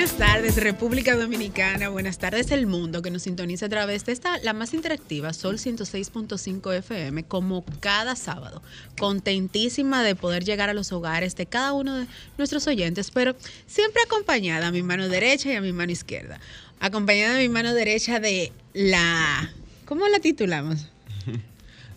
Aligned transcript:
Buenas 0.00 0.16
tardes, 0.16 0.56
República 0.56 1.14
Dominicana. 1.14 1.90
Buenas 1.90 2.16
tardes, 2.16 2.50
el 2.52 2.66
mundo 2.66 3.02
que 3.02 3.10
nos 3.10 3.24
sintoniza 3.24 3.66
a 3.66 3.68
través 3.68 4.06
de 4.06 4.12
esta, 4.12 4.38
la 4.38 4.54
más 4.54 4.72
interactiva, 4.72 5.34
Sol 5.34 5.58
106.5 5.58 6.74
FM, 6.74 7.24
como 7.24 7.66
cada 7.80 8.16
sábado. 8.16 8.62
Contentísima 8.98 10.02
de 10.02 10.14
poder 10.14 10.42
llegar 10.42 10.70
a 10.70 10.72
los 10.72 10.90
hogares 10.92 11.36
de 11.36 11.44
cada 11.44 11.74
uno 11.74 11.96
de 11.96 12.06
nuestros 12.38 12.66
oyentes, 12.66 13.10
pero 13.10 13.36
siempre 13.66 14.00
acompañada 14.02 14.68
a 14.68 14.72
mi 14.72 14.82
mano 14.82 15.06
derecha 15.06 15.52
y 15.52 15.56
a 15.56 15.60
mi 15.60 15.74
mano 15.74 15.92
izquierda. 15.92 16.40
Acompañada 16.80 17.36
a 17.36 17.40
mi 17.40 17.50
mano 17.50 17.74
derecha 17.74 18.20
de 18.20 18.52
la. 18.72 19.52
¿Cómo 19.84 20.08
la 20.08 20.18
titulamos? 20.18 20.86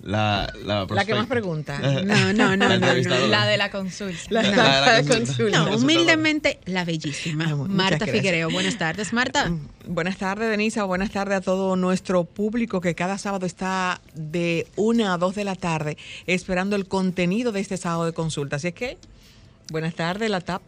La, 0.03 0.51
la, 0.65 0.85
La 0.89 1.05
que 1.05 1.15
más 1.15 1.27
pregunta. 1.27 1.79
No, 2.03 2.33
no, 2.33 2.57
no, 2.57 2.67
La 2.67 2.77
no. 2.77 3.27
La 3.27 3.47
de 3.47 3.57
la 3.57 3.71
consulta. 3.71 4.17
La, 4.29 4.41
La- 4.43 4.49
la- 4.51 4.55
la 4.57 4.81
la 4.81 4.97
consulta. 4.97 5.15
consulta. 5.25 5.57
No, 5.59 5.75
humildemente 5.77 6.59
la 6.65 6.83
bellísima. 6.83 7.45
Ah, 7.49 7.55
Marta. 7.55 8.05
Figuereo. 8.05 8.49
Buenas 8.49 8.77
tardes, 8.77 9.13
Marta. 9.13 9.49
Buenas 9.87 10.17
tardes, 10.17 10.49
Denisa. 10.49 10.83
Buenas 10.83 11.11
tardes 11.11 11.37
a 11.37 11.41
todo 11.41 11.77
nuestro 11.77 12.25
público 12.25 12.81
que 12.81 12.95
cada 12.95 13.17
sábado 13.17 13.45
está 13.45 14.01
de 14.13 14.67
una 14.75 15.13
a 15.13 15.17
dos 15.17 15.35
de 15.35 15.45
la 15.45 15.55
tarde 15.55 15.97
esperando 16.27 16.75
el 16.75 16.85
contenido 16.87 17.51
de 17.53 17.61
este 17.61 17.77
sábado 17.77 18.05
de 18.05 18.11
consulta. 18.13 18.57
Así 18.57 18.67
es 18.69 18.73
que, 18.73 18.97
buenas 19.71 19.95
tardes, 19.95 20.29
la 20.29 20.41
TAP. 20.41 20.63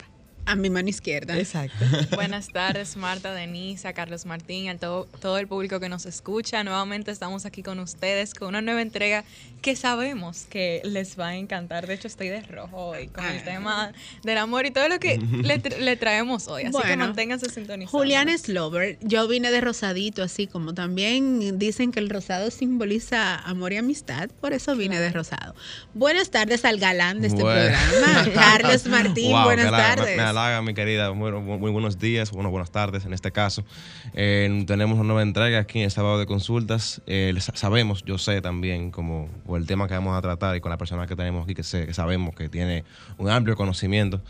A 0.47 0.55
mi 0.55 0.69
mano 0.69 0.89
izquierda. 0.89 1.37
Exacto. 1.37 1.85
Buenas 2.15 2.49
tardes, 2.49 2.95
Marta, 2.97 3.33
Denise, 3.33 3.87
a 3.87 3.93
Carlos 3.93 4.25
Martín, 4.25 4.69
a 4.69 4.77
todo, 4.77 5.05
todo 5.19 5.39
el 5.39 5.47
público 5.47 5.79
que 5.79 5.89
nos 5.89 6.05
escucha. 6.05 6.63
Nuevamente 6.63 7.11
estamos 7.11 7.45
aquí 7.45 7.63
con 7.63 7.79
ustedes 7.79 8.33
con 8.35 8.49
una 8.49 8.61
nueva 8.61 8.81
entrega 8.81 9.23
que 9.65 9.75
sabemos 9.75 10.45
que 10.47 10.79
les 10.83 11.19
va 11.19 11.29
a 11.29 11.35
encantar. 11.37 11.87
De 11.87 11.95
hecho, 11.95 12.07
estoy 12.07 12.27
de 12.27 12.39
rojo 12.43 12.77
hoy 12.89 13.07
con 13.07 13.25
el 13.25 13.39
Ah. 13.39 13.43
tema 13.43 13.91
del 14.23 14.37
amor 14.37 14.67
y 14.67 14.69
todo 14.69 14.87
lo 14.87 14.99
que 14.99 15.17
le, 15.17 15.59
tra- 15.59 15.79
le 15.79 15.95
traemos 15.95 16.47
hoy. 16.47 16.65
Así 16.65 16.71
que 16.71 16.77
Bueno, 16.77 17.05
manténganse 17.07 17.49
sintonizados. 17.49 17.89
Julián 17.89 18.29
es 18.29 18.47
lover. 18.47 18.99
Yo 19.01 19.27
vine 19.27 19.49
de 19.49 19.61
rosadito, 19.61 20.21
así 20.21 20.45
como 20.45 20.75
también 20.75 21.57
dicen 21.57 21.91
que 21.91 21.99
el 21.99 22.11
rosado 22.11 22.51
simboliza 22.51 23.37
amor 23.37 23.73
y 23.73 23.77
amistad, 23.77 24.29
por 24.39 24.53
eso 24.53 24.75
vine 24.75 24.99
de 24.99 25.09
rosado. 25.11 25.55
Buenas 25.95 26.29
tardes 26.29 26.63
al 26.63 26.77
galán 26.77 27.21
de 27.21 27.29
este 27.29 27.41
Bueno. 27.41 27.75
programa, 27.75 28.29
Carlos 28.35 28.85
Martín. 28.85 29.31
Wow, 29.31 29.45
buenas 29.45 29.65
que 29.65 29.71
tardes. 29.71 30.05
Me, 30.11 30.17
me 30.17 30.21
halaga, 30.29 30.61
mi 30.61 30.75
querida. 30.75 31.11
Muy, 31.13 31.31
muy 31.31 31.71
buenos 31.71 31.97
días, 31.97 32.29
bueno, 32.29 32.51
buenas 32.51 32.69
tardes 32.69 33.03
en 33.05 33.13
este 33.13 33.31
caso. 33.31 33.65
Eh, 34.13 34.63
tenemos 34.67 34.95
una 34.99 35.05
nueva 35.07 35.23
entrega 35.23 35.57
aquí 35.57 35.79
en 35.79 35.85
el 35.85 35.91
sábado 35.91 36.19
de 36.19 36.27
consultas. 36.27 37.01
Eh, 37.07 37.33
sabemos, 37.55 38.03
yo 38.05 38.19
sé 38.19 38.41
también, 38.41 38.91
como 38.91 39.27
por 39.55 39.61
el 39.61 39.67
tema 39.67 39.87
que 39.87 39.93
vamos 39.93 40.17
a 40.17 40.21
tratar 40.21 40.53
y 40.57 40.59
con 40.59 40.69
la 40.69 40.77
persona 40.77 41.07
que 41.07 41.15
tenemos 41.15 41.45
aquí, 41.45 41.55
que, 41.55 41.63
sé, 41.63 41.85
que 41.87 41.93
sabemos 41.93 42.35
que 42.35 42.49
tiene 42.49 42.83
un 43.17 43.29
amplio 43.29 43.55
conocimiento, 43.55 44.21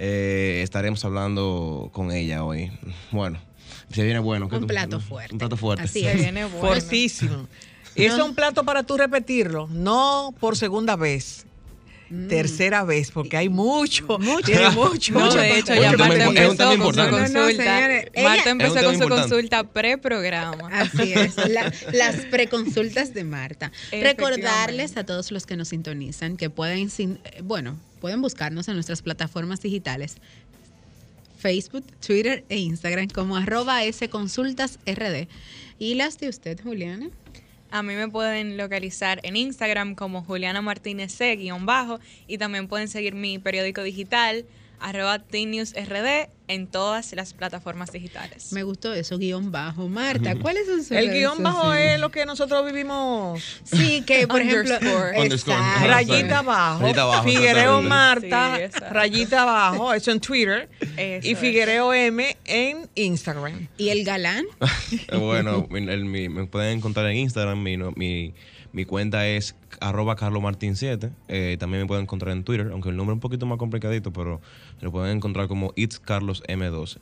eh, 0.00 0.58
estaremos 0.64 1.04
hablando 1.04 1.88
con 1.92 2.10
ella 2.10 2.42
hoy. 2.42 2.72
Bueno, 3.12 3.38
se 3.92 4.02
viene 4.02 4.18
bueno. 4.18 4.48
¿qué 4.48 4.56
Un 4.56 4.62
tú- 4.62 4.66
plato 4.66 4.98
fuerte. 4.98 5.34
Un 5.34 5.38
plato 5.38 5.56
fuerte. 5.56 5.84
Así 5.84 6.00
Se 6.00 6.10
es. 6.10 6.18
viene 6.18 6.46
bueno. 6.46 6.58
Fuertísimo. 6.66 7.46
Y 7.94 8.06
es 8.06 8.14
un 8.18 8.34
plato 8.34 8.64
para 8.64 8.82
tú 8.82 8.96
repetirlo, 8.96 9.68
no 9.70 10.34
por 10.40 10.56
segunda 10.56 10.96
vez. 10.96 11.46
Tercera 12.28 12.84
vez, 12.84 13.10
porque 13.10 13.36
hay 13.36 13.48
mucho, 13.48 14.18
tiene 14.44 14.70
mucho. 14.70 15.14
No, 15.14 15.20
mucho 15.26 15.38
de 15.38 15.58
hecho, 15.58 15.74
ya 15.74 15.92
Marta 15.96 16.26
impo- 16.28 16.38
es 16.42 16.50
un 16.50 16.56
tema 16.56 16.72
empezó 16.74 16.80
con 16.80 16.94
su. 16.94 17.00
No, 17.00 17.10
no, 17.10 17.18
consulta. 17.18 17.64
señores, 17.76 18.06
ella- 18.12 18.28
Marta 18.28 18.40
Es 18.42 18.46
un 18.46 18.52
empezó 18.52 18.74
con 18.74 18.82
su 18.84 18.92
importante. 18.92 19.22
consulta 19.30 19.64
pre-programa. 19.64 20.68
Así 20.72 21.12
es, 21.14 21.36
la- 21.48 21.72
las 21.92 22.16
preconsultas 22.26 23.14
de 23.14 23.24
Marta. 23.24 23.72
Recordarles 23.90 24.96
a 24.96 25.04
todos 25.04 25.30
los 25.32 25.46
que 25.46 25.56
nos 25.56 25.68
sintonizan 25.68 26.36
que 26.36 26.50
pueden, 26.50 26.90
sin- 26.90 27.18
eh, 27.24 27.40
bueno, 27.42 27.78
pueden 28.00 28.20
buscarnos 28.20 28.68
en 28.68 28.74
nuestras 28.74 29.00
plataformas 29.02 29.60
digitales. 29.62 30.16
Facebook, 31.38 31.84
Twitter 32.06 32.44
e 32.48 32.58
Instagram 32.58 33.08
como 33.08 33.36
arroba 33.36 33.80
sconsultasrd. 33.92 35.26
¿Y 35.78 35.94
las 35.94 36.18
de 36.18 36.28
usted, 36.28 36.60
Juliana? 36.62 37.08
A 37.72 37.82
mí 37.82 37.94
me 37.94 38.06
pueden 38.06 38.58
localizar 38.58 39.18
en 39.22 39.34
Instagram 39.34 39.94
como 39.94 40.22
Juliana 40.22 40.60
Martínez 40.60 41.10
C, 41.10 41.36
guion 41.36 41.64
bajo, 41.64 42.00
y 42.26 42.36
también 42.36 42.68
pueden 42.68 42.86
seguir 42.86 43.14
mi 43.14 43.38
periódico 43.38 43.82
digital, 43.82 44.44
arroba 44.82 45.18
TNewsRD, 45.20 46.28
en 46.48 46.66
todas 46.66 47.12
las 47.14 47.32
plataformas 47.32 47.92
digitales. 47.92 48.52
Me 48.52 48.62
gustó 48.62 48.92
eso, 48.92 49.16
guion 49.16 49.50
bajo. 49.52 49.88
Marta, 49.88 50.34
¿cuáles 50.36 50.66
son 50.66 50.78
sus 50.82 50.90
El 50.90 51.10
guion 51.10 51.42
bajo 51.42 51.72
es 51.72 51.98
lo 51.98 52.10
que 52.10 52.26
nosotros 52.26 52.66
vivimos. 52.66 53.42
Sí, 53.64 54.02
que 54.02 54.26
por 54.28 54.42
ejemplo... 54.42 54.74
Underscore. 54.74 55.18
Underscore. 55.20 55.56
Exacto. 55.56 55.88
Rayita 55.88 56.38
abajo. 56.40 56.80
Rayita 56.82 57.02
abajo, 57.02 57.24
Figuereo. 57.24 57.80
Marta, 57.82 58.58
Sí, 58.58 58.78
rayita 58.90 59.42
abajo, 59.42 59.94
eso 59.94 60.10
en 60.10 60.20
Twitter. 60.20 60.68
Eso 60.96 61.26
y 61.28 61.32
es. 61.32 61.38
Figuereo 61.38 61.94
M 61.94 62.36
en 62.44 62.90
Instagram. 62.96 63.68
¿Y 63.78 63.88
el 63.88 64.04
galán? 64.04 64.44
Eh, 65.08 65.16
Bueno, 65.16 65.66
el- 65.70 66.04
me 66.04 66.46
pueden 66.46 66.78
encontrar 66.78 67.06
en 67.06 67.16
Instagram. 67.16 67.62
Mi, 67.62 67.76
no- 67.78 67.92
mi, 67.96 68.34
mi 68.72 68.84
cuenta 68.84 69.26
es 69.26 69.54
arroba 69.80 70.16
carlomartin7. 70.16 71.10
Eh, 71.28 71.56
también 71.58 71.82
me 71.82 71.86
pueden 71.86 72.04
encontrar 72.04 72.32
en 72.32 72.44
Twitter, 72.44 72.68
aunque 72.72 72.88
el 72.88 72.96
nombre 72.96 73.12
es 73.12 73.16
un 73.16 73.20
poquito 73.20 73.46
más 73.46 73.58
complicadito, 73.58 74.12
pero 74.12 74.40
lo 74.80 74.92
pueden 74.92 75.16
encontrar 75.16 75.48
como 75.48 75.72
It's 75.76 75.98
Carlos 75.98 76.42
M12. 76.48 76.98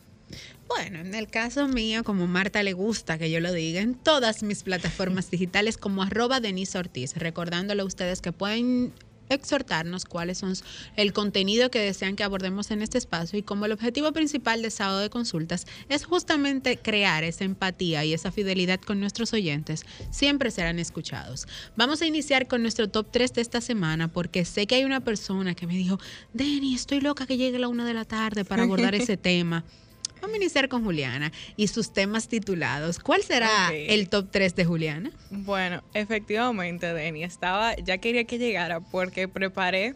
Bueno, 0.69 1.01
en 1.01 1.15
el 1.15 1.27
caso 1.27 1.67
mío, 1.67 2.05
como 2.05 2.27
Marta 2.29 2.63
le 2.63 2.73
gusta 2.73 3.19
que 3.19 3.31
yo 3.31 3.41
lo 3.41 3.53
diga, 3.53 3.81
en 3.81 3.95
todas 3.95 4.43
mis 4.43 4.63
plataformas 4.63 5.31
digitales 5.31 5.77
como 5.77 6.03
arroba 6.03 6.39
Denise 6.41 6.79
Ortiz, 6.79 7.17
recordándole 7.17 7.83
a 7.83 7.85
ustedes 7.85 8.21
que 8.21 8.31
pueden 8.31 8.93
exhortarnos 9.31 10.05
cuáles 10.05 10.39
son 10.39 10.51
el 10.97 11.13
contenido 11.13 11.71
que 11.71 11.79
desean 11.79 12.17
que 12.17 12.25
abordemos 12.25 12.71
en 12.71 12.83
este 12.83 12.99
espacio 12.99 13.39
y 13.39 13.43
como 13.43 13.65
el 13.65 13.73
objetivo 13.73 14.13
principal 14.13 14.63
de 14.63 14.71
sábado 14.71 14.99
de 14.99 15.11
consultas 15.11 15.67
es 15.89 16.05
justamente 16.05 16.77
crear 16.77 17.25
esa 17.25 17.45
empatía 17.45 18.05
y 18.05 18.13
esa 18.13 18.33
fidelidad 18.33 18.81
con 18.81 19.01
nuestros 19.01 19.33
oyentes, 19.33 19.85
siempre 20.11 20.51
serán 20.51 20.79
escuchados. 20.79 21.47
Vamos 21.77 22.03
a 22.03 22.07
iniciar 22.07 22.49
con 22.49 22.63
nuestro 22.63 22.89
top 22.89 23.07
3 23.11 23.35
de 23.35 23.41
esta 23.41 23.61
semana 23.61 24.09
porque 24.09 24.45
sé 24.45 24.67
que 24.67 24.75
hay 24.75 24.85
una 24.85 25.01
persona 25.01 25.55
que 25.55 25.67
me 25.67 25.75
dijo, 25.75 25.99
Denny, 26.33 26.75
estoy 26.75 27.01
loca 27.01 27.27
que 27.27 27.37
llegue 27.37 27.59
la 27.59 27.69
una 27.69 27.85
de 27.85 27.95
la 27.95 28.05
tarde 28.05 28.45
para 28.45 28.65
abordar 28.65 28.95
ese 28.97 29.17
tema. 29.17 29.65
Vamos 30.21 30.35
a 30.35 30.37
iniciar 30.37 30.69
con 30.69 30.85
Juliana 30.85 31.33
y 31.57 31.69
sus 31.69 31.93
temas 31.93 32.29
titulados. 32.29 32.99
¿Cuál 32.99 33.23
será 33.23 33.71
el 33.75 34.09
top 34.09 34.29
3 34.31 34.55
de 34.55 34.65
Juliana? 34.65 35.11
Bueno, 35.31 35.83
efectivamente, 35.95 36.93
Denny, 36.93 37.25
estaba, 37.25 37.75
ya 37.77 37.99
quería 37.99 38.25
que 38.25 38.39
llegara 38.39 38.81
porque 38.81 39.29
preparé 39.29 39.93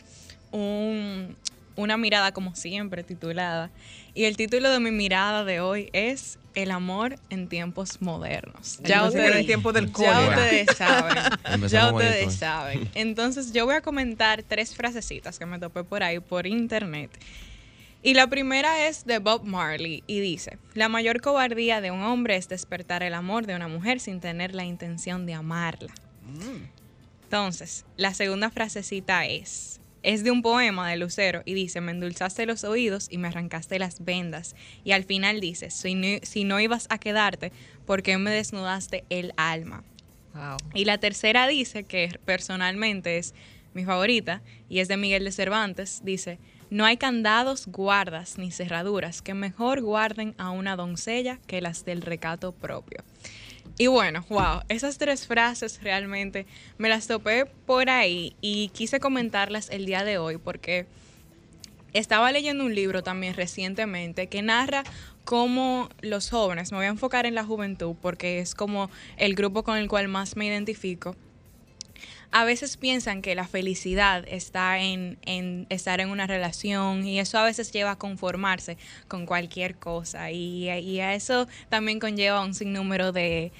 un- 0.50 1.36
una 1.76 1.96
mirada 1.96 2.32
como 2.32 2.54
siempre 2.54 3.02
titulada. 3.02 3.70
Y 4.14 4.24
el 4.24 4.36
título 4.36 4.70
de 4.70 4.78
mi 4.80 4.92
mirada 4.92 5.44
de 5.44 5.60
hoy 5.60 5.90
es 5.92 6.38
El 6.54 6.70
amor 6.70 7.16
en 7.30 7.48
tiempos 7.48 8.00
modernos. 8.00 8.78
Ya 8.84 9.04
ustedes 9.08 9.34
en 9.40 9.46
tiempo 9.46 9.72
del 9.72 9.92
ya 9.92 10.28
ustedes 10.28 10.76
saben. 10.76 11.16
Ya 11.68 11.90
bonito. 11.90 11.96
ustedes 12.14 12.34
saben. 12.36 12.88
Entonces 12.94 13.52
yo 13.52 13.64
voy 13.66 13.74
a 13.74 13.80
comentar 13.80 14.44
tres 14.44 14.72
frasecitas 14.76 15.36
que 15.40 15.46
me 15.46 15.58
topé 15.58 15.82
por 15.82 16.04
ahí 16.04 16.20
por 16.20 16.46
internet. 16.46 17.10
Y 18.04 18.12
la 18.12 18.26
primera 18.26 18.86
es 18.86 19.06
de 19.06 19.18
Bob 19.18 19.44
Marley 19.44 20.04
y 20.06 20.20
dice, 20.20 20.58
la 20.74 20.90
mayor 20.90 21.22
cobardía 21.22 21.80
de 21.80 21.90
un 21.90 22.02
hombre 22.02 22.36
es 22.36 22.50
despertar 22.50 23.02
el 23.02 23.14
amor 23.14 23.46
de 23.46 23.56
una 23.56 23.66
mujer 23.66 23.98
sin 23.98 24.20
tener 24.20 24.54
la 24.54 24.62
intención 24.62 25.24
de 25.24 25.32
amarla. 25.32 25.94
Entonces, 27.22 27.86
la 27.96 28.12
segunda 28.12 28.50
frasecita 28.50 29.24
es, 29.24 29.80
es 30.02 30.22
de 30.22 30.30
un 30.30 30.42
poema 30.42 30.90
de 30.90 30.98
Lucero 30.98 31.40
y 31.46 31.54
dice, 31.54 31.80
me 31.80 31.92
endulzaste 31.92 32.44
los 32.44 32.62
oídos 32.64 33.08
y 33.10 33.16
me 33.16 33.28
arrancaste 33.28 33.78
las 33.78 34.04
vendas. 34.04 34.54
Y 34.84 34.92
al 34.92 35.04
final 35.04 35.40
dice, 35.40 35.70
si 35.70 35.94
no, 35.94 36.18
si 36.24 36.44
no 36.44 36.60
ibas 36.60 36.86
a 36.90 36.98
quedarte, 36.98 37.52
¿por 37.86 38.02
qué 38.02 38.18
me 38.18 38.30
desnudaste 38.30 39.04
el 39.08 39.32
alma? 39.38 39.82
Wow. 40.34 40.58
Y 40.74 40.84
la 40.84 40.98
tercera 40.98 41.48
dice, 41.48 41.84
que 41.84 42.20
personalmente 42.26 43.16
es 43.16 43.32
mi 43.72 43.86
favorita, 43.86 44.42
y 44.68 44.80
es 44.80 44.88
de 44.88 44.98
Miguel 44.98 45.24
de 45.24 45.32
Cervantes, 45.32 46.02
dice, 46.04 46.38
no 46.70 46.84
hay 46.84 46.96
candados, 46.96 47.66
guardas 47.66 48.38
ni 48.38 48.50
cerraduras 48.50 49.22
que 49.22 49.34
mejor 49.34 49.80
guarden 49.80 50.34
a 50.38 50.50
una 50.50 50.76
doncella 50.76 51.38
que 51.46 51.60
las 51.60 51.84
del 51.84 52.02
recato 52.02 52.52
propio. 52.52 53.04
Y 53.76 53.88
bueno, 53.88 54.24
wow, 54.28 54.60
esas 54.68 54.98
tres 54.98 55.26
frases 55.26 55.80
realmente 55.82 56.46
me 56.78 56.88
las 56.88 57.08
topé 57.08 57.46
por 57.46 57.90
ahí 57.90 58.36
y 58.40 58.68
quise 58.68 59.00
comentarlas 59.00 59.68
el 59.70 59.84
día 59.84 60.04
de 60.04 60.18
hoy 60.18 60.36
porque 60.36 60.86
estaba 61.92 62.30
leyendo 62.30 62.64
un 62.64 62.74
libro 62.74 63.02
también 63.02 63.34
recientemente 63.34 64.28
que 64.28 64.42
narra 64.42 64.84
cómo 65.24 65.88
los 66.02 66.30
jóvenes, 66.30 66.70
me 66.70 66.78
voy 66.78 66.86
a 66.86 66.90
enfocar 66.90 67.26
en 67.26 67.34
la 67.34 67.44
juventud 67.44 67.96
porque 68.00 68.38
es 68.38 68.54
como 68.54 68.90
el 69.16 69.34
grupo 69.34 69.64
con 69.64 69.76
el 69.76 69.88
cual 69.88 70.08
más 70.08 70.36
me 70.36 70.46
identifico, 70.46 71.16
a 72.34 72.44
veces 72.44 72.76
piensan 72.76 73.22
que 73.22 73.36
la 73.36 73.46
felicidad 73.46 74.24
está 74.26 74.80
en, 74.80 75.18
estar 75.68 76.00
en 76.00 76.10
una 76.10 76.26
relación 76.26 77.06
y 77.06 77.20
eso 77.20 77.38
a 77.38 77.44
veces 77.44 77.70
lleva 77.70 77.92
a 77.92 77.96
conformarse 77.96 78.76
con 79.06 79.24
cualquier 79.24 79.76
cosa. 79.76 80.32
Y, 80.32 80.68
a 80.68 81.14
eso 81.14 81.46
también 81.68 82.00
conlleva 82.00 82.42
un 82.42 82.52
sinnúmero 82.52 83.12
de, 83.12 83.52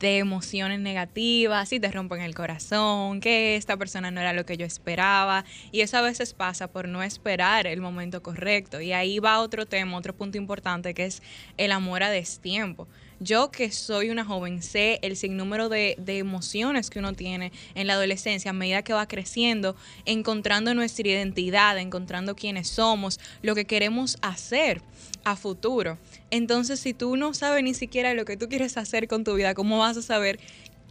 de 0.00 0.18
emociones 0.18 0.80
negativas 0.80 1.72
y 1.72 1.78
te 1.78 1.88
rompen 1.92 2.20
el 2.20 2.34
corazón, 2.34 3.20
que 3.20 3.54
esta 3.54 3.76
persona 3.76 4.10
no 4.10 4.20
era 4.20 4.32
lo 4.32 4.44
que 4.44 4.56
yo 4.56 4.66
esperaba. 4.66 5.44
Y 5.70 5.82
eso 5.82 5.96
a 5.96 6.02
veces 6.02 6.34
pasa 6.34 6.66
por 6.66 6.88
no 6.88 7.04
esperar 7.04 7.68
el 7.68 7.80
momento 7.80 8.24
correcto. 8.24 8.80
Y 8.80 8.92
ahí 8.92 9.20
va 9.20 9.38
otro 9.38 9.66
tema, 9.66 9.96
otro 9.96 10.16
punto 10.16 10.36
importante 10.36 10.94
que 10.94 11.04
es 11.04 11.22
el 11.58 11.70
amor 11.70 12.02
a 12.02 12.10
destiempo. 12.10 12.88
Yo 13.18 13.50
que 13.50 13.70
soy 13.70 14.10
una 14.10 14.24
joven 14.24 14.62
sé 14.62 14.98
el 15.02 15.16
sinnúmero 15.16 15.68
de, 15.70 15.96
de 15.98 16.18
emociones 16.18 16.90
que 16.90 16.98
uno 16.98 17.14
tiene 17.14 17.50
en 17.74 17.86
la 17.86 17.94
adolescencia 17.94 18.50
a 18.50 18.54
medida 18.54 18.82
que 18.82 18.92
va 18.92 19.08
creciendo, 19.08 19.74
encontrando 20.04 20.74
nuestra 20.74 21.08
identidad, 21.08 21.78
encontrando 21.78 22.36
quiénes 22.36 22.68
somos, 22.68 23.18
lo 23.40 23.54
que 23.54 23.64
queremos 23.64 24.18
hacer 24.20 24.82
a 25.24 25.34
futuro. 25.34 25.98
Entonces, 26.30 26.78
si 26.78 26.92
tú 26.92 27.16
no 27.16 27.32
sabes 27.32 27.64
ni 27.64 27.72
siquiera 27.72 28.12
lo 28.12 28.26
que 28.26 28.36
tú 28.36 28.48
quieres 28.48 28.76
hacer 28.76 29.08
con 29.08 29.24
tu 29.24 29.34
vida, 29.34 29.54
¿cómo 29.54 29.78
vas 29.78 29.96
a 29.96 30.02
saber 30.02 30.38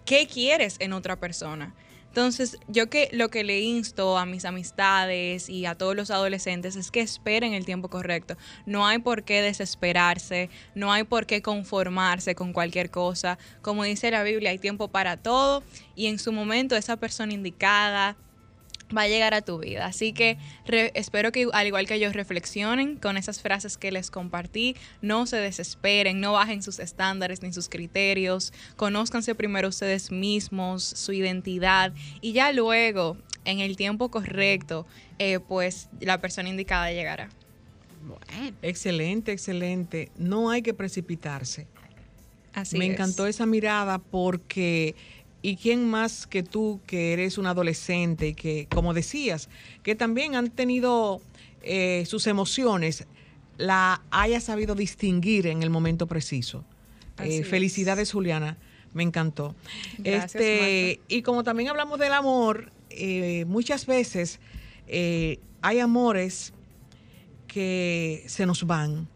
qué 0.05 0.27
quieres 0.27 0.77
en 0.79 0.93
otra 0.93 1.19
persona? 1.19 1.75
Entonces, 2.15 2.57
yo 2.69 2.89
que 2.89 3.09
lo 3.11 3.27
que 3.27 3.43
le 3.43 3.59
insto 3.59 4.17
a 4.17 4.25
mis 4.25 4.45
amistades 4.45 5.49
y 5.49 5.65
a 5.65 5.75
todos 5.75 5.97
los 5.97 6.11
adolescentes 6.11 6.77
es 6.77 6.89
que 6.89 7.01
esperen 7.01 7.53
el 7.53 7.65
tiempo 7.65 7.89
correcto. 7.89 8.37
No 8.65 8.87
hay 8.87 8.99
por 8.99 9.25
qué 9.25 9.41
desesperarse, 9.41 10.49
no 10.75 10.93
hay 10.93 11.03
por 11.03 11.25
qué 11.25 11.41
conformarse 11.41 12.33
con 12.33 12.53
cualquier 12.53 12.89
cosa. 12.89 13.37
Como 13.61 13.83
dice 13.83 14.11
la 14.11 14.23
Biblia, 14.23 14.51
hay 14.51 14.59
tiempo 14.59 14.87
para 14.87 15.17
todo 15.17 15.61
y 15.93 16.05
en 16.05 16.17
su 16.17 16.31
momento 16.31 16.77
esa 16.77 16.95
persona 16.95 17.33
indicada, 17.33 18.15
va 18.95 19.03
a 19.03 19.07
llegar 19.07 19.33
a 19.33 19.41
tu 19.41 19.59
vida. 19.59 19.85
Así 19.85 20.13
que 20.13 20.37
espero 20.93 21.31
que 21.31 21.47
al 21.53 21.67
igual 21.67 21.87
que 21.87 21.95
ellos 21.95 22.13
reflexionen 22.13 22.97
con 22.97 23.17
esas 23.17 23.41
frases 23.41 23.77
que 23.77 23.91
les 23.91 24.11
compartí, 24.11 24.75
no 25.01 25.25
se 25.25 25.37
desesperen, 25.37 26.19
no 26.19 26.33
bajen 26.33 26.61
sus 26.61 26.79
estándares 26.79 27.41
ni 27.41 27.53
sus 27.53 27.69
criterios, 27.69 28.53
conózcanse 28.75 29.35
primero 29.35 29.69
ustedes 29.69 30.11
mismos, 30.11 30.83
su 30.83 31.13
identidad 31.13 31.93
y 32.21 32.33
ya 32.33 32.51
luego, 32.51 33.17
en 33.45 33.59
el 33.59 33.75
tiempo 33.75 34.09
correcto, 34.09 34.85
eh, 35.19 35.39
pues 35.39 35.89
la 35.99 36.19
persona 36.19 36.49
indicada 36.49 36.91
llegará. 36.91 37.29
Excelente, 38.61 39.31
excelente. 39.31 40.11
No 40.17 40.49
hay 40.49 40.61
que 40.61 40.73
precipitarse. 40.73 41.67
Así 42.53 42.77
Me 42.77 42.85
encantó 42.85 43.27
esa 43.27 43.45
mirada 43.45 43.97
porque 43.97 44.95
¿Y 45.45 45.57
quién 45.57 45.87
más 45.87 46.25
que 46.25 46.41
tú, 46.41 46.79
que 46.87 47.13
eres 47.13 47.37
un 47.37 47.45
adolescente 47.45 48.29
y 48.29 48.33
que, 48.33 48.67
como 48.67 48.95
decías, 48.95 49.47
que 49.83 49.93
también 49.93 50.33
han 50.33 50.49
tenido 50.49 51.21
eh, 51.61 52.03
sus 52.07 52.25
emociones, 52.25 53.05
la 53.59 54.01
haya 54.09 54.41
sabido 54.41 54.73
distinguir 54.73 55.45
en 55.45 55.61
el 55.61 55.69
momento 55.69 56.07
preciso? 56.07 56.65
Eh, 57.19 57.43
felicidades, 57.43 58.11
Juliana. 58.11 58.57
Me 58.95 59.03
encantó. 59.03 59.53
este, 60.03 60.99
y 61.07 61.21
como 61.21 61.43
también 61.43 61.69
hablamos 61.69 61.99
del 61.99 62.13
amor, 62.13 62.71
eh, 62.89 63.45
muchas 63.45 63.85
veces 63.85 64.39
hay 64.87 65.79
amores 65.79 66.53
que 67.45 68.23
se 68.25 68.47
nos 68.47 68.65
van. 68.65 69.07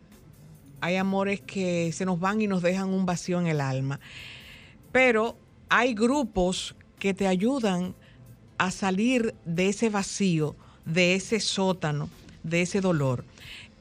Hay 0.79 0.95
amores 0.95 1.41
que 1.41 1.91
se 1.91 2.05
nos 2.05 2.19
van 2.19 2.39
y 2.39 2.45
nos 2.45 2.61
dejan 2.61 2.89
un 2.89 3.07
vacío 3.07 3.39
en 3.39 3.47
el 3.47 3.61
alma. 3.61 3.99
Pero 4.91 5.35
hay 5.69 5.93
grupos 5.93 6.75
que 6.97 7.13
te 7.13 7.27
ayudan 7.27 7.95
a 8.57 8.71
salir 8.71 9.33
de 9.45 9.69
ese 9.69 9.89
vacío, 9.89 10.55
de 10.85 11.15
ese 11.15 11.39
sótano, 11.39 12.09
de 12.43 12.63
ese 12.63 12.81
dolor. 12.81 13.23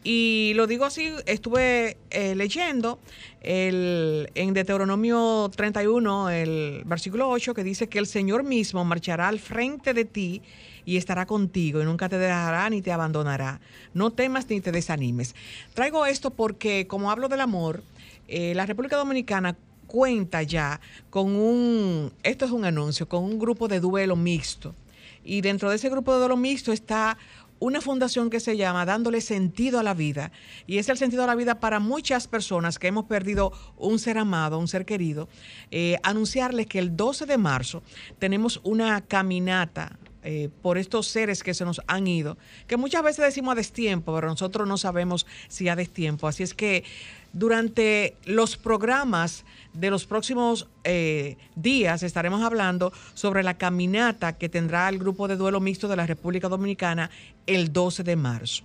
Y 0.04 0.52
lo 0.54 0.66
digo 0.66 0.84
así, 0.84 1.10
estuve 1.26 1.96
eh, 2.10 2.34
leyendo 2.36 3.00
el, 3.40 4.30
en 4.34 4.54
Deuteronomio 4.54 5.50
31, 5.54 6.30
el 6.30 6.82
versículo 6.84 7.28
8, 7.28 7.52
que 7.52 7.64
dice 7.64 7.88
que 7.88 7.98
el 7.98 8.06
Señor 8.06 8.44
mismo 8.44 8.84
marchará 8.84 9.28
al 9.28 9.40
frente 9.40 9.94
de 9.94 10.04
ti 10.04 10.42
y 10.84 10.96
estará 10.96 11.26
contigo 11.26 11.82
y 11.82 11.84
nunca 11.84 12.08
te 12.08 12.16
dejará 12.16 12.70
ni 12.70 12.80
te 12.80 12.92
abandonará. 12.92 13.60
No 13.92 14.10
temas 14.10 14.48
ni 14.48 14.60
te 14.60 14.72
desanimes. 14.72 15.34
Traigo 15.74 16.06
esto 16.06 16.30
porque 16.30 16.86
como 16.86 17.10
hablo 17.10 17.28
del 17.28 17.40
amor, 17.40 17.82
eh, 18.28 18.54
la 18.54 18.66
República 18.66 18.96
Dominicana 18.96 19.56
cuenta 19.88 20.44
ya 20.44 20.80
con 21.10 21.34
un, 21.34 22.12
esto 22.22 22.44
es 22.44 22.52
un 22.52 22.64
anuncio, 22.64 23.08
con 23.08 23.24
un 23.24 23.40
grupo 23.40 23.66
de 23.66 23.80
duelo 23.80 24.14
mixto. 24.14 24.76
Y 25.24 25.40
dentro 25.40 25.68
de 25.68 25.76
ese 25.76 25.88
grupo 25.88 26.12
de 26.12 26.20
duelo 26.20 26.36
mixto 26.36 26.72
está 26.72 27.18
una 27.60 27.80
fundación 27.80 28.30
que 28.30 28.40
se 28.40 28.56
llama 28.56 28.84
Dándole 28.84 29.20
Sentido 29.20 29.80
a 29.80 29.82
la 29.82 29.94
Vida. 29.94 30.30
Y 30.66 30.78
es 30.78 30.88
el 30.88 30.96
sentido 30.96 31.24
a 31.24 31.26
la 31.26 31.34
vida 31.34 31.58
para 31.58 31.80
muchas 31.80 32.28
personas 32.28 32.78
que 32.78 32.86
hemos 32.86 33.06
perdido 33.06 33.52
un 33.76 33.98
ser 33.98 34.18
amado, 34.18 34.58
un 34.58 34.68
ser 34.68 34.84
querido. 34.84 35.28
Eh, 35.70 35.96
anunciarles 36.02 36.66
que 36.66 36.78
el 36.78 36.96
12 36.96 37.26
de 37.26 37.38
marzo 37.38 37.82
tenemos 38.20 38.60
una 38.62 39.00
caminata 39.00 39.98
eh, 40.24 40.50
por 40.62 40.78
estos 40.78 41.06
seres 41.06 41.42
que 41.42 41.54
se 41.54 41.64
nos 41.64 41.80
han 41.86 42.06
ido, 42.06 42.36
que 42.66 42.76
muchas 42.76 43.02
veces 43.02 43.24
decimos 43.24 43.52
a 43.52 43.54
destiempo, 43.54 44.14
pero 44.14 44.28
nosotros 44.28 44.66
no 44.66 44.76
sabemos 44.76 45.26
si 45.48 45.68
a 45.68 45.76
destiempo. 45.76 46.28
Así 46.28 46.42
es 46.42 46.54
que 46.54 46.84
durante 47.32 48.16
los 48.24 48.56
programas 48.56 49.44
de 49.72 49.90
los 49.90 50.06
próximos 50.06 50.68
eh, 50.84 51.36
días 51.54 52.02
estaremos 52.02 52.42
hablando 52.42 52.92
sobre 53.14 53.42
la 53.42 53.54
caminata 53.54 54.36
que 54.36 54.48
tendrá 54.48 54.88
el 54.88 54.98
grupo 54.98 55.28
de 55.28 55.36
duelo 55.36 55.60
mixto 55.60 55.88
de 55.88 55.96
la 55.96 56.06
República 56.06 56.48
Dominicana 56.48 57.10
el 57.46 57.72
12 57.72 58.02
de 58.02 58.16
marzo. 58.16 58.64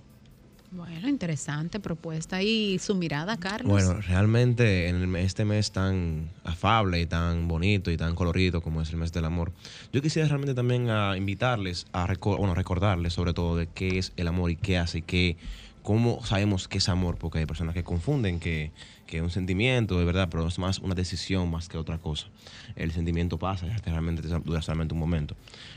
Bueno, 0.74 1.08
interesante 1.08 1.78
propuesta. 1.78 2.42
¿Y 2.42 2.80
su 2.80 2.96
mirada, 2.96 3.36
Carlos? 3.36 3.70
Bueno, 3.70 4.00
realmente 4.00 4.88
en 4.88 5.14
este 5.14 5.44
mes 5.44 5.70
tan 5.70 6.30
afable 6.42 7.00
y 7.00 7.06
tan 7.06 7.46
bonito 7.46 7.92
y 7.92 7.96
tan 7.96 8.16
colorido 8.16 8.60
como 8.60 8.82
es 8.82 8.90
el 8.90 8.96
mes 8.96 9.12
del 9.12 9.24
amor, 9.24 9.52
yo 9.92 10.02
quisiera 10.02 10.26
realmente 10.26 10.54
también 10.54 10.90
a 10.90 11.16
invitarles 11.16 11.86
a 11.92 12.12
bueno, 12.24 12.56
recordarles 12.56 13.12
sobre 13.12 13.34
todo 13.34 13.56
de 13.56 13.68
qué 13.68 13.98
es 13.98 14.12
el 14.16 14.26
amor 14.26 14.50
y 14.50 14.56
qué 14.56 14.76
hace 14.76 14.98
y 14.98 15.02
qué 15.02 15.36
¿Cómo 15.84 16.24
sabemos 16.24 16.66
qué 16.66 16.78
es 16.78 16.88
amor? 16.88 17.18
Porque 17.18 17.40
hay 17.40 17.44
personas 17.44 17.74
que 17.74 17.84
confunden 17.84 18.40
que, 18.40 18.72
que 19.06 19.22
un 19.22 19.30
sentimiento, 19.30 19.98
de 19.98 20.04
verdad, 20.04 20.28
pero 20.30 20.46
es 20.46 20.58
más 20.58 20.78
una 20.78 20.94
decisión 20.94 21.50
más 21.50 21.68
que 21.68 21.78
otra 21.78 21.98
cosa. 21.98 22.26
El 22.76 22.92
sentimiento 22.92 23.38
pasa, 23.38 23.66
realmente 23.84 24.22
dura 24.22 24.62
solamente 24.62 24.94
un 24.94 25.00
momento 25.00 25.36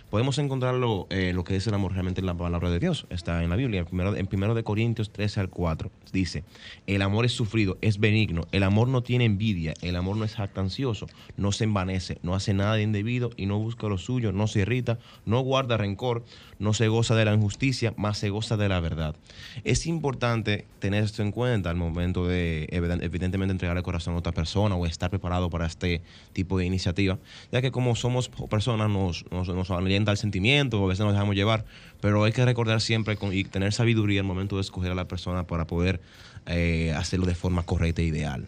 podemos 0.09 0.37
encontrarlo, 0.37 1.07
eh, 1.09 1.31
lo 1.33 1.43
que 1.43 1.55
es 1.55 1.67
el 1.67 1.73
amor 1.73 1.91
realmente 1.91 2.21
en 2.21 2.27
la 2.27 2.33
palabra 2.33 2.69
de 2.69 2.79
Dios. 2.79 3.05
Está 3.09 3.43
en 3.43 3.49
la 3.49 3.55
Biblia, 3.55 3.85
primero, 3.85 4.15
en 4.15 4.29
1 4.31 4.55
de 4.55 4.63
Corintios 4.63 5.11
13 5.11 5.41
al 5.41 5.49
4. 5.49 5.91
Dice, 6.13 6.43
el 6.85 7.01
amor 7.01 7.25
es 7.25 7.33
sufrido, 7.33 7.77
es 7.81 7.99
benigno, 7.99 8.47
el 8.51 8.63
amor 8.63 8.87
no 8.87 9.03
tiene 9.03 9.25
envidia, 9.25 9.73
el 9.81 9.95
amor 9.95 10.15
no 10.15 10.23
es 10.23 10.35
jactancioso, 10.35 11.07
no 11.35 11.51
se 11.51 11.65
envanece, 11.65 12.19
no 12.23 12.35
hace 12.35 12.53
nada 12.53 12.75
de 12.75 12.83
indebido 12.83 13.31
y 13.35 13.45
no 13.45 13.59
busca 13.59 13.87
lo 13.87 13.97
suyo, 13.97 14.31
no 14.31 14.47
se 14.47 14.61
irrita, 14.61 14.97
no 15.25 15.41
guarda 15.41 15.77
rencor, 15.77 16.23
no 16.59 16.73
se 16.73 16.87
goza 16.87 17.15
de 17.15 17.25
la 17.25 17.33
injusticia, 17.33 17.93
más 17.97 18.17
se 18.17 18.29
goza 18.29 18.55
de 18.57 18.69
la 18.69 18.79
verdad. 18.79 19.15
Es 19.63 19.85
importante 19.85 20.65
tener 20.79 21.03
esto 21.03 21.21
en 21.21 21.31
cuenta 21.31 21.69
al 21.69 21.75
momento 21.75 22.25
de, 22.27 22.67
evidentemente, 23.17 23.51
entregar 23.51 23.75
el 23.75 23.83
corazón 23.83 24.15
a 24.15 24.17
otra 24.17 24.31
persona 24.31 24.75
o 24.75 24.85
estar 24.85 25.09
preparado 25.09 25.49
para 25.49 25.65
este 25.65 26.01
tipo 26.33 26.57
de 26.57 26.65
iniciativa, 26.65 27.19
ya 27.51 27.61
que 27.61 27.71
como 27.71 27.95
somos 27.95 28.29
personas 28.29 28.89
nos, 28.89 29.25
nos, 29.31 29.47
nos 29.49 29.71
al 29.71 30.17
sentimiento, 30.17 30.83
a 30.83 30.87
veces 30.87 31.03
nos 31.03 31.13
dejamos 31.13 31.35
llevar, 31.35 31.65
pero 32.01 32.23
hay 32.23 32.31
que 32.31 32.45
recordar 32.45 32.81
siempre 32.81 33.17
y 33.31 33.43
tener 33.43 33.73
sabiduría 33.73 34.21
al 34.21 34.25
momento 34.25 34.55
de 34.55 34.61
escoger 34.61 34.91
a 34.91 34.95
la 34.95 35.07
persona 35.07 35.45
para 35.45 35.65
poder 35.67 35.99
eh, 36.45 36.93
hacerlo 36.95 37.25
de 37.25 37.35
forma 37.35 37.63
correcta 37.63 38.01
e 38.01 38.05
ideal. 38.05 38.47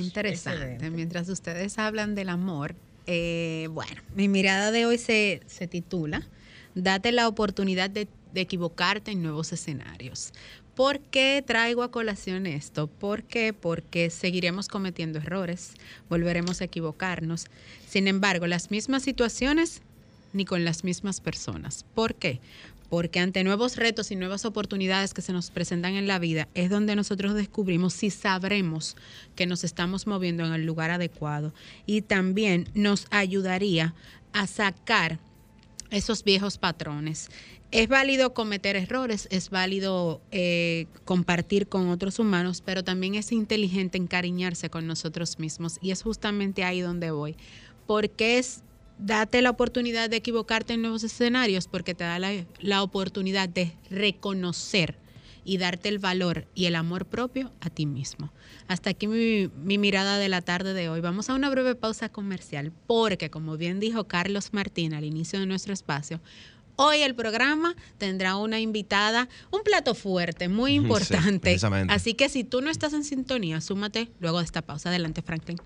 Interesante. 0.00 0.90
Mientras 0.90 1.28
ustedes 1.28 1.78
hablan 1.78 2.14
del 2.14 2.28
amor, 2.28 2.74
eh, 3.06 3.68
bueno, 3.70 4.02
mi 4.14 4.28
mirada 4.28 4.70
de 4.70 4.86
hoy 4.86 4.98
se, 4.98 5.40
titula 5.70 6.26
Date 6.74 7.10
la 7.10 7.26
oportunidad 7.26 7.90
de, 7.90 8.06
de 8.32 8.40
equivocarte 8.40 9.10
en 9.10 9.22
nuevos 9.22 9.52
escenarios. 9.52 10.32
¿Por 10.78 11.00
qué 11.00 11.42
traigo 11.44 11.82
a 11.82 11.90
colación 11.90 12.46
esto? 12.46 12.86
¿Por 12.86 13.24
qué? 13.24 13.52
Porque 13.52 14.10
seguiremos 14.10 14.68
cometiendo 14.68 15.18
errores, 15.18 15.72
volveremos 16.08 16.60
a 16.60 16.66
equivocarnos. 16.66 17.46
Sin 17.88 18.06
embargo, 18.06 18.46
las 18.46 18.70
mismas 18.70 19.02
situaciones 19.02 19.82
ni 20.32 20.44
con 20.44 20.64
las 20.64 20.84
mismas 20.84 21.20
personas. 21.20 21.84
¿Por 21.96 22.14
qué? 22.14 22.38
Porque 22.90 23.18
ante 23.18 23.42
nuevos 23.42 23.74
retos 23.74 24.12
y 24.12 24.14
nuevas 24.14 24.44
oportunidades 24.44 25.14
que 25.14 25.20
se 25.20 25.32
nos 25.32 25.50
presentan 25.50 25.94
en 25.94 26.06
la 26.06 26.20
vida 26.20 26.46
es 26.54 26.70
donde 26.70 26.94
nosotros 26.94 27.34
descubrimos 27.34 27.92
si 27.92 28.10
sabremos 28.10 28.96
que 29.34 29.46
nos 29.46 29.64
estamos 29.64 30.06
moviendo 30.06 30.46
en 30.46 30.52
el 30.52 30.64
lugar 30.64 30.92
adecuado 30.92 31.52
y 31.86 32.02
también 32.02 32.68
nos 32.74 33.08
ayudaría 33.10 33.94
a 34.32 34.46
sacar 34.46 35.18
esos 35.90 36.22
viejos 36.22 36.58
patrones. 36.58 37.30
Es 37.70 37.88
válido 37.88 38.32
cometer 38.32 38.76
errores, 38.76 39.28
es 39.30 39.50
válido 39.50 40.22
eh, 40.30 40.86
compartir 41.04 41.68
con 41.68 41.90
otros 41.90 42.18
humanos, 42.18 42.62
pero 42.64 42.82
también 42.82 43.14
es 43.14 43.30
inteligente 43.30 43.98
encariñarse 43.98 44.70
con 44.70 44.86
nosotros 44.86 45.38
mismos. 45.38 45.78
Y 45.82 45.90
es 45.90 46.02
justamente 46.02 46.64
ahí 46.64 46.80
donde 46.80 47.10
voy. 47.10 47.36
Porque 47.86 48.38
es 48.38 48.62
date 48.98 49.42
la 49.42 49.50
oportunidad 49.50 50.10
de 50.10 50.16
equivocarte 50.16 50.74
en 50.74 50.82
nuevos 50.82 51.04
escenarios, 51.04 51.68
porque 51.68 51.94
te 51.94 52.04
da 52.04 52.18
la, 52.18 52.82
oportunidad 52.82 53.48
de 53.48 53.72
reconocer 53.90 54.96
y 55.44 55.58
darte 55.58 55.88
el 55.88 55.98
valor 55.98 56.46
y 56.54 56.66
el 56.66 56.74
amor 56.74 57.06
propio 57.06 57.52
a 57.60 57.70
ti 57.70 57.86
mismo. 57.86 58.32
Hasta 58.66 58.90
aquí 58.90 59.06
mi, 59.06 59.48
mi, 59.62 59.78
mirada 59.78 60.18
de 60.18 60.28
la 60.28 60.42
tarde 60.42 60.74
de 60.74 60.88
hoy. 60.88 61.00
Vamos 61.00 61.30
a 61.30 61.34
una 61.34 61.48
breve 61.48 61.74
pausa 61.74 62.08
comercial 62.08 62.72
porque, 62.86 63.30
como 63.30 63.56
bien 63.56 63.80
dijo 63.80 64.04
Carlos 64.04 64.52
Martín 64.52 64.94
al 64.94 65.04
inicio 65.04 65.38
de 65.38 65.46
nuestro 65.46 65.72
espacio, 65.72 66.20
Hoy 66.80 66.98
el 66.98 67.16
programa 67.16 67.74
tendrá 67.98 68.36
una 68.36 68.60
invitada, 68.60 69.28
un 69.50 69.64
plato 69.64 69.96
fuerte, 69.96 70.48
muy 70.48 70.74
importante. 70.76 71.58
Así 71.88 72.14
que 72.14 72.28
si 72.28 72.44
tú 72.44 72.60
no 72.60 72.70
estás 72.70 72.92
en 72.92 73.02
sintonía, 73.02 73.60
súmate 73.60 74.10
luego 74.20 74.38
de 74.38 74.44
esta 74.44 74.62
pausa. 74.62 74.90
Adelante, 74.90 75.20
Franklin. 75.20 75.58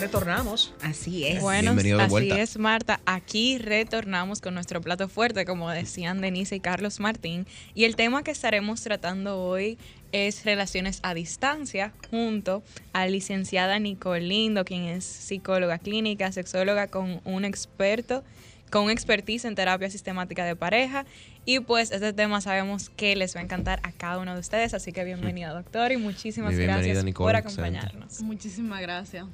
Retornamos. 0.00 0.74
Así 0.82 1.26
es. 1.26 1.40
Bueno, 1.40 1.76
así 2.00 2.30
es, 2.30 2.58
Marta. 2.58 3.00
Aquí 3.06 3.58
retornamos 3.58 4.40
con 4.40 4.54
nuestro 4.54 4.80
plato 4.80 5.08
fuerte, 5.08 5.44
como 5.44 5.70
decían 5.70 6.20
Denise 6.20 6.56
y 6.56 6.60
Carlos 6.60 7.00
Martín. 7.00 7.46
Y 7.74 7.84
el 7.84 7.96
tema 7.96 8.22
que 8.22 8.30
estaremos 8.30 8.82
tratando 8.82 9.40
hoy 9.40 9.78
es 10.12 10.44
relaciones 10.44 11.00
a 11.02 11.14
distancia, 11.14 11.92
junto 12.10 12.62
a 12.92 13.06
licenciada 13.06 13.78
Nicole 13.78 14.20
Lindo, 14.20 14.64
quien 14.64 14.84
es 14.84 15.04
psicóloga 15.04 15.78
clínica, 15.78 16.30
sexóloga 16.32 16.88
con 16.88 17.20
un 17.24 17.44
experto, 17.44 18.24
con 18.70 18.90
expertise 18.90 19.44
en 19.44 19.54
terapia 19.54 19.90
sistemática 19.90 20.44
de 20.44 20.56
pareja. 20.56 21.04
Y 21.44 21.60
pues 21.60 21.90
este 21.92 22.12
tema 22.12 22.40
sabemos 22.40 22.90
que 22.90 23.16
les 23.16 23.36
va 23.36 23.40
a 23.40 23.42
encantar 23.44 23.80
a 23.82 23.92
cada 23.92 24.18
uno 24.18 24.34
de 24.34 24.40
ustedes, 24.40 24.74
así 24.74 24.92
que 24.92 25.04
bienvenida 25.04 25.52
doctor 25.52 25.92
y 25.92 25.96
muchísimas 25.96 26.56
gracias 26.56 27.04
por 27.14 27.36
acompañarnos. 27.36 28.20
Muchísimas 28.22 28.80
gracias. 28.80 29.26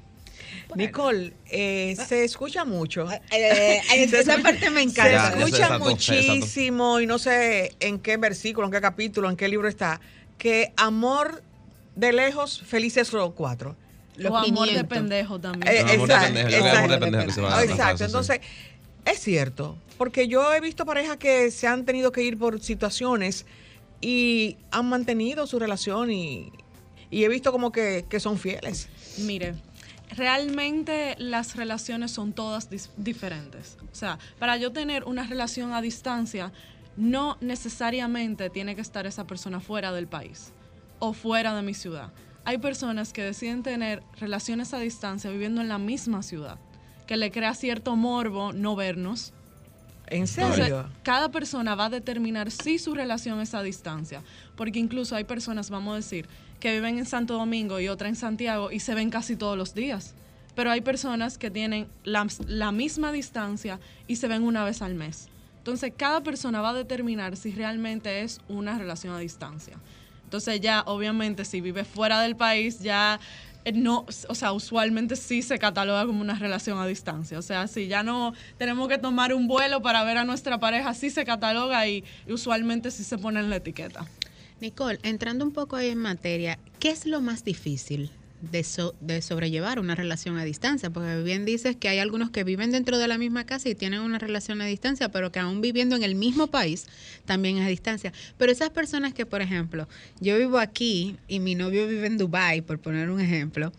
Nicole, 0.75 1.33
eh, 1.51 1.97
se 2.09 2.25
escucha 2.25 2.65
mucho. 2.65 3.09
Eh, 3.31 3.81
esa 3.95 4.39
parte 4.39 4.71
me 4.71 4.83
encanta. 4.83 5.33
Se 5.33 5.39
escucha 5.39 5.79
muchísimo 5.79 7.01
y 7.01 7.07
no 7.07 7.19
sé 7.19 7.75
en 7.81 7.99
qué 7.99 8.17
versículo, 8.17 8.67
en 8.67 8.73
qué 8.73 8.81
capítulo, 8.81 9.29
en 9.31 9.37
qué 9.37 9.49
libro 9.49 9.69
está 9.69 10.01
que 10.41 10.73
amor 10.77 11.45
de 11.95 12.13
lejos, 12.13 12.61
felices 12.63 13.13
los 13.13 13.33
cuatro. 13.35 13.77
Los 14.17 14.33
o 14.33 14.37
amor 14.37 14.69
de 14.69 14.85
pendejo 14.85 15.39
también. 15.39 15.73
Eh, 15.73 15.85
exacto, 17.63 18.05
Entonces, 18.05 18.41
es 19.05 19.19
cierto, 19.21 19.79
porque 19.99 20.27
yo 20.27 20.53
he 20.53 20.61
visto 20.61 20.85
parejas 20.85 21.19
que 21.19 21.51
se 21.51 21.69
han 21.69 21.85
tenido 21.85 22.11
que 22.11 22.23
ir 22.23 22.39
por 22.39 22.61
situaciones 22.61 23.47
y 24.01 24.57
han 24.71 24.89
mantenido 24.89 25.47
su 25.47 25.59
relación 25.59 26.11
y, 26.11 26.51
he 27.11 27.29
visto 27.29 27.53
como 27.53 27.71
que, 27.71 28.07
que, 28.09 28.19
son 28.19 28.39
fieles. 28.39 28.89
Mire, 29.19 29.55
realmente 30.17 31.15
las 31.19 31.57
relaciones 31.57 32.11
son 32.11 32.33
todas 32.33 32.69
diferentes. 32.97 33.77
O 33.93 33.95
sea, 33.95 34.19
para 34.39 34.57
yo 34.57 34.73
tener 34.73 35.05
una 35.05 35.27
relación 35.27 35.73
a 35.73 35.81
distancia, 35.81 36.53
no 36.97 37.37
necesariamente 37.41 38.51
tiene 38.51 38.75
que 38.75 38.81
estar 38.81 39.07
esa 39.07 39.27
persona 39.27 39.61
fuera 39.61 39.93
del 39.93 40.07
país 40.07 40.53
o 40.99 41.13
fuera 41.13 41.55
de 41.55 41.63
mi 41.63 41.75
ciudad. 41.75 42.13
Hay 42.45 42.59
personas 42.59 43.13
que 43.13 43.23
deciden 43.23 43.63
tener 43.63 44.03
relaciones 44.19 44.75
a 44.75 44.79
distancia 44.79 45.31
viviendo 45.31 45.61
en 45.61 45.69
la 45.69 45.79
misma 45.79 46.23
ciudad, 46.23 46.59
que 47.07 47.17
le 47.17 47.31
crea 47.31 47.55
cierto 47.55 47.97
morbo 47.97 48.53
no 48.53 48.77
vernos. 48.77 49.33
¿En 50.07 50.27
serio? 50.27 50.89
cada 51.05 51.31
persona 51.31 51.77
va 51.77 51.85
a 51.85 51.91
determinar 51.91 52.51
si 52.51 52.81
su 52.81 52.97
relación 52.97 53.41
es 53.41 53.55
a 53.55 53.63
distancia, 53.63 54.25
porque 54.57 54.81
incluso 54.81 55.15
hay 55.15 55.23
personas, 55.23 55.71
vamos 55.71 55.93
a 55.93 55.97
decir, 55.97 56.29
que 56.61 56.73
viven 56.73 56.99
en 56.99 57.07
Santo 57.07 57.35
Domingo 57.35 57.81
y 57.81 57.89
otra 57.89 58.09
en 58.09 58.17
Santiago 58.17 58.71
y 58.71 58.81
se 58.81 58.95
ven 58.95 59.11
casi 59.11 59.37
todos 59.37 59.57
los 59.57 59.75
días. 59.75 60.15
Pero 60.55 60.71
hay 60.71 60.81
personas 60.81 61.39
que 61.39 61.51
tienen 61.51 61.89
la 62.05 62.73
misma 62.73 63.13
distancia 63.13 63.81
y 64.07 64.17
se 64.17 64.29
ven 64.29 64.43
una 64.43 64.65
vez 64.65 64.83
al 64.83 64.95
mes. 64.95 65.29
Entonces, 65.59 65.93
cada 65.97 66.23
persona 66.23 66.63
va 66.63 66.71
a 66.71 66.75
determinar 66.75 67.37
si 67.37 67.53
realmente 67.53 68.23
es 68.23 68.41
una 68.49 68.79
relación 68.79 69.15
a 69.15 69.19
distancia. 69.19 69.77
Entonces, 70.25 70.61
ya 70.61 70.83
obviamente, 70.87 71.45
si 71.45 71.61
vive 71.61 71.85
fuera 71.85 72.21
del 72.23 72.35
país, 72.35 72.81
ya 72.81 73.21
eh, 73.65 73.73
no, 73.73 74.07
o 74.29 74.35
sea, 74.35 74.53
usualmente 74.53 75.17
sí 75.17 75.43
se 75.43 75.59
cataloga 75.59 76.07
como 76.07 76.23
una 76.23 76.35
relación 76.35 76.79
a 76.79 76.87
distancia. 76.87 77.39
O 77.39 77.43
sea, 77.43 77.67
si 77.67 77.89
ya 77.89 78.03
no 78.03 78.33
tenemos 78.57 78.89
que 78.89 78.97
tomar 78.97 79.35
un 79.35 79.49
vuelo 79.49 79.83
para 79.83 80.03
ver 80.03 80.17
a 80.17 80.25
nuestra 80.25 80.59
pareja, 80.59 80.95
sí 80.95 81.11
se 81.11 81.25
cataloga 81.25 81.87
y, 81.87 82.05
y 82.27 82.33
usualmente 82.33 82.91
sí 82.91 83.05
se 83.05 83.19
pone 83.19 83.41
en 83.41 83.51
la 83.51 83.57
etiqueta. 83.57 84.07
Nicole, 84.61 84.99
entrando 85.03 85.45
un 85.45 85.53
poco 85.53 85.77
ahí 85.77 85.89
en 85.89 85.99
materia, 85.99 86.59
¿qué 86.79 86.91
es 86.91 87.07
lo 87.07 87.21
más 87.21 87.45
difícil 87.45 88.11
de, 88.41 88.67
de 89.01 89.23
sobrellevar 89.23 89.79
una 89.79 89.95
relación 89.95 90.39
a 90.39 90.45
distancia, 90.45 90.91
porque 90.91 91.23
bien 91.23 91.45
dices 91.45 91.77
que 91.77 91.89
hay 91.89 91.99
algunos 91.99 92.31
que 92.31 92.45
viven 92.45 92.71
dentro 92.73 92.99
de 92.99 93.09
la 93.09 93.19
misma 93.19 93.45
casa 93.45 93.69
y 93.69 93.75
tienen 93.75 94.01
una 94.01 94.19
relación 94.19 94.61
a 94.61 94.67
distancia, 94.67 95.11
pero 95.11 95.31
que 95.31 95.39
aún 95.39 95.61
viviendo 95.61 95.97
en 95.97 96.03
el 96.03 96.15
mismo 96.15 96.47
país 96.47 96.87
también 97.25 97.59
es 97.59 97.67
a 97.67 97.69
distancia. 97.69 98.13
Pero 98.39 98.53
esas 98.53 98.71
personas 98.71 99.15
que, 99.15 99.27
por 99.27 99.43
ejemplo, 99.43 99.89
yo 100.21 100.39
vivo 100.39 100.59
aquí 100.59 101.17
y 101.29 101.41
mi 101.41 101.55
novio 101.55 101.87
vive 101.87 102.07
en 102.07 102.19
Dubai, 102.19 102.63
por 102.63 102.79
poner 102.79 103.11
un 103.11 103.21
ejemplo, 103.21 103.73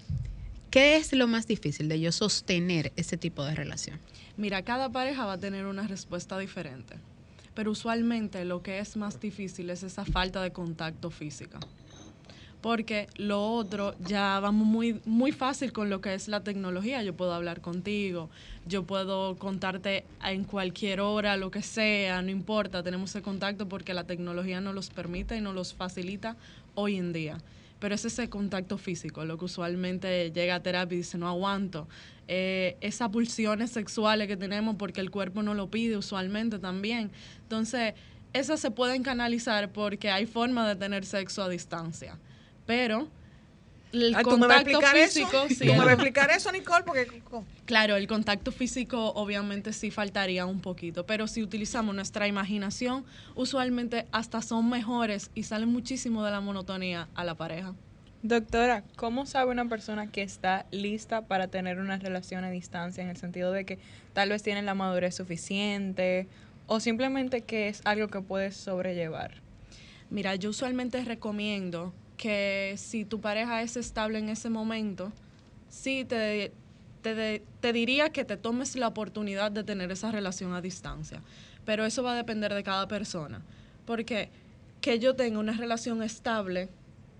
¿qué 0.70 0.96
es 0.98 1.14
lo 1.14 1.28
más 1.28 1.48
difícil 1.48 1.90
de 1.90 2.00
yo 2.00 2.12
sostener 2.12 2.92
ese 2.96 3.18
tipo 3.18 3.44
de 3.44 3.56
relación? 3.56 4.00
Mira, 4.38 4.64
cada 4.64 4.92
pareja 4.92 5.26
va 5.26 5.34
a 5.34 5.38
tener 5.40 5.66
una 5.66 5.88
respuesta 5.88 6.38
diferente, 6.38 6.96
pero 7.54 7.72
usualmente 7.72 8.46
lo 8.46 8.62
que 8.62 8.80
es 8.80 8.98
más 8.98 9.20
difícil 9.20 9.70
es 9.70 9.84
esa 9.84 10.06
falta 10.06 10.42
de 10.42 10.52
contacto 10.52 11.10
físico 11.10 11.60
porque 12.62 13.08
lo 13.16 13.54
otro 13.54 13.96
ya 14.00 14.40
vamos 14.40 14.68
muy, 14.68 15.02
muy 15.06 15.32
fácil 15.32 15.74
con 15.74 15.90
lo 15.90 16.00
que 16.00 16.14
es 16.14 16.28
la 16.28 16.44
tecnología. 16.44 17.04
Yo 17.04 17.16
puedo 17.16 17.34
hablar 17.34 17.60
contigo, 17.60 18.30
yo 18.68 18.84
puedo 18.84 19.36
contarte 19.36 20.06
en 20.24 20.44
cualquier 20.44 21.02
hora, 21.02 21.38
lo 21.38 21.50
que 21.52 21.64
sea, 21.64 22.22
no 22.22 22.30
importa, 22.30 22.84
tenemos 22.84 23.10
ese 23.10 23.22
contacto 23.22 23.68
porque 23.68 23.94
la 23.94 24.04
tecnología 24.04 24.62
nos 24.62 24.76
los 24.76 24.90
permite 24.90 25.36
y 25.36 25.42
nos 25.42 25.56
los 25.56 25.74
facilita 25.74 26.36
hoy 26.76 26.98
en 26.98 27.14
día. 27.14 27.38
Pero 27.82 27.96
es 27.96 28.06
ese 28.06 28.30
contacto 28.30 28.78
físico, 28.78 29.26
lo 29.26 29.38
que 29.38 29.46
usualmente 29.46 30.32
llega 30.32 30.56
a 30.56 30.64
terapia 30.64 30.96
y 30.96 31.00
dice, 31.00 31.18
no 31.18 31.28
aguanto. 31.28 31.90
Eh, 32.30 32.78
esas 32.80 33.10
pulsiones 33.10 33.72
sexuales 33.72 34.30
que 34.30 34.38
tenemos 34.38 34.78
porque 34.78 35.02
el 35.02 35.12
cuerpo 35.12 35.44
no 35.44 35.54
lo 35.54 35.70
pide 35.70 35.98
usualmente 35.98 36.60
también. 36.60 37.12
Entonces, 37.42 37.96
esas 38.32 38.62
se 38.62 38.72
pueden 38.72 39.04
canalizar 39.04 39.74
porque 39.74 40.10
hay 40.10 40.26
forma 40.26 40.66
de 40.70 40.78
tener 40.78 41.04
sexo 41.04 41.44
a 41.44 41.50
distancia 41.50 42.18
pero 42.72 43.10
el 43.92 44.22
contacto 44.24 44.82
físico. 44.82 45.46
Eso? 45.50 45.66
me 45.66 45.78
vas 45.78 45.88
a 45.88 45.94
explicar 45.94 46.32
eso, 46.32 46.52
Nicole? 46.52 46.84
Porque, 46.84 47.08
claro, 47.66 47.96
el 47.96 48.08
contacto 48.08 48.52
físico 48.52 49.12
obviamente 49.16 49.74
sí 49.74 49.92
faltaría 49.92 50.46
un 50.46 50.62
poquito, 50.62 51.06
pero 51.06 51.28
si 51.28 51.44
utilizamos 51.44 51.96
nuestra 51.96 52.28
imaginación, 52.28 53.06
usualmente 53.36 54.08
hasta 54.12 54.42
son 54.42 54.70
mejores 54.70 55.32
y 55.36 55.44
salen 55.44 55.70
muchísimo 55.70 56.24
de 56.24 56.32
la 56.32 56.42
monotonía 56.42 57.08
a 57.16 57.24
la 57.24 57.36
pareja. 57.36 57.74
Doctora, 58.24 58.84
¿cómo 58.98 59.26
sabe 59.26 59.52
una 59.52 59.68
persona 59.68 60.12
que 60.12 60.22
está 60.22 60.68
lista 60.70 61.26
para 61.26 61.48
tener 61.48 61.80
una 61.80 61.98
relación 61.98 62.44
a 62.44 62.52
distancia 62.52 63.04
en 63.04 63.10
el 63.10 63.18
sentido 63.18 63.52
de 63.52 63.66
que 63.66 63.80
tal 64.14 64.30
vez 64.30 64.44
tiene 64.44 64.62
la 64.62 64.76
madurez 64.76 65.16
suficiente 65.16 66.28
o 66.68 66.80
simplemente 66.80 67.42
que 67.42 67.68
es 67.68 67.82
algo 67.84 68.10
que 68.10 68.22
puedes 68.22 68.56
sobrellevar? 68.56 69.42
Mira, 70.12 70.36
yo 70.36 70.52
usualmente 70.52 71.04
recomiendo 71.04 71.94
que 72.22 72.76
si 72.78 73.04
tu 73.04 73.20
pareja 73.20 73.64
es 73.64 73.76
estable 73.78 74.20
en 74.20 74.30
ese 74.30 74.52
momento, 74.52 75.12
sí 75.70 76.06
te, 76.06 76.54
te, 77.02 77.74
diría 77.74 78.12
que 78.12 78.24
te 78.26 78.38
tomes 78.38 78.76
la 78.76 78.88
oportunidad 78.88 79.52
de 79.52 79.64
tener 79.64 79.92
esa 79.92 80.12
relación 80.12 80.54
a 80.54 80.62
distancia. 80.62 81.24
Pero 81.66 81.84
eso 81.84 82.04
va 82.04 82.14
a 82.14 82.16
depender 82.16 82.54
de 82.54 82.62
cada 82.62 82.88
persona. 82.88 83.42
Porque 83.88 84.30
que 84.82 85.00
yo 85.00 85.16
tenga 85.16 85.40
una 85.40 85.54
relación 85.54 86.04
estable, 86.04 86.70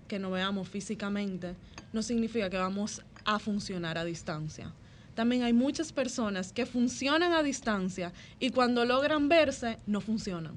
que 0.06 0.20
nos 0.20 0.30
veamos 0.30 0.68
físicamente, 0.68 1.56
no 1.92 2.04
significa 2.04 2.48
que 2.48 2.58
vamos 2.58 3.02
a 3.24 3.40
funcionar 3.40 3.98
a 3.98 4.04
distancia. 4.04 4.72
También 5.16 5.42
hay 5.42 5.52
muchas 5.52 5.92
personas 5.92 6.52
que 6.52 6.64
funcionan 6.64 7.32
a 7.32 7.42
distancia 7.42 8.12
y 8.38 8.50
cuando 8.50 8.84
logran 8.84 9.28
verse, 9.28 9.78
no 9.84 10.00
funcionan. 10.00 10.54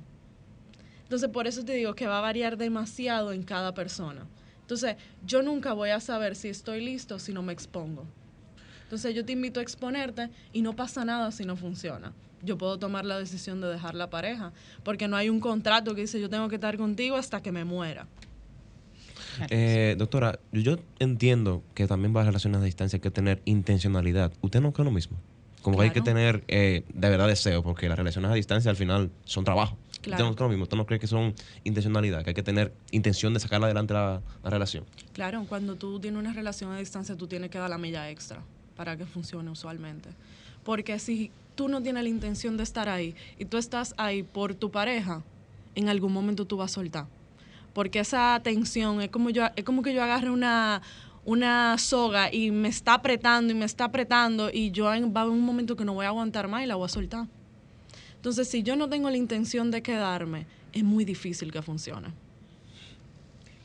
Entonces, 1.06 1.30
por 1.30 1.48
eso 1.48 1.64
te 1.64 1.74
digo 1.74 1.96
que 1.96 2.06
va 2.08 2.20
a 2.20 2.22
variar 2.22 2.58
demasiado 2.58 3.32
en 3.32 3.44
cada 3.44 3.74
persona. 3.74 4.28
Entonces, 4.62 4.98
yo 5.26 5.42
nunca 5.42 5.74
voy 5.74 5.92
a 5.92 6.00
saber 6.00 6.36
si 6.36 6.50
estoy 6.50 6.84
listo 6.84 7.20
si 7.20 7.32
no 7.32 7.42
me 7.42 7.54
expongo. 7.54 8.06
Entonces 8.86 9.16
yo 9.16 9.26
te 9.26 9.34
invito 9.34 9.60
a 9.60 9.64
exponerte 9.64 10.30
y 10.54 10.62
no 10.62 10.76
pasa 10.76 11.04
nada 11.06 11.32
si 11.32 11.44
no 11.44 11.56
funciona. 11.56 12.14
Yo 12.44 12.58
puedo 12.58 12.78
tomar 12.78 13.04
la 13.04 13.18
decisión 13.18 13.60
de 13.60 13.68
dejar 13.68 13.96
la 13.96 14.10
pareja, 14.12 14.54
porque 14.84 15.08
no 15.08 15.18
hay 15.18 15.30
un 15.30 15.40
contrato 15.40 15.96
que 15.96 16.02
dice 16.02 16.22
yo 16.22 16.30
tengo 16.30 16.48
que 16.50 16.56
estar 16.56 16.78
contigo 16.78 17.16
hasta 17.16 17.42
que 17.42 17.52
me 17.52 17.66
muera. 17.66 18.08
Eh, 19.50 19.96
doctora, 19.98 20.40
yo 20.52 20.78
entiendo 21.00 21.64
que 21.74 21.88
también 21.88 22.14
para 22.14 22.28
relaciones 22.28 22.62
a 22.62 22.64
distancia 22.64 22.98
hay 22.98 23.02
que 23.02 23.12
tener 23.12 23.42
intencionalidad. 23.46 24.32
¿Usted 24.42 24.62
no 24.62 24.72
cree 24.72 24.86
lo 24.86 24.92
mismo? 24.92 25.18
Como 25.64 25.78
que 25.78 25.86
hay 25.86 25.90
que 25.90 26.02
tener 26.02 26.44
eh, 26.48 26.84
de 26.94 27.10
verdad 27.10 27.28
deseo, 27.28 27.64
porque 27.64 27.90
las 27.90 27.98
relaciones 27.98 28.30
a 28.30 28.36
distancia 28.36 28.70
al 28.70 28.78
final 28.78 29.10
son 29.24 29.44
trabajo. 29.44 29.80
Claro. 30.06 30.24
¿Usted 30.24 30.30
no 30.32 30.36
cree 30.36 30.46
lo 30.46 30.50
mismo? 30.50 30.64
¿Usted 30.64 30.78
no 30.78 30.86
cree 30.86 31.00
que 31.00 31.08
son 31.08 31.34
intencionalidad? 31.64 32.24
Que 32.24 32.30
hay 32.30 32.34
que 32.36 32.44
tener 32.44 32.72
intención 32.92 33.34
de 33.34 33.40
sacar 33.40 33.64
adelante 33.64 33.94
la, 33.94 34.22
la 34.44 34.50
relación. 34.50 34.86
Claro, 35.14 35.46
cuando 35.50 35.76
tú 35.76 36.00
tienes 36.00 36.20
una 36.20 36.32
relación 36.34 36.72
a 36.72 36.78
distancia, 36.78 37.16
tú 37.16 37.28
tienes 37.28 37.50
que 37.50 37.58
dar 37.58 37.70
la 37.70 37.78
milla 37.78 38.10
extra 38.10 38.44
para 38.76 38.96
que 38.98 39.06
funcione 39.06 39.50
usualmente. 39.50 40.10
Porque 40.64 41.00
si 41.00 41.32
tú 41.56 41.68
no 41.70 41.82
tienes 41.82 42.04
la 42.04 42.10
intención 42.10 42.56
de 42.58 42.64
estar 42.64 42.88
ahí 42.90 43.16
y 43.40 43.46
tú 43.46 43.58
estás 43.58 43.94
ahí 43.98 44.24
por 44.24 44.54
tu 44.56 44.70
pareja, 44.72 45.24
en 45.76 45.90
algún 45.90 46.14
momento 46.14 46.46
tú 46.46 46.58
vas 46.58 46.72
a 46.72 46.76
soltar. 46.76 47.08
Porque 47.74 48.00
esa 48.00 48.40
tensión 48.44 49.02
es 49.02 49.10
como 49.10 49.30
yo 49.32 49.48
es 49.56 49.64
como 49.66 49.82
que 49.82 49.94
yo 49.94 50.02
agarre 50.04 50.30
una 50.30 50.82
una 51.26 51.76
soga 51.80 52.32
y 52.32 52.52
me 52.52 52.68
está 52.68 52.94
apretando 52.94 53.52
y 53.52 53.56
me 53.56 53.66
está 53.66 53.86
apretando 53.86 54.50
y 54.54 54.70
yo 54.72 54.94
en- 54.94 55.12
va 55.14 55.22
a 55.22 55.24
haber 55.24 55.34
un 55.34 55.42
momento 55.42 55.76
que 55.76 55.84
no 55.84 55.94
voy 55.96 56.06
a 56.06 56.10
aguantar 56.10 56.48
más 56.48 56.64
y 56.64 56.68
la 56.68 56.76
voy 56.76 56.86
a 56.86 56.90
soltar. 56.90 57.26
Entonces, 58.26 58.48
si 58.48 58.64
yo 58.64 58.76
no 58.76 58.90
tengo 58.90 59.12
la 59.12 59.18
intención 59.18 59.70
de 59.70 59.84
quedarme, 59.84 60.48
es 60.74 60.84
muy 60.84 61.06
difícil 61.06 61.52
que 61.52 61.62
funcione. 61.62 62.08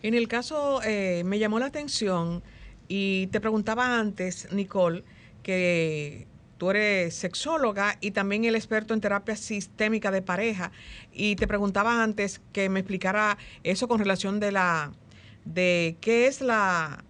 En 0.02 0.12
el 0.12 0.28
caso, 0.28 0.82
eh, 0.82 1.22
me 1.24 1.38
llamó 1.38 1.58
la 1.58 1.64
atención 1.64 2.42
y 2.86 3.28
te 3.28 3.40
preguntaba 3.40 3.98
antes, 3.98 4.52
Nicole, 4.52 5.02
que 5.42 6.26
tú 6.58 6.68
eres 6.72 7.14
sexóloga 7.14 7.96
y 8.02 8.10
también 8.10 8.44
el 8.44 8.54
experto 8.54 8.92
en 8.92 9.00
terapia 9.00 9.34
sistémica 9.34 10.10
de 10.10 10.20
pareja. 10.20 10.72
Y 11.10 11.36
te 11.36 11.46
preguntaba 11.46 12.02
antes 12.02 12.42
que 12.52 12.68
me 12.68 12.80
explicara 12.80 13.38
eso 13.64 13.88
con 13.88 13.98
relación 13.98 14.40
de 14.40 14.52
la 14.52 14.92
de 15.46 15.96
qué 16.02 16.26
es 16.26 16.42
la, 16.42 17.02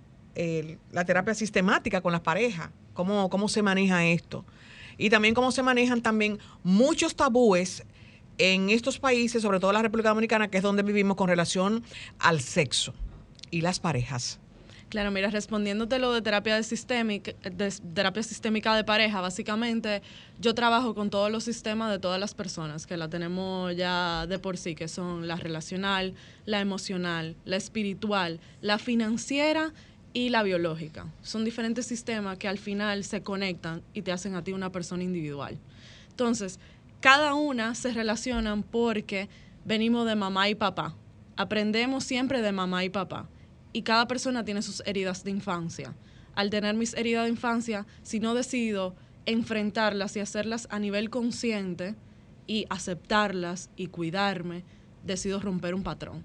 la 0.92 1.04
terapia 1.04 1.35
sistemática 1.35 2.00
con 2.00 2.12
las 2.12 2.21
parejas, 2.21 2.71
cómo, 2.95 3.28
cómo 3.28 3.49
se 3.49 3.61
maneja 3.61 4.07
esto. 4.07 4.45
Y 5.00 5.09
también 5.09 5.35
cómo 5.35 5.50
se 5.50 5.62
manejan 5.62 6.02
también 6.02 6.38
muchos 6.62 7.16
tabúes 7.16 7.85
en 8.37 8.69
estos 8.69 8.99
países, 8.99 9.40
sobre 9.40 9.59
todo 9.59 9.73
la 9.73 9.80
República 9.80 10.11
Dominicana, 10.11 10.49
que 10.49 10.59
es 10.59 10.62
donde 10.62 10.83
vivimos 10.83 11.16
con 11.16 11.28
relación 11.28 11.83
al 12.19 12.40
sexo 12.40 12.92
y 13.50 13.62
las 13.62 13.80
parejas. 13.80 14.38
Claro, 14.90 15.11
mira, 15.11 15.30
respondiéndote 15.30 15.99
lo 15.99 16.12
de 16.12 16.21
terapia, 16.21 16.57
de 16.57 16.64
sistémica, 16.64 17.33
de 17.49 17.71
terapia 17.95 18.23
sistémica 18.23 18.75
de 18.75 18.83
pareja, 18.85 19.21
básicamente 19.21 20.02
yo 20.38 20.52
trabajo 20.54 20.95
con 20.95 21.11
todos 21.11 21.30
los 21.30 21.45
sistemas 21.45 21.92
de 21.92 21.99
todas 21.99 22.19
las 22.19 22.35
personas, 22.35 22.87
que 22.87 22.97
la 22.97 23.09
tenemos 23.09 23.75
ya 23.76 24.26
de 24.26 24.38
por 24.38 24.59
sí, 24.59 24.75
que 24.75 24.88
son 24.88 25.28
la 25.28 25.37
relacional, 25.37 26.14
la 26.45 26.61
emocional, 26.61 27.37
la 27.45 27.57
espiritual, 27.57 28.40
la 28.61 28.78
financiera 28.78 29.73
y 30.12 30.30
la 30.30 30.42
biológica. 30.42 31.06
Son 31.22 31.44
diferentes 31.44 31.86
sistemas 31.86 32.38
que 32.38 32.48
al 32.48 32.58
final 32.58 33.04
se 33.04 33.22
conectan 33.22 33.82
y 33.94 34.02
te 34.02 34.12
hacen 34.12 34.34
a 34.34 34.42
ti 34.42 34.52
una 34.52 34.72
persona 34.72 35.04
individual. 35.04 35.58
Entonces, 36.10 36.58
cada 37.00 37.34
una 37.34 37.74
se 37.74 37.92
relacionan 37.92 38.62
porque 38.62 39.28
venimos 39.64 40.06
de 40.06 40.16
mamá 40.16 40.48
y 40.48 40.54
papá. 40.54 40.96
Aprendemos 41.36 42.04
siempre 42.04 42.42
de 42.42 42.52
mamá 42.52 42.84
y 42.84 42.90
papá. 42.90 43.28
Y 43.72 43.82
cada 43.82 44.08
persona 44.08 44.44
tiene 44.44 44.62
sus 44.62 44.82
heridas 44.84 45.24
de 45.24 45.30
infancia. 45.30 45.94
Al 46.34 46.50
tener 46.50 46.74
mis 46.74 46.94
heridas 46.94 47.24
de 47.24 47.30
infancia, 47.30 47.86
si 48.02 48.20
no 48.20 48.34
decido 48.34 48.94
enfrentarlas 49.26 50.16
y 50.16 50.20
hacerlas 50.20 50.66
a 50.70 50.78
nivel 50.78 51.08
consciente 51.08 51.94
y 52.46 52.66
aceptarlas 52.68 53.70
y 53.76 53.86
cuidarme, 53.86 54.64
decido 55.04 55.40
romper 55.40 55.74
un 55.74 55.82
patrón. 55.82 56.24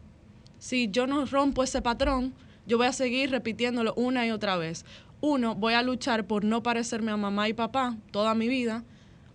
Si 0.58 0.90
yo 0.90 1.06
no 1.06 1.26
rompo 1.26 1.64
ese 1.64 1.82
patrón, 1.82 2.34
yo 2.68 2.78
voy 2.78 2.88
a 2.88 2.94
seguir 2.94 3.32
repitiéndolo 3.32 3.94
una 3.96 4.26
y 4.26 4.32
otra 4.32 4.58
vez. 4.58 4.86
Uno, 5.22 5.56
voy 5.56 5.74
a 5.74 5.82
luchar 5.82 6.26
por 6.28 6.44
no 6.44 6.62
parecerme 6.64 7.12
a 7.12 7.18
mamá 7.18 7.48
y 7.50 7.54
papá 7.54 7.98
toda 8.12 8.36
mi 8.36 8.48
vida, 8.48 8.84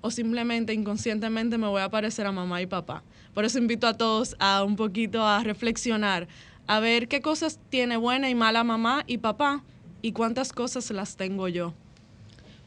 o 0.03 0.11
simplemente 0.11 0.73
inconscientemente 0.73 1.59
me 1.59 1.67
voy 1.67 1.83
a 1.83 1.89
parecer 1.91 2.27
a 2.27 2.33
mamá 2.33 2.63
y 2.63 2.67
papá. 2.67 3.03
Por 3.35 3.45
eso 3.45 3.59
invito 3.59 3.87
a 3.87 3.95
todos 3.97 4.35
a 4.39 4.65
un 4.65 4.77
poquito 4.77 5.27
a 5.27 5.43
reflexionar, 5.43 6.27
a 6.67 6.81
ver 6.81 7.09
qué 7.09 7.21
cosas 7.21 7.59
tiene 7.71 7.97
buena 7.97 8.31
y 8.31 8.35
mala 8.35 8.65
mamá 8.65 9.05
y 9.07 9.19
papá 9.19 9.63
y 10.03 10.13
cuántas 10.13 10.53
cosas 10.53 10.91
las 10.91 11.17
tengo 11.17 11.49
yo. 11.49 11.75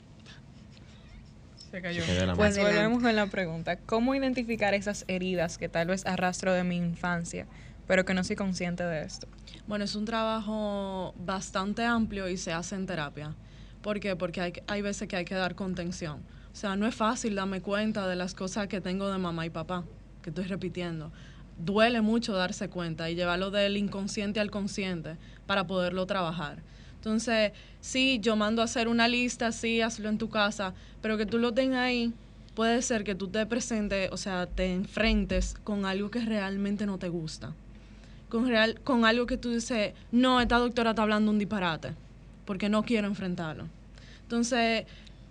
Se 1.71 1.82
cayó. 1.82 2.04
Se 2.06 2.28
Pues 2.36 2.58
volvemos 2.58 3.02
con 3.04 3.15
la 3.15 3.26
pregunta. 3.28 3.78
¿Cómo 3.78 4.13
identificar 4.15 4.73
esas 4.73 5.04
heridas 5.08 5.58
que 5.58 5.67
tal 5.69 5.88
vez 5.88 6.06
arrastro 6.06 6.54
de 6.54 6.63
mi 6.63 6.78
infancia, 6.78 7.45
pero 7.88 8.06
que 8.06 8.13
no 8.13 8.23
soy 8.23 8.36
consciente 8.36 8.84
de 8.84 9.04
esto? 9.04 9.28
Bueno, 9.67 9.84
es 9.84 9.95
un 9.95 10.06
trabajo 10.06 11.13
bastante 11.17 11.84
amplio 11.84 12.30
y 12.30 12.38
se 12.38 12.53
hace 12.53 12.75
en 12.75 12.86
terapia. 12.86 13.36
¿Por 13.82 13.99
qué? 13.99 14.15
Porque 14.15 14.39
hay, 14.39 14.53
hay 14.65 14.82
veces 14.82 15.10
que 15.10 15.17
hay 15.17 15.25
que 15.25 15.36
dar 15.36 15.56
contención. 15.56 16.21
O 16.53 16.56
sea, 16.56 16.77
no 16.77 16.88
es 16.88 16.95
fácil 16.95 17.36
darme 17.36 17.60
cuenta 17.60 18.08
de 18.08 18.15
las 18.15 18.34
cosas 18.34 18.69
que 18.69 18.80
tengo 18.80 19.12
de 19.12 19.17
mamá 19.17 19.45
y 19.45 19.49
papá, 19.49 19.84
que 20.21 20.30
estoy 20.30 20.45
repitiendo. 20.45 21.12
Duele 21.58 21.99
mucho 21.99 22.32
darse 22.32 22.69
cuenta 22.69 23.10
y 23.10 23.15
llevarlo 23.15 23.51
del 23.51 23.75
inconsciente 23.75 24.39
al 24.39 24.51
consciente 24.51 25.17
para 25.45 25.67
poderlo 25.67 26.06
trabajar. 26.06 26.63
Entonces, 26.95 27.51
sí, 27.82 28.19
yo 28.21 28.38
mando 28.38 28.62
a 28.62 28.65
hacer 28.65 28.88
una 28.88 29.10
lista, 29.10 29.51
sí, 29.51 29.82
hazlo 29.82 30.08
en 30.08 30.17
tu 30.17 30.30
casa, 30.30 30.75
pero 31.01 31.17
que 31.17 31.25
tú 31.25 31.39
lo 31.39 31.53
tengas 31.53 31.80
ahí, 31.80 32.13
puede 32.56 32.82
ser 32.82 33.03
que 33.03 33.15
tú 33.15 33.27
te 33.27 33.45
presentes, 33.45 34.12
o 34.13 34.17
sea, 34.17 34.47
te 34.47 34.73
enfrentes 34.73 35.56
con 35.65 35.86
algo 35.86 36.10
que 36.10 36.21
realmente 36.21 36.86
no 36.86 36.97
te 36.97 37.10
gusta 37.10 37.53
con, 38.30 38.48
real, 38.48 38.80
con 38.84 39.06
algo 39.06 39.26
que 39.26 39.38
tú 39.38 39.52
dices, 39.52 39.94
no, 40.12 40.42
esta 40.42 40.58
doctora 40.58 40.92
está 40.92 41.04
hablando 41.04 41.32
un 41.32 41.40
disparate, 41.40 41.94
porque 42.46 42.70
no 42.70 42.84
quiero 42.84 43.08
enfrentarlo. 43.08 43.68
Entonces, 44.24 44.86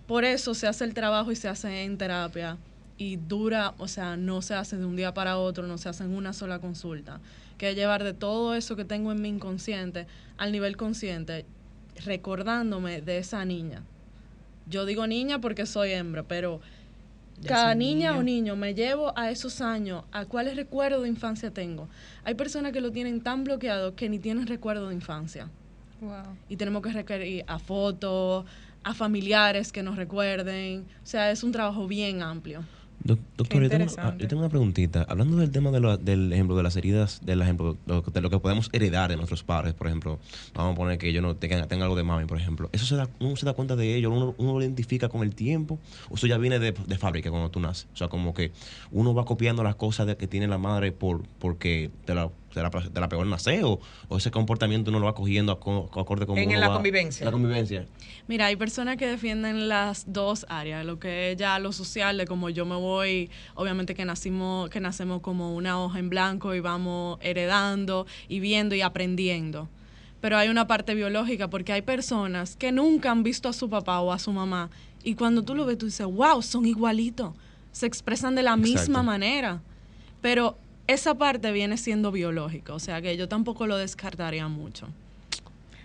por 0.07 0.23
eso 0.23 0.53
se 0.53 0.67
hace 0.67 0.83
el 0.83 0.93
trabajo 0.93 1.31
y 1.31 1.35
se 1.35 1.49
hace 1.49 1.83
en 1.83 1.97
terapia 1.97 2.57
y 2.97 3.17
dura, 3.17 3.73
o 3.77 3.87
sea, 3.87 4.17
no 4.17 4.41
se 4.41 4.55
hace 4.55 4.77
de 4.77 4.85
un 4.85 4.95
día 4.95 5.13
para 5.13 5.37
otro, 5.37 5.67
no 5.67 5.77
se 5.77 5.89
hace 5.89 6.03
en 6.03 6.15
una 6.15 6.33
sola 6.33 6.59
consulta, 6.59 7.19
que 7.57 7.75
llevar 7.75 8.03
de 8.03 8.13
todo 8.13 8.55
eso 8.55 8.75
que 8.75 8.85
tengo 8.85 9.11
en 9.11 9.21
mi 9.21 9.29
inconsciente 9.29 10.07
al 10.37 10.51
nivel 10.51 10.77
consciente, 10.77 11.45
recordándome 12.05 13.01
de 13.01 13.19
esa 13.19 13.43
niña. 13.45 13.83
Yo 14.69 14.85
digo 14.85 15.07
niña 15.07 15.39
porque 15.39 15.65
soy 15.65 15.91
hembra, 15.91 16.23
pero 16.23 16.59
Ya 17.39 17.49
cada 17.49 17.75
niña 17.75 18.11
niño. 18.11 18.19
o 18.19 18.23
niño 18.23 18.55
me 18.55 18.73
llevo 18.73 19.13
a 19.17 19.29
esos 19.29 19.61
años, 19.61 20.03
a 20.11 20.25
cuáles 20.25 20.55
recuerdos 20.55 21.03
de 21.03 21.09
infancia 21.09 21.51
tengo. 21.51 21.87
Hay 22.23 22.33
personas 22.35 22.71
que 22.71 22.81
lo 22.81 22.91
tienen 22.91 23.21
tan 23.21 23.43
bloqueado 23.43 23.95
que 23.95 24.09
ni 24.09 24.19
tienen 24.19 24.47
recuerdo 24.47 24.89
de 24.89 24.95
infancia. 24.95 25.49
Wow. 26.01 26.37
Y 26.49 26.57
tenemos 26.57 26.81
que 26.81 26.91
requerir 26.91 27.43
a 27.47 27.59
fotos, 27.59 28.45
a 28.83 28.93
familiares 28.93 29.71
que 29.71 29.83
nos 29.83 29.95
recuerden. 29.95 30.85
O 31.03 31.05
sea, 31.05 31.31
es 31.31 31.43
un 31.43 31.51
trabajo 31.51 31.87
bien 31.87 32.21
amplio. 32.21 32.63
Doc- 33.07 33.19
Doctor, 33.37 33.63
yo 33.63 33.69
tengo, 33.69 33.85
ah, 33.97 34.15
yo 34.19 34.27
tengo 34.27 34.41
una 34.41 34.49
preguntita. 34.49 35.05
Hablando 35.07 35.37
del 35.37 35.49
tema 35.51 35.71
de 35.71 35.79
lo- 35.79 35.97
del 35.97 36.33
ejemplo 36.33 36.55
de 36.57 36.63
las 36.63 36.75
heridas, 36.75 37.21
del 37.25 37.41
ejemplo 37.41 37.77
lo- 37.85 38.01
de 38.01 38.21
lo 38.21 38.29
que 38.29 38.39
podemos 38.39 38.69
heredar 38.73 39.09
de 39.09 39.15
nuestros 39.15 39.43
padres, 39.43 39.73
por 39.73 39.87
ejemplo, 39.87 40.19
vamos 40.53 40.73
a 40.73 40.75
poner 40.75 40.97
que 40.97 41.13
yo 41.13 41.21
no 41.21 41.35
tenga, 41.35 41.65
tenga 41.67 41.85
algo 41.85 41.95
de 41.95 42.03
mami, 42.03 42.25
por 42.25 42.37
ejemplo. 42.37 42.69
¿Eso 42.73 42.85
se 42.85 42.95
da, 42.95 43.07
uno 43.19 43.35
se 43.37 43.45
da 43.45 43.53
cuenta 43.53 43.75
de 43.75 43.95
ello? 43.95 44.11
¿Uno, 44.11 44.35
uno 44.37 44.53
lo 44.53 44.61
identifica 44.61 45.07
con 45.09 45.23
el 45.23 45.33
tiempo? 45.35 45.79
¿O 46.09 46.15
eso 46.15 46.27
ya 46.27 46.37
viene 46.37 46.59
de, 46.59 46.73
de 46.73 46.97
fábrica 46.97 47.29
cuando 47.29 47.49
tú 47.49 47.59
naces? 47.59 47.87
O 47.93 47.97
sea, 47.97 48.09
como 48.09 48.33
que 48.33 48.51
uno 48.91 49.13
va 49.13 49.23
copiando 49.25 49.63
las 49.63 49.75
cosas 49.75 50.05
de- 50.07 50.17
que 50.17 50.27
tiene 50.27 50.47
la 50.47 50.57
madre 50.57 50.91
por 50.91 51.23
porque 51.39 51.89
te 52.05 52.13
la, 52.13 52.29
te 52.53 52.61
la, 52.61 52.69
te 52.69 52.99
la 52.99 53.09
pegó 53.09 53.23
en 53.23 53.29
nacer 53.29 53.63
o, 53.63 53.79
o 54.07 54.17
ese 54.17 54.31
comportamiento 54.31 54.89
uno 54.89 54.99
lo 54.99 55.05
va 55.05 55.13
cogiendo 55.15 55.51
aco- 55.51 55.89
acorde 55.99 56.25
con 56.25 56.37
En 56.37 56.59
la 56.59 56.69
va- 56.69 56.73
convivencia. 56.75 57.25
La 57.25 57.31
convivencia. 57.31 57.85
Mira, 58.27 58.47
hay 58.47 58.55
personas 58.55 58.97
que 58.97 59.05
defienden 59.07 59.67
las 59.69 60.11
dos 60.11 60.45
áreas, 60.49 60.85
lo 60.85 60.99
que 60.99 61.31
es 61.31 61.37
ya 61.37 61.59
lo 61.59 61.71
social, 61.71 62.17
de 62.17 62.25
como 62.25 62.49
yo 62.49 62.65
me 62.65 62.75
voy, 62.75 63.29
obviamente 63.55 63.93
que 63.95 64.05
nacimos, 64.05 64.69
que 64.69 64.79
nacemos 64.79 65.21
como 65.21 65.55
una 65.55 65.81
hoja 65.83 65.99
en 65.99 66.09
blanco 66.09 66.55
y 66.55 66.59
vamos 66.59 67.17
heredando 67.21 68.05
y 68.27 68.39
viendo 68.39 68.75
y 68.75 68.81
aprendiendo. 68.81 69.69
Pero 70.19 70.37
hay 70.37 70.49
una 70.49 70.65
parte 70.65 70.95
biológica, 70.95 71.47
porque 71.49 71.73
hay 71.73 71.83
personas 71.83 72.55
que 72.55 72.71
nunca 72.71 73.11
han 73.11 73.21
visto 73.23 73.49
a 73.49 73.53
su 73.53 73.69
papá 73.69 73.99
o 74.01 74.11
a 74.11 74.17
su 74.19 74.31
mamá, 74.31 74.69
y 75.03 75.13
cuando 75.15 75.43
tú 75.43 75.53
lo 75.53 75.65
ves, 75.65 75.77
tú 75.77 75.85
dices, 75.85 76.07
wow, 76.07 76.41
son 76.41 76.65
igualitos, 76.65 77.33
se 77.71 77.85
expresan 77.85 78.33
de 78.35 78.41
la 78.43 78.57
misma 78.57 79.03
manera. 79.03 79.61
Pero 80.21 80.57
esa 80.87 81.15
parte 81.15 81.51
viene 81.51 81.77
siendo 81.77 82.11
biológica, 82.11 82.73
o 82.73 82.79
sea 82.79 83.01
que 83.01 83.15
yo 83.17 83.27
tampoco 83.27 83.67
lo 83.67 83.77
descartaría 83.77 84.47
mucho. 84.47 84.87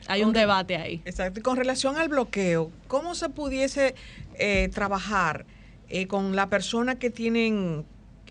Hay 0.09 0.23
un 0.23 0.33
debate 0.33 0.77
ahí. 0.77 1.03
Exacto. 1.05 1.41
Y 1.41 1.43
con 1.43 1.57
relación 1.57 1.97
al 1.97 2.09
bloqueo, 2.09 2.71
¿cómo 2.89 3.15
se 3.15 3.29
pudiese 3.29 3.95
eh, 4.35 4.69
trabajar 4.73 5.47
eh, 5.89 6.07
con 6.07 6.35
la 6.35 6.49
persona 6.49 6.99
que 6.99 7.11
tienen 7.11 7.85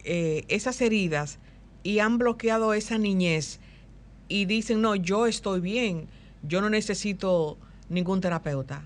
eh, 0.03 0.43
esas 0.47 0.81
heridas 0.81 1.39
y 1.83 1.99
han 1.99 2.17
bloqueado 2.17 2.73
esa 2.73 2.97
niñez 2.97 3.59
y 4.27 4.45
dicen, 4.45 4.81
no, 4.81 4.95
yo 4.95 5.27
estoy 5.27 5.59
bien, 5.61 6.07
yo 6.43 6.61
no 6.61 6.69
necesito 6.69 7.57
ningún 7.89 8.21
terapeuta? 8.21 8.83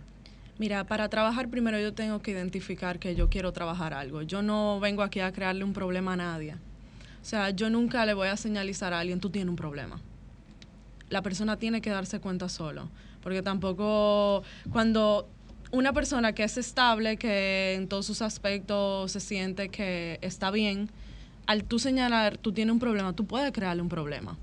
Mira, 0.58 0.86
para 0.86 1.10
trabajar 1.10 1.50
primero 1.50 1.80
yo 1.80 1.94
tengo 1.94 2.22
que 2.22 2.32
identificar 2.32 2.98
que 2.98 3.16
yo 3.16 3.30
quiero 3.30 3.52
trabajar 3.52 3.94
algo. 3.94 4.22
Yo 4.22 4.42
no 4.42 4.80
vengo 4.80 5.04
aquí 5.04 5.20
a 5.20 5.32
crearle 5.32 5.64
un 5.64 5.74
problema 5.74 6.14
a 6.14 6.16
nadie. 6.16 6.56
O 7.26 7.28
sea, 7.28 7.50
yo 7.50 7.72
nunca 7.72 8.06
le 8.06 8.14
voy 8.14 8.28
a 8.28 8.38
señalizar 8.38 8.94
a 8.94 9.00
alguien, 9.00 9.20
tú 9.20 9.32
tienes 9.32 9.50
un 9.50 9.56
problema. 9.56 10.00
La 11.10 11.24
persona 11.24 11.58
tiene 11.58 11.82
que 11.82 11.90
darse 11.90 12.20
cuenta 12.20 12.50
solo. 12.50 12.88
Porque 13.24 13.42
tampoco 13.42 14.44
cuando 14.72 15.28
una 15.72 15.92
persona 15.92 16.34
que 16.34 16.44
es 16.44 16.56
estable, 16.58 17.18
que 17.18 17.74
en 17.74 17.88
todos 17.88 18.06
sus 18.06 18.22
aspectos 18.22 19.12
se 19.12 19.20
siente 19.20 19.70
que 19.70 20.20
está 20.22 20.52
bien, 20.52 20.92
al 21.48 21.64
tú 21.64 21.80
señalar, 21.80 22.38
tú 22.38 22.52
tienes 22.52 22.74
un 22.74 22.80
problema, 22.80 23.14
tú 23.14 23.26
puedes 23.26 23.52
crearle 23.52 23.82
un 23.82 23.90
problema. 23.90 24.38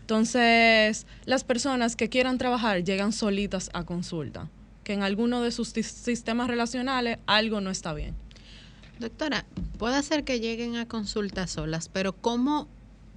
Entonces, 0.00 1.06
las 1.24 1.44
personas 1.44 1.94
que 1.94 2.08
quieran 2.08 2.36
trabajar 2.36 2.82
llegan 2.82 3.12
solitas 3.12 3.70
a 3.74 3.84
consulta, 3.84 4.48
que 4.82 4.94
en 4.94 5.04
alguno 5.04 5.40
de 5.40 5.52
sus 5.52 5.68
sistemas 5.68 6.48
relacionales 6.48 7.18
algo 7.26 7.60
no 7.60 7.70
está 7.70 7.94
bien. 7.94 8.16
Doctora, 9.00 9.46
puede 9.78 10.02
ser 10.02 10.24
que 10.24 10.40
lleguen 10.40 10.76
a 10.76 10.86
consultas 10.86 11.50
solas, 11.50 11.88
pero 11.88 12.12
¿cómo 12.12 12.68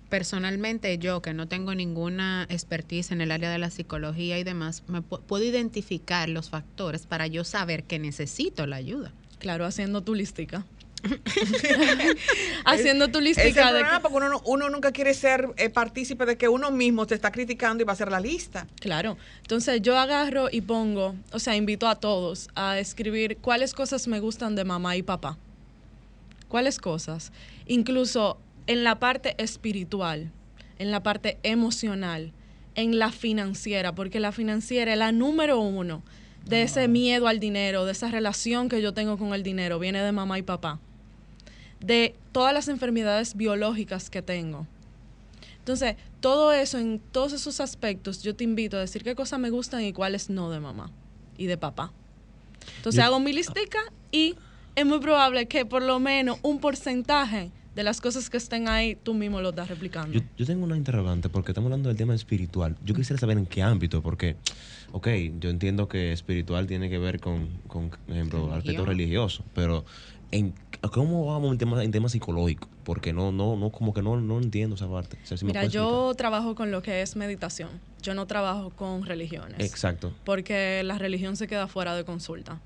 personalmente 0.09 0.97
yo, 0.97 1.21
que 1.21 1.33
no 1.33 1.47
tengo 1.47 1.75
ninguna 1.75 2.45
expertise 2.49 3.11
en 3.11 3.19
el 3.19 3.31
área 3.31 3.51
de 3.51 3.57
la 3.57 3.69
psicología 3.69 4.39
y 4.39 4.43
demás, 4.45 4.83
me 4.87 4.99
pu- 5.01 5.19
puedo 5.21 5.43
identificar 5.43 6.29
los 6.29 6.49
factores 6.49 7.05
para 7.05 7.27
yo 7.27 7.43
saber 7.43 7.83
que 7.83 7.99
necesito 7.99 8.65
la 8.65 8.77
ayuda? 8.77 9.11
Claro, 9.39 9.65
haciendo 9.65 10.01
tu 10.01 10.15
listica. 10.15 10.65
haciendo 12.65 13.09
tu 13.09 13.19
es 13.19 13.37
el 13.37 13.43
listica 13.45 13.73
de 13.73 13.79
problema 13.81 13.97
que- 13.97 14.01
porque 14.03 14.17
uno, 14.17 14.29
no- 14.29 14.41
uno 14.45 14.69
nunca 14.69 14.91
quiere 14.93 15.13
ser 15.13 15.49
eh, 15.57 15.69
partícipe 15.69 16.25
de 16.25 16.37
que 16.37 16.47
uno 16.47 16.71
mismo 16.71 17.05
se 17.05 17.15
está 17.15 17.31
criticando 17.31 17.81
y 17.83 17.85
va 17.85 17.91
a 17.91 17.95
hacer 17.95 18.09
la 18.11 18.21
lista. 18.21 18.67
Claro. 18.79 19.17
Entonces 19.41 19.81
yo 19.81 19.97
agarro 19.97 20.47
y 20.51 20.61
pongo, 20.61 21.15
o 21.33 21.39
sea, 21.39 21.55
invito 21.57 21.87
a 21.89 21.95
todos 21.95 22.47
a 22.55 22.79
escribir 22.79 23.37
cuáles 23.41 23.73
cosas 23.73 24.07
me 24.07 24.19
gustan 24.21 24.55
de 24.55 24.63
mamá 24.63 24.95
y 24.95 25.01
papá. 25.03 25.37
¿Cuáles 26.53 26.77
cosas? 26.77 27.31
Incluso 27.65 28.37
en 28.67 28.83
la 28.83 28.99
parte 28.99 29.33
espiritual, 29.39 30.29
en 30.77 30.91
la 30.91 31.01
parte 31.01 31.39
emocional, 31.41 32.31
en 32.75 32.99
la 32.99 33.11
financiera, 33.11 33.95
porque 33.95 34.19
la 34.19 34.31
financiera 34.31 34.93
es 34.93 34.99
la 34.99 35.11
número 35.11 35.59
uno 35.59 36.03
de 36.45 36.61
ese 36.61 36.87
miedo 36.87 37.27
al 37.27 37.39
dinero, 37.39 37.85
de 37.85 37.93
esa 37.93 38.11
relación 38.11 38.69
que 38.69 38.83
yo 38.83 38.93
tengo 38.93 39.17
con 39.17 39.33
el 39.33 39.41
dinero, 39.41 39.79
viene 39.79 40.03
de 40.03 40.11
mamá 40.11 40.37
y 40.37 40.43
papá. 40.43 40.79
De 41.79 42.15
todas 42.31 42.53
las 42.53 42.67
enfermedades 42.67 43.35
biológicas 43.35 44.11
que 44.11 44.21
tengo. 44.21 44.67
Entonces, 45.57 45.95
todo 46.19 46.51
eso, 46.51 46.77
en 46.77 46.99
todos 46.99 47.33
esos 47.33 47.61
aspectos, 47.61 48.21
yo 48.21 48.35
te 48.35 48.43
invito 48.43 48.77
a 48.77 48.81
decir 48.81 49.03
qué 49.03 49.15
cosas 49.15 49.39
me 49.39 49.49
gustan 49.49 49.81
y 49.81 49.91
cuáles 49.91 50.29
no 50.29 50.51
de 50.51 50.59
mamá 50.59 50.91
y 51.35 51.47
de 51.47 51.57
papá. 51.57 51.91
Entonces, 52.77 52.99
Yo- 53.01 53.05
hago 53.07 53.19
mi 53.19 53.33
listica 53.33 53.79
y 54.11 54.35
es 54.75 54.85
muy 54.85 54.99
probable 54.99 55.47
que 55.47 55.65
por 55.65 55.81
lo 55.81 55.99
menos 55.99 56.37
un 56.41 56.59
porcentaje 56.59 57.51
de 57.75 57.83
las 57.83 58.01
cosas 58.01 58.29
que 58.29 58.37
estén 58.37 58.67
ahí, 58.67 58.95
tú 58.95 59.13
mismo 59.13 59.41
lo 59.41 59.49
estás 59.49 59.67
replicando. 59.67 60.13
Yo, 60.13 60.21
yo 60.37 60.45
tengo 60.45 60.63
una 60.63 60.77
interrogante 60.77 61.29
porque 61.29 61.51
estamos 61.51 61.67
hablando 61.67 61.89
del 61.89 61.97
tema 61.97 62.13
espiritual. 62.13 62.77
Yo 62.83 62.93
quisiera 62.93 63.19
saber 63.19 63.37
en 63.37 63.47
qué 63.47 63.63
ámbito, 63.63 64.01
porque, 64.03 64.35
ok, 64.91 65.07
yo 65.39 65.49
entiendo 65.49 65.87
que 65.87 66.11
espiritual 66.11 66.67
tiene 66.67 66.89
que 66.89 66.99
ver 66.99 67.19
con, 67.19 67.47
con 67.67 67.89
por 67.89 67.99
ejemplo, 68.09 68.39
Religión. 68.39 68.57
aspecto 68.59 68.85
religioso, 68.85 69.43
pero 69.55 69.85
en, 70.29 70.53
¿cómo 70.91 71.25
vamos 71.25 71.51
en 71.51 71.57
tema, 71.57 71.83
en 71.83 71.91
tema 71.91 72.09
psicológico? 72.09 72.67
Porque 72.83 73.13
no, 73.13 73.31
no, 73.31 73.55
no, 73.55 73.71
como 73.71 73.93
que 73.93 74.01
no, 74.01 74.19
no 74.19 74.39
entiendo 74.39 74.75
esa 74.75 74.87
parte. 74.87 75.17
O 75.23 75.25
sea, 75.25 75.37
si 75.37 75.45
me 75.45 75.49
Mira, 75.49 75.65
yo 75.65 76.13
trabajo 76.15 76.53
con 76.53 76.69
lo 76.69 76.81
que 76.81 77.01
es 77.01 77.15
meditación. 77.15 77.69
Yo 78.01 78.13
no 78.13 78.27
trabajo 78.27 78.69
con 78.71 79.05
religiones. 79.05 79.59
Exacto. 79.59 80.13
Porque 80.25 80.83
la 80.83 80.97
religión 80.97 81.37
se 81.37 81.47
queda 81.47 81.67
fuera 81.67 81.95
de 81.95 82.03
consulta. 82.03 82.59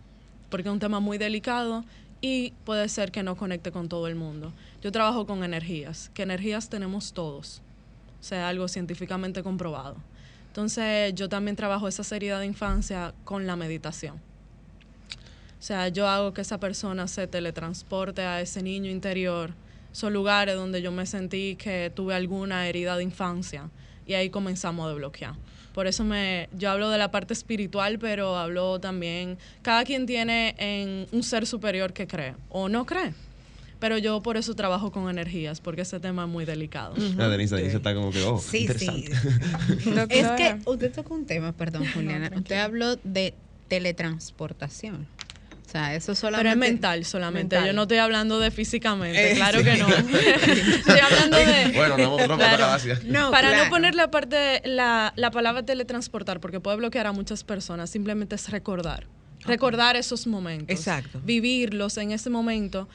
Porque 0.49 0.69
es 0.69 0.73
un 0.73 0.79
tema 0.79 0.99
muy 0.99 1.17
delicado 1.17 1.83
y 2.21 2.53
puede 2.65 2.89
ser 2.89 3.11
que 3.11 3.23
no 3.23 3.35
conecte 3.35 3.71
con 3.71 3.89
todo 3.89 4.07
el 4.07 4.15
mundo. 4.15 4.53
Yo 4.81 4.91
trabajo 4.91 5.25
con 5.25 5.43
energías, 5.43 6.09
que 6.13 6.23
energías 6.23 6.69
tenemos 6.69 7.13
todos. 7.13 7.61
O 8.19 8.23
sea, 8.23 8.49
algo 8.49 8.67
científicamente 8.67 9.43
comprobado. 9.43 9.97
Entonces, 10.47 11.13
yo 11.13 11.29
también 11.29 11.55
trabajo 11.55 11.87
esa 11.87 12.15
herida 12.15 12.39
de 12.39 12.47
infancia 12.47 13.13
con 13.23 13.45
la 13.45 13.55
meditación. 13.55 14.15
O 15.59 15.61
sea, 15.61 15.87
yo 15.89 16.07
hago 16.07 16.33
que 16.33 16.41
esa 16.41 16.59
persona 16.59 17.07
se 17.07 17.27
teletransporte 17.27 18.21
a 18.21 18.41
ese 18.41 18.61
niño 18.61 18.89
interior, 18.89 19.53
esos 19.91 20.11
lugares 20.11 20.55
donde 20.55 20.81
yo 20.81 20.91
me 20.91 21.05
sentí 21.05 21.55
que 21.55 21.91
tuve 21.95 22.13
alguna 22.13 22.67
herida 22.67 22.95
de 22.95 23.03
infancia 23.03 23.69
y 24.05 24.13
ahí 24.13 24.29
comenzamos 24.29 24.85
a 24.85 24.89
desbloquear. 24.89 25.35
Por 25.77 25.85
eso 25.85 26.03
me, 26.03 26.49
yo 26.57 26.71
hablo 26.71 26.89
de 26.89 26.97
la 26.97 27.11
parte 27.11 27.35
espiritual, 27.35 27.99
pero 27.99 28.35
hablo 28.35 28.79
también, 28.79 29.37
cada 29.61 29.83
quien 29.83 30.07
tiene 30.07 30.55
en 30.57 31.05
un 31.11 31.21
ser 31.21 31.45
superior 31.45 31.93
que 31.93 32.07
cree 32.07 32.33
o 32.49 32.67
no 32.67 32.87
cree. 32.87 33.13
Pero 33.77 33.99
yo 33.99 34.23
por 34.23 34.37
eso 34.37 34.55
trabajo 34.55 34.91
con 34.91 35.07
energías, 35.07 35.61
porque 35.61 35.81
ese 35.81 35.99
tema 35.99 36.23
es 36.23 36.29
muy 36.29 36.45
delicado. 36.45 36.95
La 37.15 37.29
Denise, 37.29 37.57
Denise 37.57 37.77
está 37.77 37.93
como 37.93 38.09
que, 38.09 38.23
oh, 38.23 38.39
Sí, 38.39 38.61
interesante. 38.61 39.15
sí. 39.83 39.93
Es 40.09 40.31
que 40.31 40.57
usted 40.65 40.91
tocó 40.91 41.13
un 41.13 41.27
tema, 41.27 41.51
perdón, 41.51 41.85
Juliana. 41.93 42.31
usted 42.35 42.55
habló 42.55 42.95
de 43.03 43.35
teletransportación. 43.67 45.05
O 45.67 45.69
sea, 45.69 45.95
eso 45.95 46.15
solamente. 46.15 46.49
Pero 46.49 46.65
es 46.65 46.71
mental 46.71 47.03
solamente. 47.03 47.55
Mental. 47.57 47.67
Yo 47.67 47.73
no 47.73 47.81
estoy 47.81 47.97
hablando 47.97 48.39
de 48.39 48.51
físicamente, 48.51 49.33
Eh, 49.33 49.35
claro 49.35 49.59
sí. 49.59 49.65
que 49.65 49.77
no. 49.77 49.87
estoy 50.77 50.99
hablando 50.99 51.37
de. 51.37 51.71
Bueno, 51.75 51.97
no, 51.97 52.27
no, 52.27 52.37
Claro. 52.37 52.57
gracias. 52.67 53.03
No, 53.03 53.31
Para 53.31 53.49
claro. 53.49 53.63
no 53.65 53.69
poner 53.69 53.93
la 53.93 54.09
parte, 54.09 54.61
la, 54.63 55.11
la 55.17 55.29
palabra 55.31 55.63
teletransportar, 55.63 56.39
porque 56.39 56.61
puede 56.61 56.77
bloquear 56.77 57.07
a 57.07 57.11
muchas 57.11 57.43
personas, 57.43 57.89
simplemente 57.89 58.35
es 58.35 58.49
recordar. 58.49 59.07
Recordar 59.43 59.97
esos 59.97 60.25
momentos. 60.25 60.69
Exacto. 60.75 61.19
Vivirlos 61.25 61.97
en 61.97 62.11
ese 62.13 62.29
momento. 62.29 62.87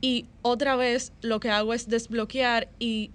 Y 0.00 0.24
otra 0.42 0.76
vez 0.76 1.12
lo 1.20 1.40
que 1.40 1.50
hago 1.50 1.74
es 1.74 1.88
desbloquear 1.88 2.68
y 2.78 3.10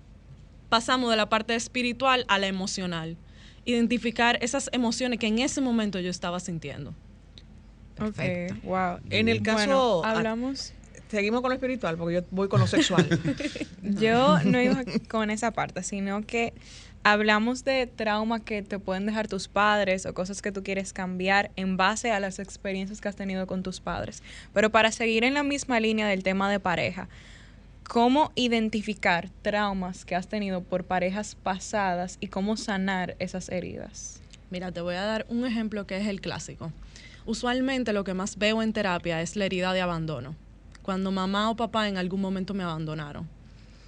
pasamos 0.70 1.10
de 1.10 1.18
la 1.18 1.30
parte 1.30 1.56
espiritual 1.56 2.26
a 2.28 2.38
la 2.38 2.46
emocional. 2.48 3.18
Identificar 3.66 4.38
esas 4.42 4.70
emociones 4.72 5.18
que 5.20 5.28
en 5.28 5.40
ese 5.40 5.62
momento 5.62 6.00
yo 6.00 6.10
estaba 6.12 6.40
sintiendo. 6.40 6.94
Perfecto. 8.00 8.56
Ok, 8.56 8.64
wow. 8.64 9.00
En 9.10 9.30
el 9.30 9.42
caso- 9.44 9.58
Bueno, 9.58 10.02
hablamos. 10.06 10.74
Seguimos 11.10 11.42
con 11.42 11.50
lo 11.50 11.56
espiritual 11.56 11.98
porque 11.98 12.16
yo 12.16 12.22
voy 12.32 12.48
con 12.50 12.60
lo 12.60 12.68
sexual. 12.68 13.08
Yo 13.82 14.38
no 14.44 14.62
iba 14.62 14.84
con 15.10 15.32
esa 15.32 15.50
parte, 15.52 15.82
sino 15.82 16.22
que 16.22 16.54
hablamos 17.02 17.64
de 17.64 17.88
trauma 17.88 18.40
que 18.42 18.62
te 18.62 18.78
pueden 18.78 19.08
dejar 19.08 19.28
tus 19.28 19.48
padres 19.48 20.06
o 20.06 20.14
cosas 20.14 20.44
que 20.44 20.52
tú 20.52 20.62
quieres 20.62 20.94
cambiar 20.94 21.50
en 21.56 21.78
base 21.78 22.12
a 22.12 22.20
las 22.20 22.38
experiencias 22.38 23.02
que 23.02 23.08
has 23.08 23.16
tenido 23.16 23.48
con 23.48 23.64
tus 23.64 23.80
padres. 23.82 24.22
Pero 24.54 24.70
para 24.70 24.92
seguir 24.92 25.24
en 25.24 25.34
la 25.34 25.42
misma 25.42 25.80
línea 25.80 26.08
del 26.08 26.22
tema 26.22 26.52
de 26.52 26.60
pareja, 26.60 27.10
¿cómo 27.88 28.32
identificar 28.36 29.30
traumas 29.42 30.06
que 30.06 30.16
has 30.16 30.28
tenido 30.28 30.62
por 30.62 30.84
parejas 30.84 31.34
pasadas 31.42 32.18
y 32.20 32.28
cómo 32.28 32.56
sanar 32.56 33.16
esas 33.18 33.50
heridas? 33.50 34.22
Mira, 34.52 34.72
te 34.72 34.82
voy 34.82 34.94
a 34.96 35.02
dar 35.02 35.26
un 35.30 35.46
ejemplo 35.46 35.88
que 35.88 35.98
es 35.98 36.08
el 36.08 36.22
clásico. 36.22 36.72
Usualmente 37.30 37.94
lo 37.94 38.04
que 38.04 38.16
más 38.16 38.40
veo 38.40 38.64
en 38.64 38.74
terapia 38.74 39.22
es 39.22 39.36
la 39.36 39.46
herida 39.46 39.72
de 39.72 39.82
abandono. 39.82 40.36
cuando 40.82 41.12
mamá 41.12 41.52
o 41.52 41.56
papá 41.56 41.88
en 41.88 41.98
algún 41.98 42.20
momento 42.20 42.56
me 42.56 42.64
abandonaron. 42.64 43.30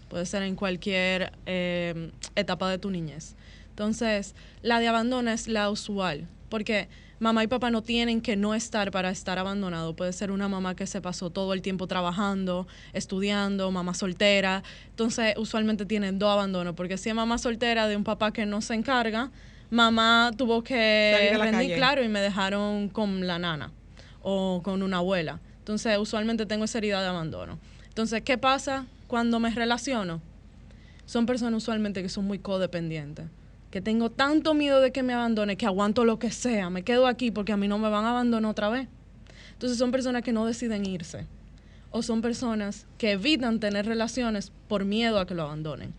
Puede 0.10 0.28
ser 0.28 0.44
en 0.44 0.56
cualquier 0.56 1.34
eh, 1.48 2.12
etapa 2.36 2.70
de 2.70 2.78
tu 2.78 2.92
niñez. 2.92 3.36
Entonces, 3.70 4.36
la 4.62 4.80
de 4.80 4.88
abandono 4.88 5.32
es 5.32 5.48
la 5.48 5.72
usual, 5.72 6.28
porque 6.50 6.88
mamá 7.18 7.44
y 7.44 7.48
papá 7.48 7.72
no 7.72 7.82
tienen 7.82 8.22
que 8.22 8.36
no 8.36 8.54
estar 8.54 8.92
para 8.92 9.10
estar 9.10 9.40
abandonado. 9.40 9.96
Puede 9.96 10.14
ser 10.14 10.30
una 10.30 10.48
mamá 10.48 10.76
que 10.76 10.86
se 10.86 11.02
pasó 11.02 11.32
todo 11.32 11.54
el 11.54 11.64
tiempo 11.64 11.88
trabajando, 11.88 12.68
estudiando, 12.94 13.72
mamá 13.72 13.96
soltera. 13.96 14.62
Entonces, 14.90 15.34
usualmente 15.38 15.88
tienen 15.88 16.20
dos 16.20 16.30
abandonos, 16.30 16.76
porque 16.76 16.96
si 17.00 17.10
es 17.10 17.16
mamá 17.16 17.40
soltera 17.40 17.88
de 17.88 17.96
un 17.96 18.04
papá 18.04 18.34
que 18.34 18.46
no 18.46 18.62
se 18.62 18.76
encarga, 18.76 19.32
mamá 19.72 20.32
tuvo 20.38 20.64
que 20.64 21.36
rendir, 21.40 21.76
claro, 21.76 22.04
y 22.04 22.10
me 22.10 22.22
dejaron 22.22 22.90
con 22.90 23.26
la 23.26 23.40
nana 23.40 23.72
o 24.22 24.62
con 24.64 24.84
una 24.84 24.98
abuela. 24.98 25.40
Entonces, 25.58 25.98
usualmente 25.98 26.46
tengo 26.46 26.66
esa 26.66 26.78
herida 26.78 27.02
de 27.02 27.08
abandono. 27.08 27.58
Entonces, 27.88 28.22
¿qué 28.22 28.38
pasa 28.38 28.86
cuando 29.08 29.40
me 29.40 29.50
relaciono? 29.50 30.22
Son 31.06 31.26
personas 31.26 31.64
usualmente 31.64 32.04
que 32.04 32.10
son 32.10 32.26
muy 32.26 32.40
codependientes. 32.40 33.26
Que 33.72 33.82
tengo 33.82 34.10
tanto 34.10 34.54
miedo 34.54 34.82
de 34.82 34.92
que 34.92 35.02
me 35.02 35.14
abandone 35.14 35.56
que 35.56 35.66
aguanto 35.66 36.04
lo 36.04 36.20
que 36.20 36.32
sea. 36.32 36.70
Me 36.70 36.84
quedo 36.84 37.08
aquí 37.08 37.32
porque 37.32 37.54
a 37.54 37.58
mí 37.58 37.68
no 37.68 37.80
me 37.80 37.90
van 37.90 38.06
a 38.06 38.12
abandonar 38.12 38.52
otra 38.52 38.70
vez. 38.70 38.88
Entonces, 39.54 39.78
son 39.78 39.92
personas 39.92 40.24
que 40.24 40.34
no 40.34 40.46
deciden 40.46 40.86
irse. 40.86 41.26
O 41.92 42.02
son 42.02 42.22
personas 42.22 42.86
que 42.98 43.12
evitan 43.12 43.60
tener 43.60 43.86
relaciones 43.86 44.52
por 44.68 44.84
miedo 44.84 45.20
a 45.20 45.26
que 45.26 45.36
lo 45.36 45.44
abandonen. 45.44 45.94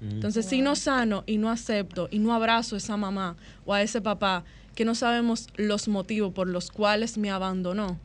Entonces, 0.00 0.46
si 0.46 0.60
no 0.60 0.76
sano 0.76 1.24
y 1.26 1.38
no 1.38 1.50
acepto 1.50 2.08
y 2.10 2.18
no 2.18 2.34
abrazo 2.34 2.74
a 2.74 2.78
esa 2.78 2.96
mamá 2.96 3.36
o 3.64 3.72
a 3.72 3.82
ese 3.82 4.00
papá 4.00 4.44
que 4.74 4.84
no 4.84 4.94
sabemos 4.94 5.48
los 5.56 5.88
motivos 5.88 6.32
por 6.32 6.48
los 6.48 6.70
cuales 6.70 7.16
me 7.16 7.30
abandonó 7.30 7.98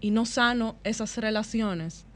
y 0.00 0.12
no 0.12 0.26
sano 0.26 0.76
esas 0.84 1.16
relaciones, 1.16 2.06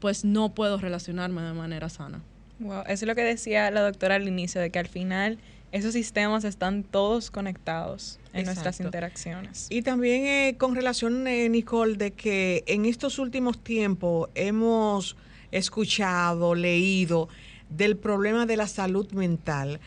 pues 0.00 0.24
no 0.24 0.54
puedo 0.54 0.78
relacionarme 0.78 1.42
de 1.42 1.52
manera 1.52 1.88
sana. 1.88 2.20
Wow, 2.58 2.82
eso 2.82 2.92
es 2.92 3.02
lo 3.04 3.14
que 3.14 3.22
decía 3.22 3.70
la 3.70 3.82
doctora 3.82 4.16
al 4.16 4.26
inicio, 4.26 4.60
de 4.60 4.70
que 4.70 4.80
al 4.80 4.88
final 4.88 5.38
esos 5.70 5.92
sistemas 5.92 6.44
están 6.44 6.82
todos 6.82 7.30
conectados 7.30 8.18
en 8.32 8.46
nuestras 8.46 8.76
Exacto. 8.76 8.88
interacciones. 8.88 9.66
Y 9.70 9.82
también 9.82 10.26
eh, 10.26 10.56
con 10.58 10.74
relación, 10.74 11.26
eh, 11.26 11.48
Nicole, 11.48 11.96
de 11.96 12.12
que 12.12 12.64
en 12.66 12.84
estos 12.84 13.18
últimos 13.18 13.62
tiempos 13.62 14.30
hemos 14.34 15.16
escuchado, 15.50 16.54
leído 16.54 17.28
del 17.70 17.96
problema 17.96 18.46
de 18.46 18.56
la 18.56 18.66
salud 18.66 19.10
mental. 19.12 19.80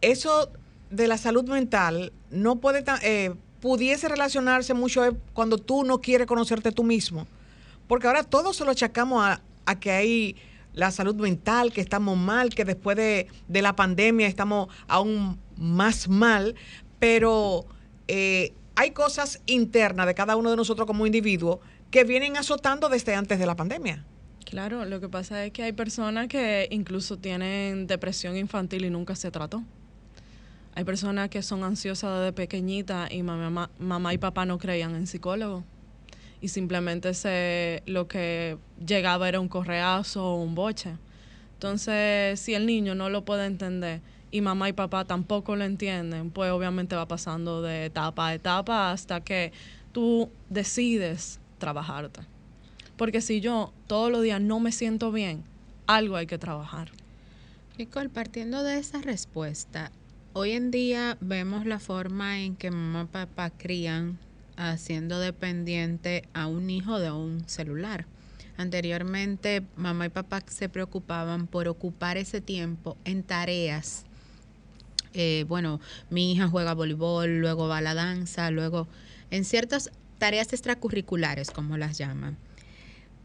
Eso 0.00 0.50
de 0.90 1.06
la 1.06 1.18
salud 1.18 1.48
mental 1.48 2.12
no 2.30 2.56
puede, 2.56 2.84
eh, 3.02 3.34
pudiese 3.60 4.08
relacionarse 4.08 4.74
mucho 4.74 5.04
eh, 5.04 5.12
cuando 5.32 5.58
tú 5.58 5.84
no 5.84 6.00
quieres 6.00 6.26
conocerte 6.26 6.72
tú 6.72 6.84
mismo. 6.84 7.26
Porque 7.86 8.06
ahora 8.06 8.22
todos 8.22 8.56
se 8.56 8.64
lo 8.64 8.70
achacamos 8.70 9.24
a, 9.24 9.40
que 9.80 9.92
hay 9.92 10.36
la 10.74 10.90
salud 10.90 11.14
mental, 11.14 11.72
que 11.72 11.80
estamos 11.80 12.16
mal, 12.16 12.54
que 12.54 12.64
después 12.64 12.96
de, 12.96 13.28
la 13.48 13.76
pandemia 13.76 14.26
estamos 14.26 14.68
aún 14.88 15.38
más 15.56 16.08
mal, 16.08 16.54
pero 16.98 17.66
eh, 18.08 18.52
hay 18.74 18.90
cosas 18.92 19.40
internas 19.46 20.06
de 20.06 20.14
cada 20.14 20.36
uno 20.36 20.50
de 20.50 20.56
nosotros 20.56 20.86
como 20.86 21.06
individuos 21.06 21.58
que 21.90 22.04
vienen 22.04 22.36
azotando 22.36 22.88
desde 22.88 23.14
antes 23.14 23.38
de 23.38 23.46
la 23.46 23.56
pandemia. 23.56 24.04
Claro, 24.50 24.84
lo 24.84 24.98
que 24.98 25.08
pasa 25.08 25.44
es 25.44 25.52
que 25.52 25.62
hay 25.62 25.70
personas 25.70 26.26
que 26.26 26.66
incluso 26.72 27.16
tienen 27.16 27.86
depresión 27.86 28.36
infantil 28.36 28.84
y 28.84 28.90
nunca 28.90 29.14
se 29.14 29.30
trató. 29.30 29.62
Hay 30.74 30.82
personas 30.82 31.28
que 31.28 31.40
son 31.40 31.62
ansiosas 31.62 32.18
desde 32.18 32.32
pequeñita 32.32 33.06
y 33.08 33.22
mamá, 33.22 33.70
y 34.12 34.18
papá 34.18 34.46
no 34.46 34.58
creían 34.58 34.96
en 34.96 35.06
psicólogo. 35.06 35.62
Y 36.40 36.48
simplemente 36.48 37.14
se, 37.14 37.84
lo 37.86 38.08
que 38.08 38.58
llegaba 38.84 39.28
era 39.28 39.38
un 39.38 39.48
correazo 39.48 40.24
o 40.24 40.42
un 40.42 40.56
boche. 40.56 40.96
Entonces, 41.54 42.40
si 42.40 42.54
el 42.54 42.66
niño 42.66 42.96
no 42.96 43.08
lo 43.08 43.24
puede 43.24 43.46
entender 43.46 44.00
y 44.32 44.40
mamá 44.40 44.68
y 44.68 44.72
papá 44.72 45.04
tampoco 45.04 45.54
lo 45.54 45.62
entienden, 45.62 46.30
pues 46.32 46.50
obviamente 46.50 46.96
va 46.96 47.06
pasando 47.06 47.62
de 47.62 47.84
etapa 47.84 48.28
a 48.28 48.34
etapa 48.34 48.90
hasta 48.90 49.20
que 49.20 49.52
tú 49.92 50.28
decides 50.48 51.38
trabajarte. 51.58 52.22
Porque 53.00 53.22
si 53.22 53.40
yo 53.40 53.72
todos 53.86 54.12
los 54.12 54.22
días 54.22 54.42
no 54.42 54.60
me 54.60 54.72
siento 54.72 55.10
bien, 55.10 55.42
algo 55.86 56.16
hay 56.16 56.26
que 56.26 56.36
trabajar. 56.36 56.90
Nicole, 57.78 58.10
partiendo 58.10 58.62
de 58.62 58.76
esa 58.76 59.00
respuesta, 59.00 59.90
hoy 60.34 60.50
en 60.50 60.70
día 60.70 61.16
vemos 61.22 61.64
la 61.64 61.78
forma 61.78 62.40
en 62.40 62.56
que 62.56 62.70
mamá 62.70 63.04
y 63.04 63.06
papá 63.06 63.48
crían 63.48 64.18
haciendo 64.58 65.18
dependiente 65.18 66.28
a 66.34 66.46
un 66.46 66.68
hijo 66.68 66.98
de 66.98 67.10
un 67.10 67.48
celular. 67.48 68.04
Anteriormente, 68.58 69.62
mamá 69.76 70.04
y 70.04 70.10
papá 70.10 70.42
se 70.46 70.68
preocupaban 70.68 71.46
por 71.46 71.68
ocupar 71.68 72.18
ese 72.18 72.42
tiempo 72.42 72.98
en 73.06 73.22
tareas. 73.22 74.04
Eh, 75.14 75.46
bueno, 75.48 75.80
mi 76.10 76.32
hija 76.32 76.48
juega 76.48 76.74
voleibol, 76.74 77.38
luego 77.38 77.66
va 77.66 77.78
a 77.78 77.80
la 77.80 77.94
danza, 77.94 78.50
luego 78.50 78.88
en 79.30 79.46
ciertas 79.46 79.90
tareas 80.18 80.52
extracurriculares, 80.52 81.50
como 81.50 81.78
las 81.78 81.96
llaman. 81.96 82.36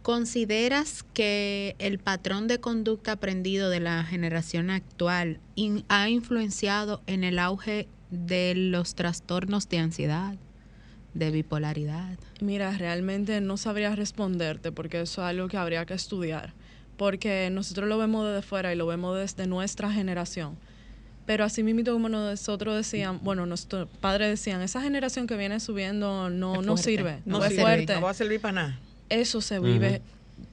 ¿Consideras 0.05 1.01
que 1.15 1.75
el 1.79 1.97
patrón 1.97 2.47
de 2.47 2.59
conducta 2.59 3.13
aprendido 3.13 3.71
de 3.71 3.79
la 3.79 4.03
generación 4.03 4.69
actual 4.69 5.39
in- 5.55 5.83
ha 5.89 6.07
influenciado 6.09 7.01
en 7.07 7.23
el 7.23 7.39
auge 7.39 7.87
de 8.11 8.53
los 8.53 8.93
trastornos 8.93 9.67
de 9.67 9.79
ansiedad, 9.79 10.35
de 11.15 11.31
bipolaridad? 11.31 12.19
Mira, 12.39 12.77
realmente 12.77 13.41
no 13.41 13.57
sabría 13.57 13.95
responderte 13.95 14.71
porque 14.71 15.01
eso 15.01 15.23
es 15.23 15.27
algo 15.27 15.47
que 15.47 15.57
habría 15.57 15.87
que 15.87 15.95
estudiar. 15.95 16.53
Porque 16.97 17.49
nosotros 17.51 17.89
lo 17.89 17.97
vemos 17.97 18.27
desde 18.27 18.43
fuera 18.43 18.71
y 18.71 18.75
lo 18.77 18.85
vemos 18.85 19.17
desde 19.17 19.47
nuestra 19.47 19.91
generación. 19.91 20.55
Pero 21.25 21.45
así 21.45 21.63
mismo 21.63 21.81
como 21.91 22.09
nosotros 22.09 22.75
decían, 22.75 23.21
bueno, 23.23 23.47
nuestros 23.47 23.89
padres 24.01 24.29
decían, 24.29 24.61
esa 24.61 24.83
generación 24.83 25.25
que 25.25 25.35
viene 25.35 25.59
subiendo 25.59 26.29
no, 26.29 26.61
no 26.61 26.77
sirve, 26.77 27.23
no 27.25 27.39
no, 27.39 27.43
es 27.45 27.49
sirve, 27.49 27.63
fuerte. 27.63 27.95
No 27.95 28.01
va 28.01 28.11
a 28.11 28.13
servir 28.13 28.39
para 28.39 28.51
nada. 28.51 28.79
Eso 29.09 29.41
se 29.41 29.59
vive 29.59 30.01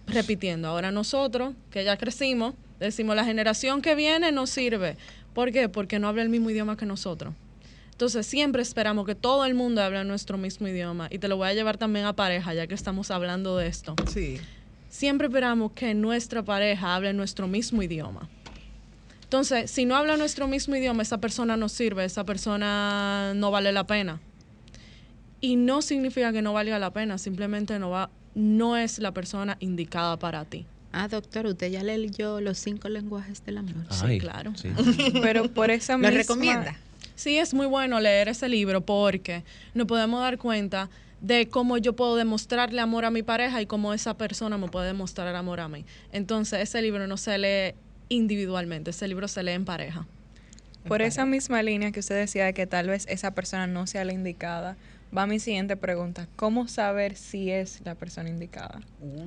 repitiendo. 0.07 0.69
Ahora 0.69 0.91
nosotros, 0.91 1.55
que 1.71 1.85
ya 1.85 1.97
crecimos, 1.97 2.55
decimos, 2.79 3.17
la 3.17 3.25
generación 3.25 3.83
que 3.83 3.95
viene 3.95 4.33
no 4.33 4.47
sirve. 4.47 4.97
¿Por 5.35 5.53
qué? 5.53 5.69
Porque 5.69 5.99
no 5.99 6.09
habla 6.09 6.23
el 6.23 6.29
mismo 6.29 6.51
idioma 6.51 6.77
que 6.77 6.87
nosotros. 6.87 7.35
Entonces 7.93 8.27
siempre 8.27 8.63
esperamos 8.63 9.07
que 9.07 9.15
todo 9.15 9.45
el 9.45 9.55
mundo 9.55 9.83
hable 9.83 10.05
nuestro 10.05 10.37
mismo 10.37 10.67
idioma. 10.69 11.09
Y 11.11 11.19
te 11.19 11.29
lo 11.29 11.37
voy 11.37 11.49
a 11.49 11.55
llevar 11.55 11.79
también 11.79 12.05
a 12.05 12.15
pareja, 12.15 12.53
ya 12.53 12.67
que 12.67 12.75
estamos 12.75 13.11
hablando 13.11 13.57
de 13.57 13.69
esto. 13.69 13.95
Sí. 14.13 14.41
Siempre 14.89 15.29
esperamos 15.29 15.73
que 15.73 15.95
nuestra 15.95 16.43
pareja 16.43 16.95
hable 16.95 17.13
nuestro 17.13 17.47
mismo 17.47 17.83
idioma. 17.83 18.29
Entonces, 19.23 19.71
si 19.71 19.87
no 19.87 19.97
habla 19.97 20.19
nuestro 20.19 20.47
mismo 20.47 20.77
idioma, 20.77 21.03
esa 21.03 21.19
persona 21.19 21.57
no 21.57 21.71
sirve, 21.71 22.05
esa 22.05 22.25
persona 22.25 23.33
no 23.35 23.51
vale 23.51 23.73
la 23.73 23.87
pena. 23.87 24.21
Y 25.41 25.57
no 25.57 25.81
significa 25.81 26.33
que 26.33 26.43
no 26.43 26.53
valga 26.53 26.79
la 26.79 26.93
pena, 26.93 27.17
simplemente 27.17 27.79
no 27.79 27.89
va, 27.89 28.11
no 28.35 28.77
es 28.77 28.99
la 28.99 29.13
persona 29.13 29.57
indicada 29.61 30.19
para 30.19 30.45
ti. 30.45 30.67
Ah, 30.93 31.09
doctor, 31.09 31.47
usted 31.47 31.71
ya 31.71 31.83
leyó 31.83 32.41
los 32.41 32.59
cinco 32.59 32.89
lenguajes 32.89 33.45
del 33.45 33.59
amor. 33.59 33.87
Ay, 34.03 34.19
claro. 34.19 34.53
sí. 34.55 34.69
Pero 35.23 35.53
por 35.53 35.71
esa 35.71 35.95
¿Lo 35.95 36.01
misma... 36.01 36.17
recomienda? 36.17 36.77
Sí, 37.15 37.39
es 37.39 37.55
muy 37.55 37.67
bueno 37.67 38.01
leer 38.01 38.29
ese 38.29 38.49
libro 38.49 38.81
porque 38.81 39.43
nos 39.75 39.87
podemos 39.87 40.21
dar 40.21 40.39
cuenta 40.39 40.91
de 41.21 41.49
cómo 41.49 41.79
yo 41.79 41.95
puedo 41.95 42.17
demostrarle 42.17 42.81
amor 42.81 43.05
a 43.05 43.11
mi 43.11 43.23
pareja 43.23 43.63
y 43.63 43.67
cómo 43.67 43.95
esa 43.95 44.19
persona 44.19 44.59
me 44.59 44.69
puede 44.69 44.89
demostrar 44.89 45.35
amor 45.35 45.61
a 45.61 45.69
mí. 45.69 45.85
Entonces, 46.11 46.61
ese 46.61 46.83
libro 46.83 47.07
no 47.07 47.17
se 47.17 47.39
lee 47.39 47.75
individualmente, 48.09 48.91
ese 48.91 49.09
libro 49.09 49.29
se 49.29 49.43
lee 49.43 49.53
en 49.53 49.65
pareja. 49.65 50.07
Por 50.89 51.01
esa 51.01 51.25
misma 51.25 51.63
línea 51.63 51.93
que 51.93 52.01
usted 52.01 52.17
decía 52.17 52.47
de 52.47 52.55
que 52.55 52.67
tal 52.67 52.89
vez 52.89 53.07
esa 53.09 53.35
persona 53.35 53.69
no 53.69 53.87
sea 53.87 54.05
la 54.05 54.13
indicada, 54.13 54.77
va 55.17 55.27
mi 55.27 55.39
siguiente 55.39 55.77
pregunta. 55.77 56.27
¿Cómo 56.37 56.69
saber 56.69 57.17
si 57.17 57.51
es 57.51 57.81
la 57.85 57.95
persona 57.95 58.29
indicada? 58.29 58.81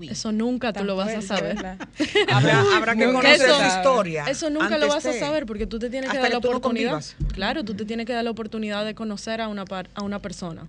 Eso 0.10 0.32
nunca 0.32 0.74
tú 0.74 0.84
lo 0.84 0.96
vas 0.96 1.14
a 1.16 1.22
saber. 1.22 1.58
Habrá, 2.32 2.76
habrá 2.76 2.96
que 2.96 3.06
Nunca 3.06 3.22
conocer 3.22 3.50
sabe. 3.50 3.68
historia. 3.68 4.26
Eso 4.28 4.50
nunca 4.50 4.78
lo 4.78 4.88
vas 4.88 5.06
a 5.06 5.14
saber 5.14 5.46
porque 5.46 5.68
tú 5.68 5.80
te 5.80 5.90
tienes 5.90 6.10
que 6.12 6.18
dar 6.18 6.30
la 6.30 6.40
no 6.40 6.40
oportunidad. 6.40 7.04
claro, 7.34 7.64
tú 7.64 7.74
te 7.76 7.86
tienes 7.86 8.06
que 8.06 8.14
dar 8.14 8.24
la 8.24 8.32
oportunidad 8.32 8.84
de 8.86 8.96
conocer 8.96 9.42
a 9.42 9.48
una, 9.48 9.66
par- 9.66 9.90
a 9.96 10.04
una 10.04 10.20
persona. 10.20 10.68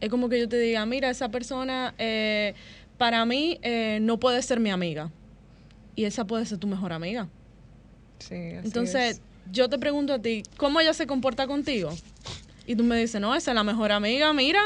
Es 0.00 0.10
como 0.10 0.28
que 0.28 0.38
yo 0.40 0.48
te 0.48 0.58
diga, 0.58 0.84
mira, 0.86 1.08
esa 1.10 1.28
persona 1.30 1.94
eh, 1.98 2.54
para 2.98 3.24
mí 3.24 3.58
eh, 3.62 3.98
no 4.02 4.18
puede 4.18 4.42
ser 4.42 4.60
mi 4.60 4.70
amiga. 4.70 5.10
Y 5.96 6.04
esa 6.04 6.24
puede 6.26 6.44
ser 6.46 6.58
tu 6.58 6.66
mejor 6.66 6.92
amiga. 6.92 7.28
Sí, 8.18 8.34
así 8.34 8.66
Entonces, 8.66 9.16
es. 9.16 9.20
yo 9.52 9.68
te 9.68 9.78
pregunto 9.78 10.12
a 10.14 10.18
ti, 10.18 10.42
¿cómo 10.56 10.80
ella 10.80 10.92
se 10.94 11.06
comporta 11.06 11.46
contigo? 11.46 11.90
Y 12.66 12.76
tú 12.76 12.84
me 12.84 12.96
dices, 12.96 13.20
no, 13.20 13.34
esa 13.34 13.50
es 13.50 13.54
la 13.54 13.64
mejor 13.64 13.92
amiga, 13.92 14.32
mira, 14.32 14.60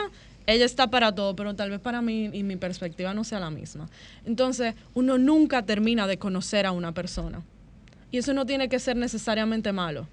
ella 0.46 0.64
está 0.64 0.88
para 0.88 1.14
todo, 1.14 1.36
pero 1.36 1.54
tal 1.54 1.70
vez 1.70 1.80
para 1.80 2.00
mí 2.00 2.30
y 2.32 2.42
mi 2.42 2.56
perspectiva 2.56 3.12
no 3.12 3.22
sea 3.24 3.40
la 3.40 3.50
misma. 3.50 3.88
Entonces, 4.24 4.74
uno 4.94 5.18
nunca 5.18 5.66
termina 5.66 6.06
de 6.06 6.18
conocer 6.18 6.64
a 6.64 6.72
una 6.72 6.92
persona. 6.92 7.42
Y 8.10 8.18
eso 8.18 8.32
no 8.32 8.46
tiene 8.46 8.68
que 8.68 8.78
ser 8.78 8.96
necesariamente 8.96 9.72
malo. 9.72 10.08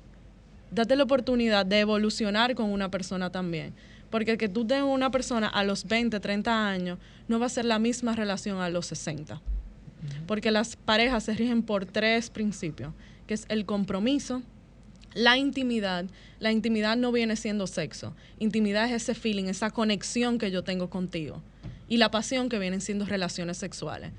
Date 0.71 0.97
la 0.97 1.03
oportunidad 1.03 1.65
de 1.65 1.79
evolucionar 1.79 2.53
con 2.55 2.69
una 2.69 2.91
persona 2.91 3.31
también. 3.31 3.73
Porque 4.09 4.37
que 4.37 4.49
tú 4.49 4.65
tengas 4.65 4.89
una 4.89 5.09
persona 5.09 5.47
a 5.47 5.63
los 5.63 5.85
20, 5.85 6.19
30 6.19 6.67
años, 6.67 6.99
no 7.27 7.39
va 7.39 7.45
a 7.45 7.49
ser 7.49 7.65
la 7.65 7.79
misma 7.79 8.13
relación 8.13 8.59
a 8.59 8.69
los 8.69 8.87
60. 8.87 9.41
Porque 10.27 10.51
las 10.51 10.75
parejas 10.75 11.23
se 11.23 11.33
rigen 11.33 11.63
por 11.63 11.85
tres 11.85 12.29
principios, 12.29 12.93
que 13.25 13.33
es 13.35 13.45
el 13.47 13.65
compromiso, 13.65 14.41
la 15.15 15.37
intimidad. 15.37 16.05
La 16.39 16.51
intimidad 16.51 16.95
no 16.97 17.11
viene 17.11 17.35
siendo 17.35 17.65
sexo. 17.65 18.13
Intimidad 18.37 18.85
es 18.85 19.01
ese 19.01 19.15
feeling, 19.15 19.45
esa 19.45 19.71
conexión 19.71 20.37
que 20.37 20.51
yo 20.51 20.63
tengo 20.63 20.91
contigo. 20.91 21.41
Y 21.87 21.97
la 21.97 22.11
pasión 22.11 22.49
que 22.49 22.59
vienen 22.59 22.81
siendo 22.81 23.05
relaciones 23.05 23.57
sexuales. 23.57 24.11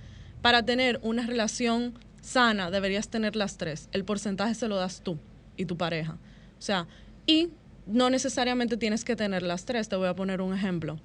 Para 0.43 0.65
tener 0.65 0.99
una 1.03 1.27
relación 1.27 1.99
sana 2.21 2.71
deberías 2.71 3.09
tener 3.09 3.37
las 3.37 3.59
tres. 3.59 3.89
El 3.93 4.05
porcentaje 4.05 4.55
se 4.55 4.67
lo 4.67 4.77
das 4.77 5.03
tú 5.03 5.19
y 5.57 5.67
tu 5.67 5.77
pareja. 5.77 6.19
O 6.59 6.63
sea, 6.63 6.89
y 7.27 7.51
no 7.87 8.11
necesariamente 8.11 8.77
tienes 8.77 9.05
que 9.05 9.15
tener 9.15 9.43
las 9.43 9.65
tres. 9.65 9.89
Te 9.89 9.97
voy 9.97 10.09
a 10.09 10.17
poner 10.17 10.41
un 10.41 10.55
ejemplo. 10.55 10.99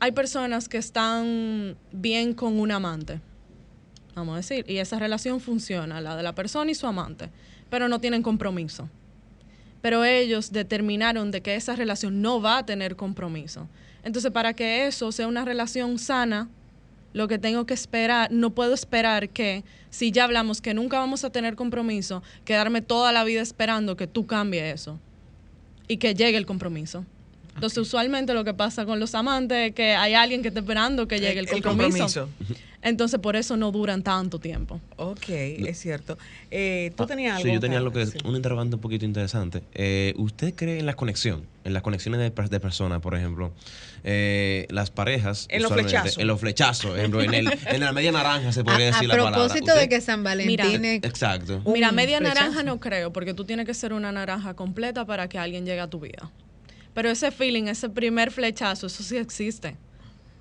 Hay 0.00 0.12
personas 0.12 0.68
que 0.68 0.78
están 0.78 1.76
bien 1.90 2.32
con 2.32 2.58
un 2.60 2.70
amante, 2.70 3.20
vamos 4.14 4.34
a 4.34 4.36
decir, 4.36 4.64
y 4.68 4.78
esa 4.78 4.96
relación 4.98 5.40
funciona, 5.40 6.00
la 6.00 6.16
de 6.16 6.22
la 6.22 6.36
persona 6.36 6.70
y 6.70 6.76
su 6.76 6.86
amante, 6.86 7.30
pero 7.68 7.88
no 7.88 8.00
tienen 8.00 8.22
compromiso. 8.22 8.88
Pero 9.80 10.04
ellos 10.04 10.52
determinaron 10.52 11.30
de 11.30 11.40
que 11.40 11.54
esa 11.54 11.76
relación 11.76 12.20
no 12.20 12.40
va 12.40 12.58
a 12.58 12.66
tener 12.66 12.96
compromiso. 12.96 13.68
Entonces, 14.02 14.30
para 14.30 14.54
que 14.54 14.86
eso 14.86 15.12
sea 15.12 15.26
una 15.26 15.44
relación 15.44 15.98
sana, 15.98 16.48
lo 17.12 17.28
que 17.28 17.38
tengo 17.38 17.66
que 17.66 17.74
esperar, 17.74 18.30
no 18.30 18.50
puedo 18.50 18.74
esperar 18.74 19.28
que, 19.28 19.64
si 19.90 20.10
ya 20.10 20.24
hablamos 20.24 20.60
que 20.60 20.74
nunca 20.74 20.98
vamos 20.98 21.24
a 21.24 21.30
tener 21.30 21.56
compromiso, 21.56 22.22
quedarme 22.44 22.82
toda 22.82 23.12
la 23.12 23.24
vida 23.24 23.40
esperando 23.40 23.96
que 23.96 24.06
tú 24.06 24.26
cambies 24.26 24.74
eso 24.74 24.98
y 25.88 25.96
que 25.96 26.14
llegue 26.14 26.36
el 26.36 26.46
compromiso. 26.46 27.04
Entonces, 27.54 27.78
usualmente 27.78 28.34
lo 28.34 28.44
que 28.44 28.54
pasa 28.54 28.86
con 28.86 29.00
los 29.00 29.14
amantes 29.14 29.70
es 29.70 29.74
que 29.74 29.94
hay 29.94 30.14
alguien 30.14 30.42
que 30.42 30.48
está 30.48 30.60
esperando 30.60 31.08
que 31.08 31.18
llegue 31.18 31.40
el, 31.40 31.48
El 31.48 31.62
compromiso. 31.62 32.28
Entonces, 32.80 33.18
por 33.18 33.34
eso 33.34 33.56
no 33.56 33.72
duran 33.72 34.02
tanto 34.04 34.38
tiempo. 34.38 34.80
Ok, 34.96 35.28
es 35.30 35.78
cierto. 35.80 36.16
Eh, 36.50 36.92
¿Tú 36.96 37.02
Ah, 37.02 37.06
tenías 37.08 37.36
algo? 37.36 37.48
Sí, 37.48 37.52
yo 37.54 37.58
tenía 37.60 37.78
algo 37.78 37.90
que? 37.92 38.06
Sí. 38.06 38.18
un 38.24 38.36
interrogante 38.36 38.76
un 38.76 38.80
poquito 38.80 39.04
interesante. 39.04 39.62
Eh, 39.74 40.14
¿Usted 40.16 40.54
cree 40.54 40.78
en 40.78 40.86
la 40.86 40.94
conexión? 40.94 41.44
En 41.64 41.74
las 41.74 41.82
conexiones 41.82 42.20
de, 42.20 42.30
per- 42.30 42.48
de 42.50 42.60
personas, 42.60 43.00
por 43.00 43.16
ejemplo. 43.16 43.52
Eh, 44.04 44.66
las 44.70 44.90
parejas. 44.90 45.46
En 45.50 45.62
los 45.62 45.72
flechazos. 45.72 46.18
En 46.18 46.26
los 46.28 46.40
flechazos. 46.40 46.90
por 46.90 46.98
ejemplo, 46.98 47.20
en, 47.20 47.34
el, 47.34 47.48
en 47.66 47.80
la 47.80 47.92
media 47.92 48.12
naranja 48.12 48.52
se 48.52 48.60
A, 48.60 48.64
podría 48.64 48.86
a 48.88 48.90
decir 48.92 49.08
la 49.08 49.16
palabra. 49.16 49.38
propósito 49.38 49.66
¿Usted- 49.72 49.80
de 49.80 49.88
que 49.88 50.00
San 50.00 50.22
Valentín 50.22 50.84
es- 50.84 51.02
Exacto. 51.04 51.60
Mira, 51.66 51.90
media 51.90 52.18
flechazo. 52.18 52.40
naranja 52.40 52.62
no 52.62 52.78
creo, 52.78 53.12
porque 53.12 53.34
tú 53.34 53.44
tienes 53.44 53.66
que 53.66 53.74
ser 53.74 53.92
una 53.92 54.12
naranja 54.12 54.54
completa 54.54 55.04
para 55.04 55.28
que 55.28 55.36
alguien 55.38 55.66
llegue 55.66 55.80
a 55.80 55.88
tu 55.90 55.98
vida. 55.98 56.30
Pero 56.94 57.10
ese 57.10 57.32
feeling, 57.32 57.64
ese 57.64 57.88
primer 57.90 58.30
flechazo, 58.30 58.86
eso 58.86 59.02
sí 59.02 59.16
existe. 59.16 59.76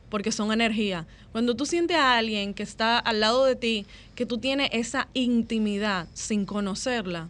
Porque 0.09 0.31
son 0.31 0.51
energía. 0.51 1.05
Cuando 1.31 1.55
tú 1.55 1.65
sientes 1.65 1.97
a 1.97 2.17
alguien 2.17 2.53
que 2.53 2.63
está 2.63 2.97
al 2.97 3.19
lado 3.19 3.45
de 3.45 3.55
ti, 3.55 3.85
que 4.15 4.25
tú 4.25 4.37
tienes 4.37 4.69
esa 4.71 5.09
intimidad 5.13 6.07
sin 6.13 6.45
conocerla, 6.45 7.29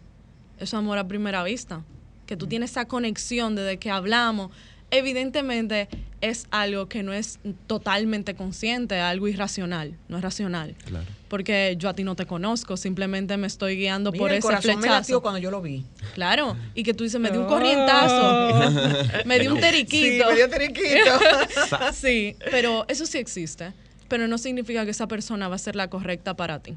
eso 0.56 0.64
es 0.64 0.74
amor 0.74 0.98
a 0.98 1.08
primera 1.08 1.42
vista. 1.42 1.84
Que 2.26 2.36
tú 2.36 2.46
tienes 2.46 2.72
esa 2.72 2.86
conexión 2.86 3.56
desde 3.56 3.78
que 3.78 3.90
hablamos. 3.90 4.50
Evidentemente 4.90 5.88
es 6.20 6.46
algo 6.50 6.88
que 6.88 7.02
no 7.02 7.12
es 7.12 7.38
totalmente 7.66 8.34
consciente, 8.34 8.98
algo 8.98 9.28
irracional, 9.28 9.96
no 10.08 10.16
es 10.16 10.22
racional. 10.22 10.74
Claro. 10.86 11.06
Porque 11.28 11.76
yo 11.78 11.90
a 11.90 11.94
ti 11.94 12.04
no 12.04 12.16
te 12.16 12.26
conozco, 12.26 12.76
simplemente 12.76 13.36
me 13.36 13.46
estoy 13.46 13.76
guiando 13.76 14.10
Mira, 14.12 14.22
por 14.22 14.30
el 14.30 14.38
ese 14.38 14.46
corazón 14.46 14.76
me 14.76 14.82
flechazo. 14.82 15.20
cuando 15.20 15.38
yo 15.38 15.50
lo 15.50 15.60
vi. 15.60 15.84
Claro, 16.14 16.56
y 16.74 16.82
que 16.82 16.94
tú 16.94 17.04
dices, 17.04 17.20
me 17.20 17.30
dio 17.30 17.42
un 17.42 17.46
corrientazo, 17.46 18.72
me 19.26 19.38
dio 19.38 19.54
un 19.54 19.60
teriquito. 19.60 20.24
Sí, 20.24 20.30
me 20.30 20.34
dio 20.36 20.48
teriquito. 20.48 21.10
sí, 21.92 22.36
pero 22.50 22.86
eso 22.88 23.04
sí 23.04 23.18
existe. 23.18 23.72
Pero 24.08 24.26
no 24.26 24.38
significa 24.38 24.86
que 24.86 24.90
esa 24.92 25.06
persona 25.06 25.48
va 25.48 25.56
a 25.56 25.58
ser 25.58 25.76
la 25.76 25.90
correcta 25.90 26.34
para 26.34 26.60
ti. 26.60 26.76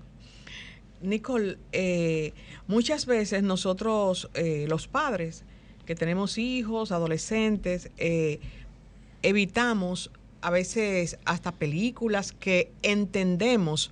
Nicole, 1.02 1.58
eh, 1.72 2.34
muchas 2.68 3.06
veces 3.06 3.42
nosotros, 3.42 4.30
eh, 4.34 4.66
los 4.68 4.88
padres 4.88 5.46
que 5.92 5.96
tenemos 5.96 6.38
hijos, 6.38 6.94
adolescentes, 6.94 7.90
eh, 7.98 8.40
evitamos 9.24 10.10
a 10.42 10.50
veces 10.50 11.18
hasta 11.26 11.52
películas 11.52 12.32
que 12.32 12.72
entendemos 12.82 13.92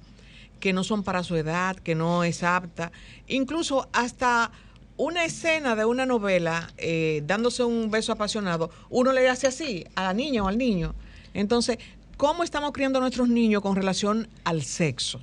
que 0.61 0.71
no 0.71 0.85
son 0.85 1.03
para 1.03 1.23
su 1.23 1.35
edad, 1.35 1.75
que 1.75 1.95
no 1.95 2.23
es 2.23 2.41
apta, 2.43 2.93
incluso 3.27 3.89
hasta 3.91 4.51
una 4.95 5.25
escena 5.25 5.75
de 5.75 5.83
una 5.83 6.05
novela 6.05 6.69
eh, 6.77 7.21
dándose 7.25 7.65
un 7.65 7.91
beso 7.91 8.13
apasionado, 8.13 8.69
uno 8.89 9.11
le 9.11 9.27
hace 9.27 9.47
así 9.47 9.83
a 9.95 10.03
la 10.03 10.13
niña 10.13 10.41
o 10.43 10.47
al 10.47 10.57
niño. 10.57 10.95
Entonces, 11.33 11.79
¿cómo 12.15 12.43
estamos 12.45 12.71
criando 12.71 12.99
a 12.99 13.01
nuestros 13.01 13.27
niños 13.27 13.61
con 13.61 13.75
relación 13.75 14.29
al 14.45 14.61
sexo? 14.63 15.19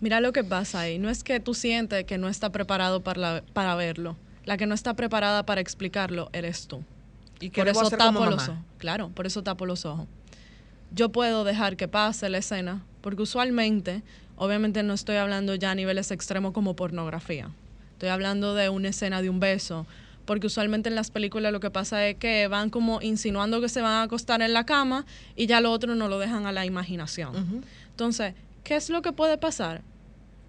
Mira 0.00 0.20
lo 0.20 0.32
que 0.34 0.44
pasa 0.44 0.80
ahí. 0.80 0.98
No 0.98 1.08
es 1.08 1.24
que 1.24 1.40
tú 1.40 1.54
sientes 1.54 2.04
que 2.04 2.18
no 2.18 2.28
está 2.28 2.50
preparado 2.52 3.00
para, 3.02 3.20
la- 3.20 3.44
para 3.54 3.74
verlo. 3.74 4.16
La 4.44 4.56
que 4.56 4.66
no 4.66 4.74
está 4.74 4.94
preparada 4.94 5.44
para 5.44 5.60
explicarlo 5.60 6.30
eres 6.32 6.66
tú. 6.66 6.82
¿Y 7.40 7.50
por 7.50 7.68
eso 7.68 7.90
tapo 7.90 8.24
los 8.26 8.48
ojos. 8.48 8.60
Claro, 8.78 9.08
por 9.10 9.26
eso 9.26 9.42
tapo 9.42 9.66
los 9.66 9.84
ojos. 9.84 10.06
Yo 10.92 11.10
puedo 11.10 11.44
dejar 11.44 11.76
que 11.76 11.88
pase 11.88 12.28
la 12.28 12.38
escena, 12.38 12.84
porque 13.00 13.22
usualmente, 13.22 14.02
obviamente 14.36 14.82
no 14.82 14.92
estoy 14.94 15.16
hablando 15.16 15.54
ya 15.54 15.70
a 15.70 15.74
niveles 15.74 16.10
extremos 16.10 16.52
como 16.52 16.74
pornografía. 16.74 17.50
Estoy 17.92 18.08
hablando 18.08 18.54
de 18.54 18.68
una 18.68 18.88
escena 18.88 19.22
de 19.22 19.30
un 19.30 19.40
beso, 19.40 19.86
porque 20.24 20.46
usualmente 20.46 20.88
en 20.88 20.94
las 20.94 21.10
películas 21.10 21.52
lo 21.52 21.60
que 21.60 21.70
pasa 21.70 22.06
es 22.06 22.16
que 22.16 22.46
van 22.48 22.70
como 22.70 23.00
insinuando 23.02 23.60
que 23.60 23.68
se 23.68 23.82
van 23.82 23.92
a 23.92 24.02
acostar 24.02 24.42
en 24.42 24.52
la 24.52 24.64
cama 24.64 25.06
y 25.36 25.46
ya 25.46 25.60
lo 25.60 25.70
otro 25.70 25.94
no 25.94 26.08
lo 26.08 26.18
dejan 26.18 26.46
a 26.46 26.52
la 26.52 26.66
imaginación. 26.66 27.30
Ujú. 27.30 27.62
Entonces, 27.90 28.34
¿qué 28.64 28.76
es 28.76 28.90
lo 28.90 29.02
que 29.02 29.12
puede 29.12 29.38
pasar? 29.38 29.82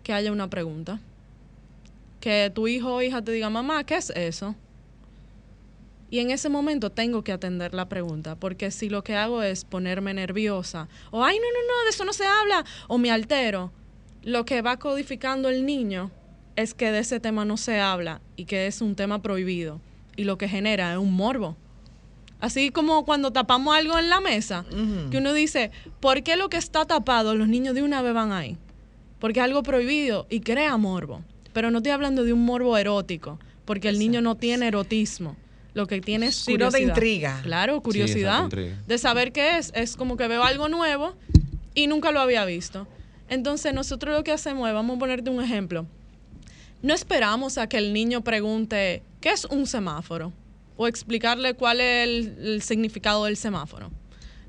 Que 0.03 0.13
haya 0.13 0.31
una 0.31 0.49
pregunta. 0.49 0.99
Que 2.21 2.49
tu 2.53 2.67
hijo 2.67 2.95
o 2.95 3.01
hija 3.01 3.21
te 3.21 3.33
diga, 3.33 3.49
mamá, 3.49 3.83
¿qué 3.83 3.95
es 3.95 4.11
eso? 4.11 4.55
Y 6.09 6.19
en 6.19 6.31
ese 6.31 6.47
momento 6.47 6.89
tengo 6.89 7.23
que 7.23 7.31
atender 7.33 7.73
la 7.73 7.89
pregunta, 7.89 8.35
porque 8.35 8.71
si 8.71 8.89
lo 8.89 9.03
que 9.03 9.15
hago 9.15 9.43
es 9.43 9.65
ponerme 9.65 10.13
nerviosa, 10.13 10.87
o 11.09 11.23
ay, 11.23 11.37
no, 11.37 11.45
no, 11.45 11.67
no, 11.67 11.83
de 11.83 11.89
eso 11.89 12.05
no 12.05 12.13
se 12.13 12.25
habla, 12.25 12.65
o 12.87 12.97
me 12.97 13.11
altero, 13.11 13.71
lo 14.23 14.45
que 14.45 14.61
va 14.61 14.77
codificando 14.77 15.49
el 15.49 15.65
niño 15.65 16.11
es 16.55 16.73
que 16.73 16.91
de 16.91 16.99
ese 16.99 17.19
tema 17.19 17.45
no 17.45 17.57
se 17.57 17.79
habla 17.79 18.21
y 18.35 18.45
que 18.45 18.67
es 18.67 18.81
un 18.81 18.95
tema 18.95 19.21
prohibido. 19.21 19.79
Y 20.15 20.25
lo 20.25 20.37
que 20.37 20.47
genera 20.47 20.91
es 20.91 20.99
un 20.99 21.13
morbo. 21.13 21.55
Así 22.39 22.71
como 22.71 23.05
cuando 23.05 23.31
tapamos 23.31 23.75
algo 23.75 23.97
en 23.97 24.09
la 24.09 24.19
mesa, 24.19 24.65
que 25.11 25.17
uno 25.17 25.31
dice, 25.31 25.71
¿por 25.99 26.23
qué 26.23 26.35
lo 26.35 26.49
que 26.49 26.57
está 26.57 26.85
tapado 26.85 27.35
los 27.35 27.47
niños 27.47 27.75
de 27.75 27.83
una 27.83 28.01
vez 28.01 28.13
van 28.13 28.31
ahí? 28.31 28.57
Porque 29.19 29.39
es 29.39 29.45
algo 29.45 29.63
prohibido 29.63 30.27
y 30.29 30.41
crea 30.41 30.75
morbo. 30.77 31.23
Pero 31.53 31.71
no 31.71 31.79
estoy 31.79 31.91
hablando 31.91 32.23
de 32.23 32.33
un 32.33 32.43
morbo 32.45 32.77
erótico, 32.77 33.39
porque 33.65 33.89
el 33.89 33.99
niño 33.99 34.21
no 34.21 34.35
tiene 34.35 34.67
erotismo. 34.67 35.35
Lo 35.73 35.87
que 35.87 36.01
tiene 36.01 36.27
es 36.27 36.35
Sino 36.35 36.65
de 36.65 36.71
curiosidad. 36.71 36.87
intriga. 36.95 37.39
Claro, 37.43 37.81
curiosidad. 37.81 38.43
intriga. 38.43 38.77
de 38.87 38.97
saber 38.97 39.31
qué 39.31 39.57
es. 39.57 39.71
Es 39.73 39.95
como 39.95 40.17
que 40.17 40.27
veo 40.27 40.43
algo 40.43 40.67
nuevo 40.67 41.15
y 41.73 41.87
nunca 41.87 42.11
lo 42.11 42.19
había 42.19 42.43
visto. 42.45 42.87
Entonces, 43.29 43.73
nosotros 43.73 44.13
lo 44.15 44.23
que 44.23 44.31
hacemos 44.33 44.67
es, 44.67 44.73
vamos 44.73 44.97
a 44.97 44.99
ponerte 44.99 45.29
un 45.29 45.41
ejemplo. 45.41 45.85
No 46.81 46.93
esperamos 46.93 47.57
a 47.57 47.67
que 47.67 47.77
el 47.77 47.93
niño 47.93 48.21
pregunte, 48.21 49.03
¿qué 49.21 49.29
es 49.29 49.45
un 49.45 49.65
semáforo? 49.67 50.33
O 50.75 50.87
explicarle 50.87 51.53
cuál 51.53 51.79
es 51.79 52.03
el, 52.07 52.37
el 52.43 52.61
significado 52.63 53.25
del 53.25 53.37
semáforo. 53.37 53.91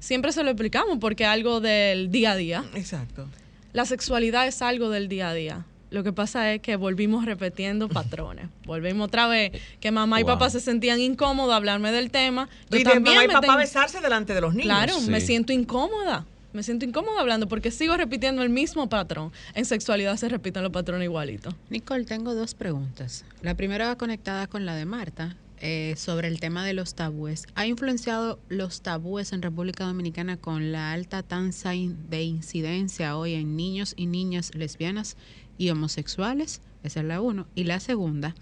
Siempre 0.00 0.32
se 0.32 0.42
lo 0.42 0.50
explicamos 0.50 0.98
porque 0.98 1.22
es 1.22 1.28
algo 1.28 1.60
del 1.60 2.10
día 2.10 2.32
a 2.32 2.36
día. 2.36 2.64
Exacto. 2.74 3.28
La 3.72 3.84
sexualidad 3.86 4.48
es 4.48 4.60
algo 4.62 4.90
del 4.90 5.08
día 5.08 5.28
a 5.28 5.34
día. 5.34 5.66
Lo 5.92 6.02
que 6.02 6.12
pasa 6.12 6.52
es 6.52 6.60
que 6.62 6.76
volvimos 6.76 7.24
repitiendo 7.24 7.88
patrones. 7.88 8.46
Volvimos 8.64 9.06
otra 9.08 9.26
vez 9.28 9.52
que 9.80 9.90
mamá 9.90 10.20
y 10.20 10.22
Wow. 10.24 10.32
papá 10.34 10.50
se 10.50 10.60
sentían 10.60 11.00
incómodos 11.00 11.52
a 11.52 11.56
hablarme 11.56 11.92
del 11.92 12.10
tema. 12.10 12.48
Yo 12.70 12.78
y 12.78 12.84
de 12.84 12.90
también 12.90 13.16
mamá 13.16 13.24
y 13.24 13.28
papá 13.28 13.46
ten- 13.48 13.56
besarse 13.58 14.00
delante 14.00 14.34
de 14.34 14.40
los 14.40 14.54
niños. 14.54 14.66
Claro, 14.66 15.00
me 15.02 15.20
siento 15.20 15.52
incómoda. 15.52 16.26
Me 16.54 16.62
siento 16.62 16.84
incómoda 16.84 17.18
hablando 17.20 17.48
porque 17.48 17.70
sigo 17.70 17.96
repitiendo 17.96 18.42
el 18.42 18.50
mismo 18.50 18.88
patrón. 18.88 19.32
En 19.54 19.64
sexualidad 19.64 20.16
se 20.18 20.28
repiten 20.28 20.62
los 20.62 20.70
patrones 20.72 21.04
igualitos. 21.06 21.54
Nicole, 21.70 22.04
tengo 22.04 22.34
dos 22.34 22.54
preguntas. 22.54 23.24
La 23.40 23.54
primera 23.54 23.86
va 23.88 23.96
conectada 23.96 24.46
con 24.46 24.66
la 24.66 24.74
de 24.74 24.84
Marta 24.84 25.34
eh, 25.64 25.94
sobre 25.96 26.28
el 26.28 26.40
tema 26.40 26.62
de 26.66 26.74
los 26.74 26.94
tabúes. 26.94 27.46
¿Ha 27.54 27.66
influenciado 27.66 28.38
los 28.50 28.82
tabúes 28.82 29.32
en 29.32 29.40
República 29.40 29.84
Dominicana 29.84 30.36
con 30.36 30.72
la 30.72 30.92
alta 30.92 31.22
tasa 31.22 31.74
in- 31.74 31.96
de 32.10 32.22
incidencia 32.22 33.16
hoy 33.16 33.32
en 33.34 33.56
niños 33.56 33.94
y 33.96 34.04
niñas 34.06 34.54
lesbianas 34.54 35.16
y 35.58 35.70
homosexuales? 35.70 36.60
Esa 36.82 37.00
es 37.00 37.06
la 37.06 37.20
uno. 37.20 37.46
Y 37.54 37.64
la 37.64 37.80
segunda, 37.80 38.34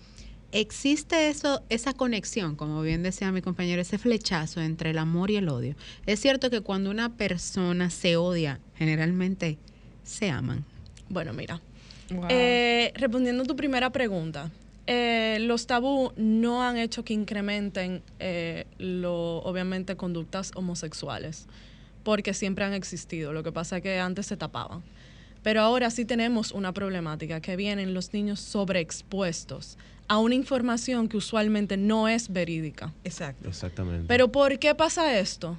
¿existe 0.52 1.28
eso, 1.28 1.62
esa 1.68 1.92
conexión, 1.92 2.56
como 2.56 2.82
bien 2.82 3.02
decía 3.02 3.32
mi 3.32 3.42
compañero, 3.42 3.82
ese 3.82 3.98
flechazo 3.98 4.60
entre 4.60 4.90
el 4.90 4.98
amor 4.98 5.30
y 5.30 5.36
el 5.36 5.48
odio? 5.48 5.74
Es 6.06 6.20
cierto 6.20 6.50
que 6.50 6.60
cuando 6.60 6.90
una 6.90 7.16
persona 7.16 7.90
se 7.90 8.16
odia, 8.16 8.60
generalmente 8.76 9.58
se 10.02 10.30
aman. 10.30 10.64
Bueno, 11.08 11.32
mira. 11.32 11.60
Eh, 12.28 12.92
respondiendo 12.96 13.44
a 13.44 13.46
tu 13.46 13.54
primera 13.54 13.90
pregunta, 13.90 14.50
eh, 14.86 15.38
los 15.40 15.66
tabú 15.66 16.12
no 16.16 16.64
han 16.64 16.76
hecho 16.76 17.04
que 17.04 17.14
incrementen, 17.14 18.02
eh, 18.18 18.66
lo, 18.78 19.38
obviamente, 19.38 19.96
conductas 19.96 20.50
homosexuales, 20.56 21.46
porque 22.02 22.34
siempre 22.34 22.64
han 22.64 22.72
existido. 22.72 23.32
Lo 23.32 23.44
que 23.44 23.52
pasa 23.52 23.76
es 23.76 23.82
que 23.82 24.00
antes 24.00 24.26
se 24.26 24.36
tapaban. 24.36 24.82
Pero 25.42 25.62
ahora 25.62 25.90
sí 25.90 26.04
tenemos 26.04 26.52
una 26.52 26.72
problemática, 26.72 27.40
que 27.40 27.56
vienen 27.56 27.94
los 27.94 28.12
niños 28.12 28.40
sobreexpuestos 28.40 29.78
a 30.08 30.18
una 30.18 30.34
información 30.34 31.08
que 31.08 31.16
usualmente 31.16 31.76
no 31.76 32.08
es 32.08 32.32
verídica. 32.32 32.92
Exacto. 33.04 33.48
Exactamente. 33.48 34.06
Pero 34.08 34.32
¿por 34.32 34.58
qué 34.58 34.74
pasa 34.74 35.18
esto? 35.18 35.56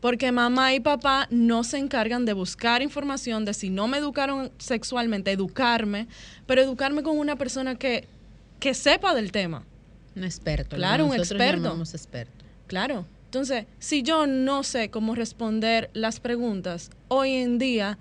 Porque 0.00 0.32
mamá 0.32 0.74
y 0.74 0.80
papá 0.80 1.28
no 1.30 1.64
se 1.64 1.78
encargan 1.78 2.24
de 2.24 2.32
buscar 2.32 2.82
información 2.82 3.44
de 3.44 3.54
si 3.54 3.70
no 3.70 3.88
me 3.88 3.98
educaron 3.98 4.50
sexualmente, 4.58 5.30
educarme, 5.30 6.08
pero 6.46 6.60
educarme 6.60 7.02
con 7.02 7.16
una 7.18 7.36
persona 7.36 7.76
que, 7.76 8.06
que 8.60 8.74
sepa 8.74 9.14
del 9.14 9.32
tema. 9.32 9.64
Un 10.16 10.24
experto. 10.24 10.76
Claro, 10.76 11.04
un 11.04 11.16
nosotros 11.16 11.40
experto. 11.40 11.82
experto. 11.82 12.44
Claro. 12.66 13.06
Entonces, 13.26 13.66
si 13.78 14.02
yo 14.02 14.26
no 14.26 14.62
sé 14.62 14.90
cómo 14.90 15.14
responder 15.14 15.90
las 15.92 16.20
preguntas, 16.20 16.90
hoy 17.08 17.32
en 17.32 17.58
día 17.58 17.98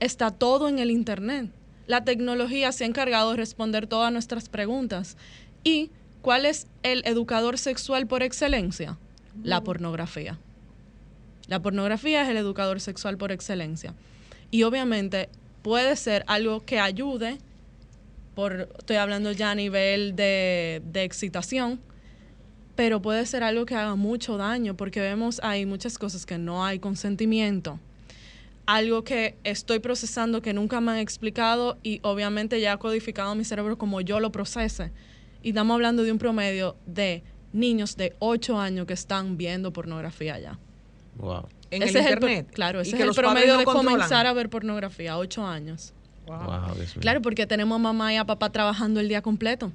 está 0.00 0.30
todo 0.30 0.68
en 0.68 0.78
el 0.78 0.90
Internet. 0.90 1.50
La 1.86 2.04
tecnología 2.04 2.72
se 2.72 2.84
ha 2.84 2.86
encargado 2.86 3.30
de 3.30 3.36
responder 3.36 3.86
todas 3.86 4.12
nuestras 4.12 4.48
preguntas. 4.48 5.16
¿Y 5.62 5.90
cuál 6.22 6.46
es 6.46 6.66
el 6.82 7.02
educador 7.06 7.58
sexual 7.58 8.06
por 8.06 8.22
excelencia? 8.22 8.98
La 9.42 9.62
pornografía. 9.62 10.38
La 11.46 11.60
pornografía 11.60 12.22
es 12.22 12.28
el 12.28 12.36
educador 12.36 12.80
sexual 12.80 13.16
por 13.16 13.30
excelencia. 13.30 13.94
Y 14.50 14.64
obviamente 14.64 15.28
puede 15.62 15.94
ser 15.96 16.24
algo 16.26 16.64
que 16.64 16.80
ayude, 16.80 17.38
por, 18.34 18.68
estoy 18.78 18.96
hablando 18.96 19.32
ya 19.32 19.52
a 19.52 19.54
nivel 19.54 20.16
de, 20.16 20.82
de 20.92 21.04
excitación, 21.04 21.80
pero 22.74 23.00
puede 23.00 23.24
ser 23.26 23.42
algo 23.42 23.64
que 23.64 23.74
haga 23.74 23.94
mucho 23.94 24.36
daño 24.36 24.76
porque 24.76 25.00
vemos 25.00 25.40
hay 25.42 25.66
muchas 25.66 25.98
cosas 25.98 26.26
que 26.26 26.36
no 26.36 26.64
hay 26.64 26.78
consentimiento. 26.78 27.78
Algo 28.66 29.04
que 29.04 29.36
estoy 29.44 29.78
procesando 29.78 30.42
que 30.42 30.52
nunca 30.52 30.80
me 30.80 30.92
han 30.92 30.98
explicado 30.98 31.78
y 31.84 32.00
obviamente 32.02 32.60
ya 32.60 32.72
ha 32.72 32.76
codificado 32.78 33.32
en 33.32 33.38
mi 33.38 33.44
cerebro 33.44 33.78
como 33.78 34.00
yo 34.00 34.18
lo 34.18 34.32
procese. 34.32 34.90
Y 35.42 35.50
estamos 35.50 35.74
hablando 35.74 36.02
de 36.02 36.10
un 36.10 36.18
promedio 36.18 36.76
de 36.86 37.22
niños 37.52 37.96
de 37.96 38.14
8 38.18 38.58
años 38.58 38.86
que 38.86 38.94
están 38.94 39.36
viendo 39.36 39.72
pornografía 39.72 40.38
ya. 40.40 40.58
Wow. 41.16 41.46
En 41.70 41.82
ese 41.82 41.98
el 41.98 42.04
es 42.04 42.06
el 42.06 42.12
internet. 42.14 42.48
claro, 42.52 42.80
Y 42.80 42.82
ese 42.82 42.96
que 42.96 43.02
es 43.04 43.08
el 43.08 43.14
promedio 43.14 43.52
no 43.54 43.58
de 43.60 43.64
controlan. 43.64 43.94
comenzar 43.94 44.26
a 44.26 44.32
ver 44.32 44.50
pornografía, 44.50 45.16
8 45.16 45.46
años. 45.46 45.92
Wow, 46.26 46.38
mío. 46.74 46.84
Claro, 47.00 47.22
porque 47.22 47.46
tenemos 47.46 47.76
a 47.76 47.78
mamá 47.78 48.12
y 48.12 48.16
a 48.16 48.24
papá 48.24 48.50
trabajando 48.50 48.98
el 48.98 49.08
día 49.08 49.22
completo. 49.22 49.70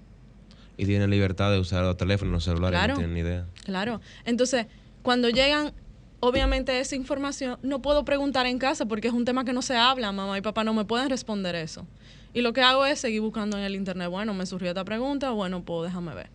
Y 0.77 0.85
tienen 0.85 1.09
libertad 1.09 1.49
de 1.51 1.59
usar 1.59 1.83
los 1.83 1.95
teléfonos, 1.95 2.33
los 2.33 2.43
celulares, 2.43 2.77
Claro. 2.77 2.93
no 2.93 2.99
tienen 2.99 3.13
ni 3.13 3.21
idea. 3.21 3.45
Claro. 3.63 4.01
Entonces, 4.25 4.67
cuando 5.01 5.29
llegan, 5.29 5.71
obviamente 6.21 6.79
esa 6.79 6.95
información, 6.95 7.59
no 7.61 7.81
puedo 7.81 8.05
preguntar 8.05 8.45
en 8.45 8.57
casa 8.57 8.85
porque 8.85 9.09
es 9.09 9.13
un 9.13 9.25
tema 9.25 9.43
que 9.43 9.51
no 9.51 9.61
se 9.61 9.75
habla. 9.75 10.13
Mamá 10.13 10.37
y 10.37 10.41
papá 10.41 10.63
no 10.63 10.73
me 10.73 10.85
pueden 10.85 11.09
responder 11.09 11.55
eso. 11.55 11.85
Y 12.33 12.41
lo 12.41 12.53
que 12.53 12.61
hago 12.61 12.85
es 12.85 12.99
seguir 12.99 13.19
buscando 13.19 13.57
en 13.57 13.63
el 13.63 13.75
internet. 13.75 14.07
Bueno, 14.09 14.33
me 14.33 14.45
surgió 14.45 14.69
esta 14.69 14.85
pregunta, 14.85 15.31
bueno, 15.31 15.63
pues 15.65 15.89
déjame 15.89 16.15
ver. 16.15 16.29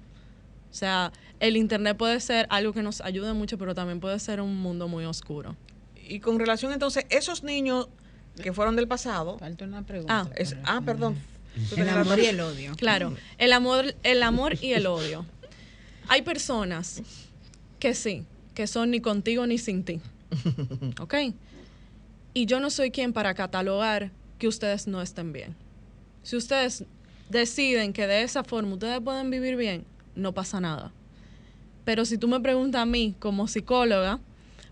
O 0.70 0.74
sea, 0.74 1.10
el 1.40 1.56
internet 1.56 1.96
puede 1.96 2.20
ser 2.20 2.46
algo 2.50 2.74
que 2.74 2.82
nos 2.82 3.00
ayude 3.00 3.32
mucho, 3.32 3.56
pero 3.56 3.74
también 3.74 3.98
puede 3.98 4.18
ser 4.18 4.42
un 4.42 4.56
mundo 4.58 4.88
muy 4.88 5.06
oscuro. 5.06 5.56
Y 6.08 6.20
con 6.20 6.38
relación 6.38 6.72
entonces, 6.72 7.06
esos 7.08 7.42
niños 7.42 7.88
que 8.42 8.52
fueron 8.52 8.76
del 8.76 8.86
pasado. 8.86 9.38
Falta 9.38 9.64
una 9.64 9.82
pregunta. 9.82 10.26
Ah, 10.26 10.30
es, 10.36 10.54
ah 10.64 10.82
perdón. 10.84 11.16
El 11.74 11.88
amor 11.88 12.18
y 12.18 12.26
el 12.26 12.40
odio. 12.40 12.74
Claro, 12.76 13.16
el 13.38 13.52
amor, 13.54 13.94
el 14.02 14.22
amor 14.22 14.58
y 14.60 14.72
el 14.74 14.86
odio. 14.86 15.24
Hay 16.08 16.20
personas 16.20 17.02
que 17.78 17.94
sí, 17.94 18.26
que 18.56 18.66
son 18.66 18.90
ni 18.90 19.00
contigo 19.00 19.46
ni 19.46 19.58
sin 19.58 19.84
ti. 19.84 20.00
¿Ok? 21.00 21.14
Y 22.32 22.46
yo 22.46 22.58
no 22.58 22.70
soy 22.70 22.90
quien 22.90 23.12
para 23.12 23.34
catalogar 23.34 24.10
que 24.38 24.48
ustedes 24.48 24.88
no 24.88 25.02
estén 25.02 25.32
bien. 25.32 25.54
Si 26.22 26.36
ustedes 26.36 26.84
deciden 27.28 27.92
que 27.92 28.06
de 28.06 28.22
esa 28.22 28.44
forma 28.44 28.72
ustedes 28.72 29.00
pueden 29.02 29.30
vivir 29.30 29.56
bien, 29.56 29.84
no 30.14 30.32
pasa 30.32 30.58
nada. 30.58 30.90
Pero 31.84 32.06
si 32.06 32.16
tú 32.16 32.28
me 32.28 32.40
preguntas 32.40 32.80
a 32.80 32.86
mí 32.86 33.14
como 33.18 33.46
psicóloga, 33.46 34.20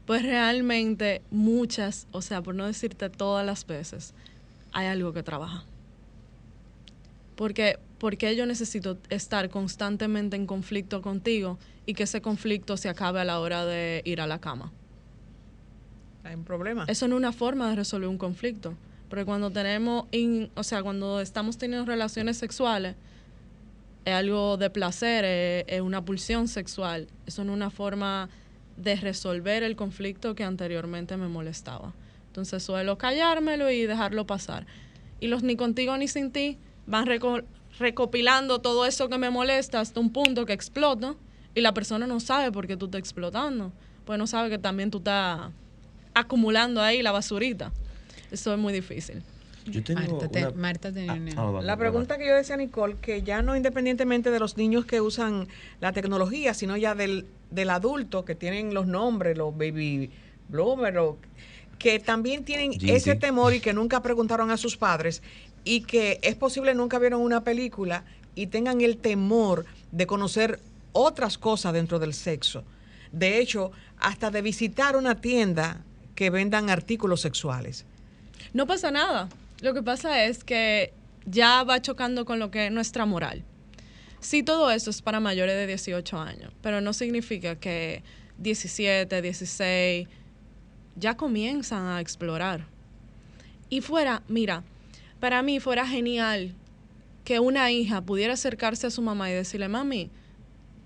pues 0.07 0.23
realmente 0.23 1.21
muchas, 1.31 2.07
o 2.11 2.23
sea, 2.23 2.41
por 2.41 2.55
no 2.55 2.67
decirte 2.67 3.11
todas 3.11 3.45
las 3.45 3.67
veces, 3.67 4.15
hay 4.73 4.87
algo 4.87 5.13
que 5.13 5.23
trabaja. 5.23 5.65
Porque, 7.37 7.79
porque 7.99 8.35
yo 8.35 8.47
necesito 8.47 8.97
estar 9.11 9.51
constantemente 9.51 10.37
en 10.37 10.47
conflicto 10.47 11.03
contigo 11.03 11.59
y 11.87 11.95
que 11.95 12.05
ese 12.05 12.21
conflicto 12.21 12.77
se 12.77 12.89
acabe 12.89 13.21
a 13.21 13.25
la 13.25 13.41
hora 13.41 13.65
de 13.65 14.03
ir 14.05 14.21
a 14.21 14.27
la 14.27 14.41
cama. 14.41 14.73
Hay 16.25 16.35
un 16.35 16.45
problema. 16.45 16.85
Eso 16.89 17.07
no 17.09 17.17
es 17.17 17.19
una 17.19 17.33
forma 17.33 17.69
de 17.71 17.77
resolver 17.77 18.09
un 18.09 18.19
conflicto. 18.19 18.75
Porque 19.11 19.25
cuando 19.25 19.51
tenemos, 19.51 20.07
in- 20.13 20.51
o 20.55 20.63
sea, 20.63 20.83
cuando 20.83 21.21
estamos 21.21 21.59
teniendo 21.59 21.85
relaciones 21.85 22.39
sexuales, 22.39 22.97
es 24.05 24.15
algo 24.15 24.57
de 24.57 24.71
placer, 24.71 25.25
es, 25.25 25.65
es 25.69 25.81
una 25.81 26.05
pulsión 26.05 26.49
sexual. 26.49 27.09
Eso 27.27 27.45
no 27.45 27.53
es 27.53 27.57
una 27.57 27.71
forma 27.71 28.29
de 28.77 28.97
resolver 28.97 29.63
el 29.63 29.77
conflicto 29.77 30.35
que 30.35 30.45
anteriormente 30.45 31.17
me 31.17 31.29
molestaba. 31.29 31.93
Entonces 32.29 32.63
suelo 32.63 32.99
callármelo 32.99 33.71
y 33.71 33.83
dejarlo 33.87 34.27
pasar. 34.27 34.67
Y 35.21 35.29
los 35.29 35.43
ni 35.43 35.57
contigo 35.57 35.97
ni 35.97 36.09
sin 36.09 36.33
ti 36.33 36.59
van 36.87 37.07
reco- 37.07 37.45
recopilando 37.79 38.61
todo 38.61 38.87
eso 38.87 39.09
que 39.09 39.19
me 39.19 39.31
molesta 39.31 39.81
hasta 39.81 40.01
un 40.01 40.11
punto 40.13 40.45
que 40.45 40.53
explota 40.55 41.15
y 41.55 41.61
la 41.61 41.73
persona 41.75 42.07
no 42.07 42.21
sabe 42.21 42.51
por 42.53 42.67
qué 42.67 42.77
tú 42.77 42.87
estás 42.87 42.99
explotando. 42.99 43.73
Pues 44.05 44.19
no 44.19 44.27
sabe 44.27 44.51
que 44.51 44.59
también 44.59 44.91
tú 44.91 44.99
estás 44.99 45.51
acumulando 46.15 46.81
ahí 46.83 47.03
la 47.03 47.13
basurita. 47.13 47.73
Eso 48.31 48.53
es 48.53 48.59
muy 48.59 48.73
difícil. 48.73 49.23
Yo 49.67 49.83
tengo 49.83 50.01
Marta, 50.01 50.29
te- 50.29 50.39
una- 50.47 50.51
Marta 50.51 50.93
tenía 50.93 51.13
Ah, 51.39 51.43
ah, 51.59 51.63
La 51.63 51.77
pregunta 51.79 52.19
que 52.19 52.27
yo 52.27 52.35
decía, 52.35 52.57
Nicole, 52.57 52.97
que 53.01 53.23
ya 53.23 53.41
no 53.41 53.57
independientemente 53.57 54.31
de 54.31 54.39
los 54.39 54.59
niños 54.59 54.85
que 54.85 55.01
usan 55.01 55.49
la 55.81 55.93
tecnología, 55.93 56.53
sino 56.53 56.77
ya 56.77 56.95
del, 56.95 57.27
del 57.51 57.71
adulto 57.71 58.25
que 58.27 58.35
tienen 58.35 58.75
los 58.75 58.87
nombres, 58.87 59.39
los 59.39 59.57
baby 59.57 60.11
bloomers, 60.49 60.99
o- 60.99 61.17
que 61.79 61.99
también 61.99 62.45
tienen 62.45 62.73
ese 62.95 63.15
temor 63.17 63.55
y 63.55 63.61
que 63.61 63.73
nunca 63.73 64.03
preguntaron 64.03 64.51
a 64.51 64.57
sus 64.59 64.77
padres 64.77 65.23
y 65.65 65.81
que 65.83 66.19
es 66.23 66.35
posible 66.37 66.75
nunca 66.75 66.99
vieron 66.99 67.21
una 67.23 67.43
película 67.43 68.05
y 68.35 68.49
tengan 68.49 68.81
el 68.83 68.99
temor 68.99 69.65
de 69.93 70.07
conocer 70.07 70.61
otras 70.95 71.37
cosas 71.37 71.75
dentro 71.75 71.99
del 71.99 72.15
sexo. 72.15 72.65
De 73.13 73.39
hecho, 73.39 73.73
hasta 73.99 74.31
de 74.31 74.41
visitar 74.41 74.97
una 74.97 75.21
tienda 75.21 75.83
que 76.15 76.31
vendan 76.31 76.71
artículos 76.71 77.21
sexuales. 77.21 77.85
No 78.55 78.67
pasa 78.67 78.91
nada. 78.91 79.29
Lo 79.61 79.75
que 79.75 79.83
pasa 79.83 80.25
es 80.25 80.45
que 80.45 80.95
ya 81.27 81.63
va 81.65 81.83
chocando 81.83 82.25
con 82.25 82.39
lo 82.39 82.51
que 82.51 82.67
es 82.67 82.73
nuestra 82.73 83.05
moral. 83.07 83.45
Sí, 84.21 84.43
todo 84.43 84.71
eso 84.71 84.91
es 84.91 85.03
para 85.03 85.21
mayores 85.21 85.55
de 85.55 85.67
18 85.67 86.19
años, 86.19 86.53
pero 86.63 86.81
no 86.81 86.93
significa 86.93 87.57
que 87.57 88.03
17, 88.39 89.21
16 89.21 90.09
ya 90.97 91.17
comienzan 91.17 91.87
a 91.87 92.01
explorar. 92.01 92.67
Y 93.69 93.81
fuera, 93.81 94.23
mira, 94.29 94.63
para 95.21 95.43
mí 95.43 95.61
fuera 95.61 95.87
genial 95.87 96.55
que 97.25 97.41
una 97.41 97.71
hija 97.71 98.03
pudiera 98.03 98.35
acercarse 98.35 98.87
a 98.87 98.91
su 98.91 99.03
mamá 99.03 99.31
y 99.31 99.35
decirle, 99.35 99.69
mami, 99.69 100.11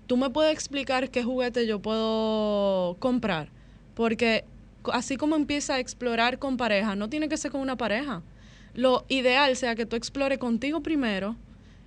¿tú 0.09 0.17
me 0.17 0.31
puedes 0.31 0.51
explicar 0.51 1.11
qué 1.11 1.23
juguete 1.23 1.67
yo 1.67 1.83
puedo 1.83 2.95
comprar? 2.97 3.49
Porque 3.93 4.43
así 4.91 5.17
como 5.17 5.35
empieza 5.35 5.75
a 5.75 5.79
explorar 5.79 6.39
con 6.39 6.57
pareja, 6.57 6.95
no 6.95 7.09
tiene 7.09 7.29
que 7.29 7.37
ser 7.37 7.51
con 7.51 7.61
una 7.61 7.77
pareja. 7.77 8.23
Lo 8.73 9.05
ideal 9.07 9.55
sea 9.55 9.75
que 9.75 9.85
tú 9.85 9.95
explores 9.95 10.39
contigo 10.39 10.81
primero 10.81 11.35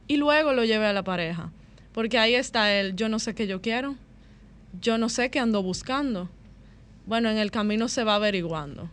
y 0.07 0.19
luego 0.19 0.53
lo 0.53 0.65
lleve 0.65 0.87
a 0.87 0.93
la 0.93 1.03
pareja. 1.03 1.51
Porque 1.93 2.17
ahí 2.17 2.37
está 2.37 2.73
el 2.73 2.95
yo 2.95 3.09
no 3.09 3.19
sé 3.19 3.35
qué 3.35 3.49
yo 3.49 3.61
quiero, 3.61 3.97
yo 4.81 4.99
no 4.99 5.09
sé 5.09 5.29
qué 5.33 5.41
ando 5.41 5.61
buscando. 5.61 6.31
Bueno, 7.07 7.29
en 7.29 7.39
el 7.39 7.51
camino 7.51 7.89
se 7.89 8.05
va 8.05 8.15
averiguando. 8.15 8.89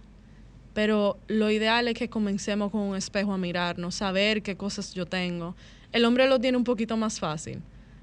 Pero 0.73 1.19
lo 1.27 1.51
ideal 1.51 1.87
es 1.87 1.93
que 1.93 2.09
comencemos 2.09 2.71
con 2.71 2.81
un 2.81 2.95
espejo 2.95 3.31
a 3.33 3.37
mirarnos, 3.37 3.93
saber 3.93 4.41
qué 4.41 4.57
cosas 4.57 4.95
yo 4.95 5.05
tengo. 5.05 5.55
El 5.91 6.05
hombre 6.05 6.27
lo 6.27 6.39
tiene 6.39 6.57
un 6.57 6.63
poquito 6.63 6.97
más 6.97 7.19
fácil, 7.19 7.61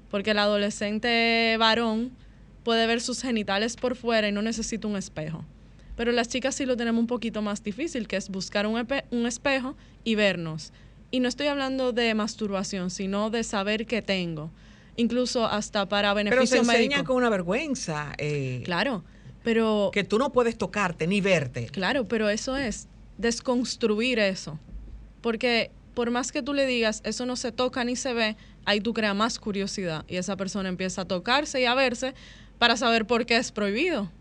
porque 0.09 0.31
el 0.31 0.39
adolescente 0.39 1.55
varón 1.59 2.11
puede 2.63 2.85
ver 2.87 3.01
sus 3.01 3.21
genitales 3.21 3.75
por 3.75 3.95
fuera 3.95 4.27
y 4.27 4.31
no 4.31 4.41
necesita 4.41 4.87
un 4.87 4.97
espejo. 4.97 5.45
Pero 5.95 6.11
las 6.11 6.27
chicas 6.27 6.53
sí 6.55 6.65
lo 6.65 6.77
tenemos 6.77 6.99
un 6.99 7.07
poquito 7.07 7.41
más 7.41 7.63
difícil, 7.63 8.07
que 8.07 8.17
es 8.17 8.29
buscar 8.29 8.67
un, 8.67 8.85
un 9.11 9.25
espejo 9.25 9.75
y 10.03 10.15
vernos. 10.15 10.71
Y 11.09 11.21
no 11.21 11.27
estoy 11.29 11.47
hablando 11.47 11.91
de 11.93 12.13
masturbación, 12.13 12.89
sino 12.91 13.29
de 13.29 13.43
saber 13.43 13.85
qué 13.85 14.01
tengo. 14.01 14.51
Incluso 14.95 15.45
hasta 15.45 15.87
para 15.87 16.13
Pero 16.13 16.29
se 16.31 16.35
beneficio 16.35 16.57
enseña 16.61 16.97
médico. 16.97 17.05
con 17.13 17.17
una 17.17 17.29
vergüenza. 17.29 18.13
eh, 18.17 18.61
Claro, 18.65 19.03
pero... 19.43 19.89
que 19.93 20.03
tú 20.03 20.17
no 20.19 20.31
puedes 20.31 20.57
tocarte 20.57 21.07
ni 21.07 21.21
verte. 21.21 21.67
Claro, 21.67 22.05
pero 22.07 22.29
eso 22.29 22.57
es 22.57 22.87
desconstruir 23.17 24.19
eso. 24.19 24.59
Porque 25.21 25.71
por 25.93 26.11
más 26.11 26.31
que 26.31 26.41
tú 26.43 26.53
le 26.53 26.65
digas, 26.65 27.01
eso 27.05 27.25
no 27.25 27.35
se 27.35 27.51
toca 27.51 27.83
ni 27.83 27.95
se 27.95 28.13
ve, 28.13 28.35
ahí 28.67 28.81
tú 28.81 28.93
creas 28.93 29.15
más 29.15 29.39
curiosidad 29.39 30.03
y 30.09 30.17
esa 30.17 30.35
persona 30.35 30.67
empieza 30.67 31.03
a 31.03 31.05
tocarse 31.05 31.61
y 31.61 31.65
a 31.65 31.73
verse 31.73 32.13
para 32.59 32.75
saber 32.75 33.07
por 33.07 33.25
qué 33.25 33.37
es 33.37 33.51
prohibido. 33.53 34.11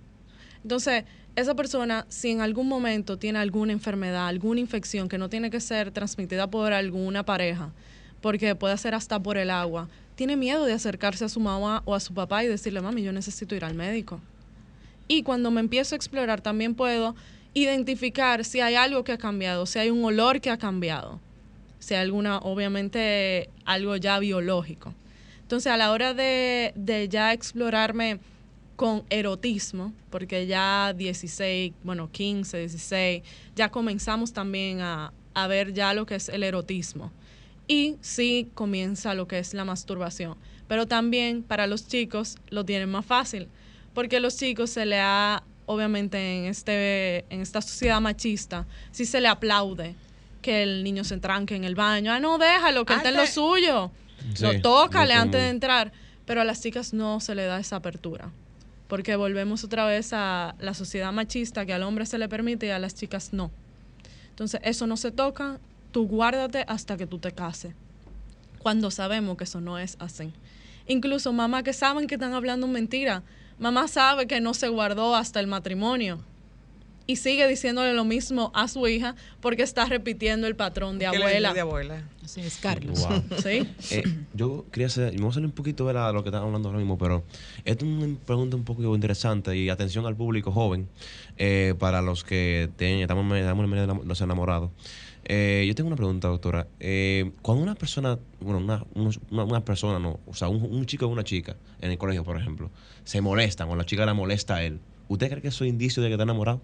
Entonces, 0.62 1.04
esa 1.34 1.56
persona, 1.56 2.06
si 2.08 2.30
en 2.30 2.40
algún 2.40 2.68
momento 2.68 3.18
tiene 3.18 3.40
alguna 3.40 3.72
enfermedad, 3.72 4.28
alguna 4.28 4.60
infección 4.60 5.08
que 5.08 5.18
no 5.18 5.28
tiene 5.28 5.50
que 5.50 5.60
ser 5.60 5.90
transmitida 5.90 6.48
por 6.48 6.72
alguna 6.72 7.24
pareja, 7.24 7.72
porque 8.20 8.54
puede 8.54 8.78
ser 8.78 8.94
hasta 8.94 9.20
por 9.20 9.36
el 9.36 9.50
agua, 9.50 9.88
tiene 10.14 10.36
miedo 10.36 10.64
de 10.64 10.74
acercarse 10.74 11.24
a 11.24 11.28
su 11.28 11.40
mamá 11.40 11.82
o 11.84 11.96
a 11.96 12.00
su 12.00 12.14
papá 12.14 12.44
y 12.44 12.46
decirle, 12.46 12.80
mami, 12.80 13.02
yo 13.02 13.12
necesito 13.12 13.56
ir 13.56 13.64
al 13.64 13.74
médico. 13.74 14.20
Y 15.08 15.24
cuando 15.24 15.50
me 15.50 15.60
empiezo 15.60 15.94
a 15.94 15.96
explorar, 15.96 16.40
también 16.40 16.76
puedo 16.76 17.16
identificar 17.52 18.44
si 18.44 18.60
hay 18.60 18.76
algo 18.76 19.02
que 19.02 19.12
ha 19.12 19.18
cambiado, 19.18 19.66
si 19.66 19.80
hay 19.80 19.90
un 19.90 20.04
olor 20.04 20.40
que 20.40 20.50
ha 20.50 20.56
cambiado, 20.56 21.20
hay 21.90 21.96
alguna, 21.96 22.38
obviamente, 22.38 23.50
algo 23.64 23.96
ya 23.96 24.18
biológico. 24.18 24.94
Entonces, 25.42 25.70
a 25.72 25.76
la 25.76 25.92
hora 25.92 26.14
de, 26.14 26.72
de 26.74 27.08
ya 27.08 27.32
explorarme 27.32 28.18
con 28.76 29.04
erotismo, 29.10 29.92
porque 30.10 30.46
ya 30.46 30.92
16, 30.96 31.72
bueno, 31.82 32.10
15, 32.10 32.58
16, 32.58 33.22
ya 33.54 33.70
comenzamos 33.70 34.32
también 34.32 34.80
a, 34.80 35.12
a 35.34 35.46
ver 35.46 35.72
ya 35.72 35.94
lo 35.94 36.06
que 36.06 36.16
es 36.16 36.28
el 36.28 36.42
erotismo. 36.42 37.12
Y 37.68 37.96
sí 38.00 38.50
comienza 38.54 39.14
lo 39.14 39.26
que 39.26 39.38
es 39.38 39.54
la 39.54 39.64
masturbación. 39.64 40.36
Pero 40.68 40.86
también 40.86 41.42
para 41.42 41.66
los 41.66 41.88
chicos 41.88 42.36
lo 42.48 42.64
tienen 42.64 42.90
más 42.90 43.06
fácil, 43.06 43.48
porque 43.94 44.16
a 44.16 44.20
los 44.20 44.36
chicos 44.36 44.70
se 44.70 44.84
le 44.84 44.98
ha, 44.98 45.42
obviamente 45.66 46.38
en, 46.38 46.44
este, 46.46 47.24
en 47.30 47.40
esta 47.40 47.62
sociedad 47.62 48.00
machista, 48.00 48.66
sí 48.92 49.06
se 49.06 49.20
le 49.20 49.28
aplaude 49.28 49.94
que 50.46 50.62
el 50.62 50.84
niño 50.84 51.02
se 51.02 51.16
tranque 51.18 51.56
en 51.56 51.64
el 51.64 51.74
baño. 51.74 52.12
Ah, 52.12 52.20
no, 52.20 52.38
déjalo, 52.38 52.84
que 52.84 52.92
él 52.92 52.98
está 52.98 53.08
en 53.08 53.16
lo 53.16 53.26
suyo. 53.26 53.90
Sí, 54.32 54.44
lo 54.44 54.60
tócale 54.60 55.12
antes 55.12 55.40
de 55.40 55.48
entrar. 55.48 55.90
Pero 56.24 56.40
a 56.40 56.44
las 56.44 56.62
chicas 56.62 56.94
no 56.94 57.18
se 57.18 57.34
le 57.34 57.46
da 57.46 57.58
esa 57.58 57.74
apertura. 57.74 58.30
Porque 58.86 59.16
volvemos 59.16 59.64
otra 59.64 59.86
vez 59.86 60.12
a 60.12 60.54
la 60.60 60.72
sociedad 60.72 61.12
machista 61.12 61.66
que 61.66 61.72
al 61.72 61.82
hombre 61.82 62.06
se 62.06 62.16
le 62.16 62.28
permite 62.28 62.66
y 62.66 62.70
a 62.70 62.78
las 62.78 62.94
chicas 62.94 63.32
no. 63.32 63.50
Entonces, 64.30 64.60
eso 64.62 64.86
no 64.86 64.96
se 64.96 65.10
toca, 65.10 65.58
tú 65.90 66.06
guárdate 66.06 66.64
hasta 66.68 66.96
que 66.96 67.08
tú 67.08 67.18
te 67.18 67.32
cases. 67.32 67.74
Cuando 68.60 68.92
sabemos 68.92 69.36
que 69.36 69.44
eso 69.44 69.60
no 69.60 69.80
es 69.80 69.96
así. 69.98 70.32
Incluso 70.86 71.32
mamá 71.32 71.64
que 71.64 71.72
saben 71.72 72.06
que 72.06 72.14
están 72.14 72.34
hablando 72.34 72.68
mentira. 72.68 73.24
Mamá 73.58 73.88
sabe 73.88 74.28
que 74.28 74.40
no 74.40 74.54
se 74.54 74.68
guardó 74.68 75.16
hasta 75.16 75.40
el 75.40 75.48
matrimonio. 75.48 76.20
Y 77.08 77.16
sigue 77.16 77.46
diciéndole 77.46 77.92
lo 77.94 78.04
mismo 78.04 78.50
a 78.54 78.66
su 78.66 78.86
hija 78.88 79.14
porque 79.40 79.62
está 79.62 79.84
repitiendo 79.86 80.46
el 80.48 80.56
patrón 80.56 80.98
de 80.98 81.06
¿Qué 81.10 81.18
le 81.18 81.24
abuela. 81.24 81.54
de 81.54 81.60
abuela? 81.60 82.02
Así 82.24 82.40
es, 82.40 82.56
Carlos. 82.58 83.06
Wow. 83.06 83.22
¿Sí? 83.42 83.68
Eh, 83.92 84.02
yo 84.34 84.64
quería 84.72 84.88
hacer, 84.88 85.12
me 85.14 85.20
voy 85.20 85.30
a 85.30 85.34
salir 85.34 85.46
un 85.46 85.52
poquito 85.52 85.86
de 85.86 85.94
la- 85.94 86.10
lo 86.10 86.24
que 86.24 86.30
están 86.30 86.42
hablando 86.42 86.68
ahora 86.68 86.80
mismo, 86.80 86.98
pero 86.98 87.22
esto 87.64 87.84
es 87.84 87.90
una 87.92 88.18
pregunta 88.18 88.56
un 88.56 88.64
poco 88.64 88.82
interesante 88.94 89.56
y 89.56 89.68
atención 89.68 90.04
al 90.06 90.16
público 90.16 90.50
joven, 90.50 90.88
eh, 91.36 91.74
para 91.78 92.02
los 92.02 92.24
que 92.24 92.68
tienen, 92.76 93.00
estamos, 93.02 93.24
en- 93.30 93.36
estamos 93.42 93.64
en 93.64 93.70
medio 93.70 93.86
de 93.86 94.04
los 94.04 94.20
enamorados. 94.20 94.70
Eh, 95.28 95.64
yo 95.68 95.74
tengo 95.76 95.86
una 95.88 95.96
pregunta, 95.96 96.26
doctora. 96.28 96.66
Eh, 96.80 97.30
cuando 97.42 97.62
una 97.62 97.74
persona, 97.76 98.18
bueno, 98.40 98.58
una, 98.58 98.84
una, 99.30 99.44
una 99.44 99.64
persona, 99.64 99.98
no, 100.00 100.18
o 100.26 100.34
sea, 100.34 100.48
un, 100.48 100.62
un 100.62 100.86
chico 100.86 101.06
o 101.06 101.08
una 101.08 101.22
chica 101.24 101.56
en 101.80 101.92
el 101.92 101.98
colegio, 101.98 102.24
por 102.24 102.36
ejemplo, 102.40 102.70
se 103.04 103.20
molestan 103.20 103.68
o 103.68 103.76
la 103.76 103.84
chica 103.84 104.04
la 104.06 104.14
molesta 104.14 104.56
a 104.56 104.64
él, 104.64 104.80
¿usted 105.08 105.28
cree 105.28 105.42
que 105.42 105.48
eso 105.48 105.62
es 105.64 105.70
indicio 105.70 106.02
de 106.02 106.08
que 106.08 106.14
está 106.14 106.24
enamorado? 106.24 106.60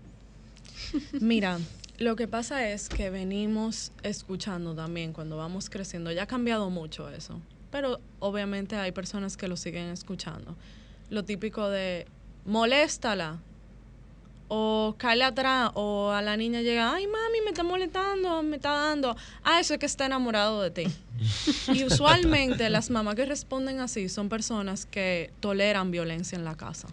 Mira, 1.21 1.59
lo 1.99 2.17
que 2.17 2.27
pasa 2.27 2.69
es 2.69 2.89
que 2.89 3.11
venimos 3.11 3.93
escuchando 4.03 4.75
también 4.75 5.13
cuando 5.13 5.37
vamos 5.37 5.71
creciendo. 5.71 6.11
Ya 6.11 6.25
ha 6.25 6.27
cambiado 6.27 6.71
mucho 6.71 7.09
eso. 7.09 7.41
Pero 7.71 8.01
obviamente 8.19 8.77
hay 8.77 8.93
personas 8.93 9.37
que 9.37 9.49
lo 9.49 9.57
siguen 9.57 9.89
escuchando. 9.89 10.57
Lo 11.11 11.25
típico 11.25 11.69
de 11.69 12.07
moléstala. 12.45 13.39
O 14.49 14.95
cae 14.99 15.23
atrás. 15.23 15.71
O 15.75 16.11
a 16.11 16.23
la 16.23 16.37
niña 16.37 16.61
llega, 16.61 16.93
ay 16.93 17.07
mami, 17.07 17.41
me 17.45 17.51
está 17.51 17.63
molestando, 17.63 18.43
me 18.43 18.57
está 18.57 18.73
dando. 18.73 19.17
Ah, 19.45 19.61
eso 19.61 19.75
es 19.75 19.81
que 19.81 19.87
está 19.87 20.07
enamorado 20.07 20.61
de 20.61 20.71
ti. 20.71 20.85
y 21.73 21.85
usualmente 21.85 22.69
las 22.69 22.91
mamás 22.91 23.15
que 23.15 23.27
responden 23.27 23.81
así 23.81 24.09
son 24.09 24.29
personas 24.29 24.87
que 24.87 25.31
toleran 25.41 25.91
violencia 25.91 26.37
en 26.37 26.45
la 26.45 26.57
casa. 26.57 26.89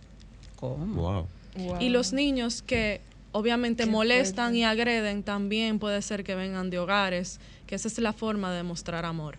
¿Cómo? 0.56 1.28
Wow. 1.56 1.78
Y 1.80 1.89
los 1.89 2.14
niños 2.14 2.62
que 2.62 3.02
obviamente 3.32 3.84
Qué 3.86 3.90
molestan 3.90 4.46
fuerte. 4.48 4.58
y 4.60 4.64
agreden 4.64 5.24
también 5.24 5.80
puede 5.80 6.02
ser 6.02 6.24
que 6.24 6.36
vengan 6.36 6.70
de 6.70 6.80
hogares, 6.80 7.40
que 7.68 7.76
esa 7.76 7.88
es 7.88 7.98
la 8.00 8.14
forma 8.14 8.52
de 8.54 8.64
mostrar 8.64 9.06
amor. 9.06 9.38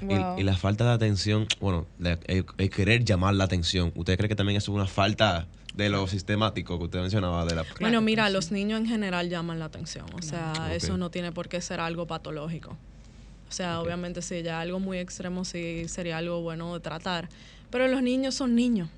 Y- 0.00 0.06
Wow. 0.06 0.38
Y, 0.38 0.42
la 0.42 0.56
falta 0.56 0.84
de 0.84 0.90
atención, 0.92 1.46
bueno, 1.60 1.86
la- 1.98 2.18
el, 2.26 2.44
el 2.58 2.70
querer 2.70 3.04
llamar 3.04 3.34
la 3.34 3.44
atención, 3.44 3.92
¿usted 3.94 4.16
cree 4.16 4.28
que 4.28 4.34
también 4.36 4.56
es 4.58 4.68
una 4.68 4.86
falta 4.86 5.46
de 5.74 5.88
lo 5.88 6.06
sistemático 6.06 6.78
que 6.78 6.84
usted 6.84 7.00
mencionaba? 7.00 7.44
De 7.44 7.54
la, 7.54 7.64
bueno, 7.80 8.00
mira, 8.00 8.28
los 8.30 8.50
niños 8.52 8.80
en 8.80 8.86
general 8.86 9.28
llaman 9.30 9.58
la 9.58 9.64
atención, 9.66 10.06
o 10.14 10.22
sea, 10.22 10.74
eso 10.74 10.96
no 10.96 11.10
tiene 11.10 11.32
por 11.32 11.48
qué 11.48 11.60
ser 11.60 11.80
algo 11.80 12.06
patológico. 12.06 12.76
O 13.48 13.52
sea, 13.52 13.80
obviamente 13.80 14.20
si 14.20 14.42
ya 14.42 14.60
algo 14.60 14.80
muy 14.80 14.98
extremo 14.98 15.44
sí 15.44 15.86
sería 15.88 16.18
algo 16.18 16.40
bueno 16.42 16.74
de 16.74 16.80
tratar, 16.80 17.28
pero 17.70 17.86
los 17.88 18.02
niños 18.02 18.34
son 18.34 18.54
niños. 18.56 18.88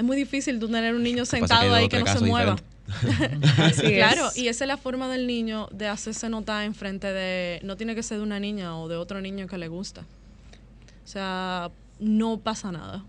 Es 0.00 0.04
muy 0.06 0.16
difícil 0.16 0.58
tú 0.58 0.66
tener 0.66 0.94
un 0.94 1.02
niño 1.02 1.26
sentado 1.26 1.74
ahí 1.74 1.86
que 1.86 1.98
no 1.98 2.06
se 2.06 2.20
mueva. 2.20 2.56
Así 3.58 3.84
es. 3.84 3.92
Claro, 3.92 4.30
y 4.34 4.48
esa 4.48 4.64
es 4.64 4.68
la 4.68 4.78
forma 4.78 5.08
del 5.08 5.26
niño 5.26 5.68
de 5.72 5.88
hacerse 5.88 6.30
notar 6.30 6.64
en 6.64 6.74
frente 6.74 7.12
de, 7.12 7.60
no 7.64 7.76
tiene 7.76 7.94
que 7.94 8.02
ser 8.02 8.16
de 8.16 8.22
una 8.22 8.40
niña 8.40 8.78
o 8.78 8.88
de 8.88 8.96
otro 8.96 9.20
niño 9.20 9.46
que 9.46 9.58
le 9.58 9.68
gusta. 9.68 10.00
O 10.00 11.06
sea, 11.06 11.70
no 11.98 12.40
pasa 12.40 12.72
nada. 12.72 13.04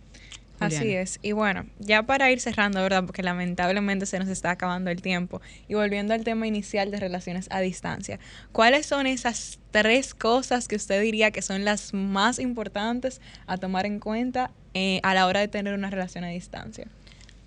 Así 0.62 0.94
es. 0.94 1.20
Y 1.24 1.32
bueno, 1.32 1.66
ya 1.80 2.04
para 2.04 2.32
ir 2.32 2.40
cerrando, 2.40 2.82
¿verdad? 2.84 3.04
Porque 3.04 3.24
lamentablemente 3.24 4.06
se 4.06 4.20
nos 4.20 4.28
está 4.28 4.52
acabando 4.52 4.92
el 4.92 5.02
tiempo. 5.02 5.42
Y 5.68 5.74
volviendo 5.74 6.14
al 6.14 6.24
tema 6.24 6.46
inicial 6.46 6.92
de 6.92 7.00
relaciones 7.00 7.48
a 7.50 7.62
distancia, 7.62 8.20
¿cuáles 8.52 8.86
son 8.86 9.08
esas 9.08 9.60
tres 9.72 10.14
cosas 10.14 10.68
que 10.68 10.76
usted 10.76 11.02
diría 11.02 11.32
que 11.32 11.42
son 11.42 11.66
las 11.66 11.96
más 11.96 12.38
importantes 12.38 13.22
a 13.48 13.58
tomar 13.58 13.88
en 13.88 14.00
cuenta 14.00 14.52
eh, 14.76 15.00
a 15.02 15.16
la 15.16 15.26
hora 15.26 15.40
de 15.40 15.48
tener 15.48 15.74
una 15.74 15.90
relación 15.90 16.24
a 16.24 16.28
distancia? 16.28 16.88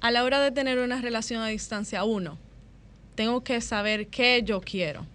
A 0.01 0.11
la 0.11 0.25
hora 0.25 0.41
de 0.41 0.51
tener 0.51 0.79
una 0.79 1.01
relación 1.01 1.41
a 1.41 1.47
distancia, 1.47 2.03
uno, 2.05 2.37
tengo 3.15 3.45
que 3.45 3.61
saber 3.61 4.09
qué 4.09 4.43
yo 4.45 4.61
quiero. 4.61 5.07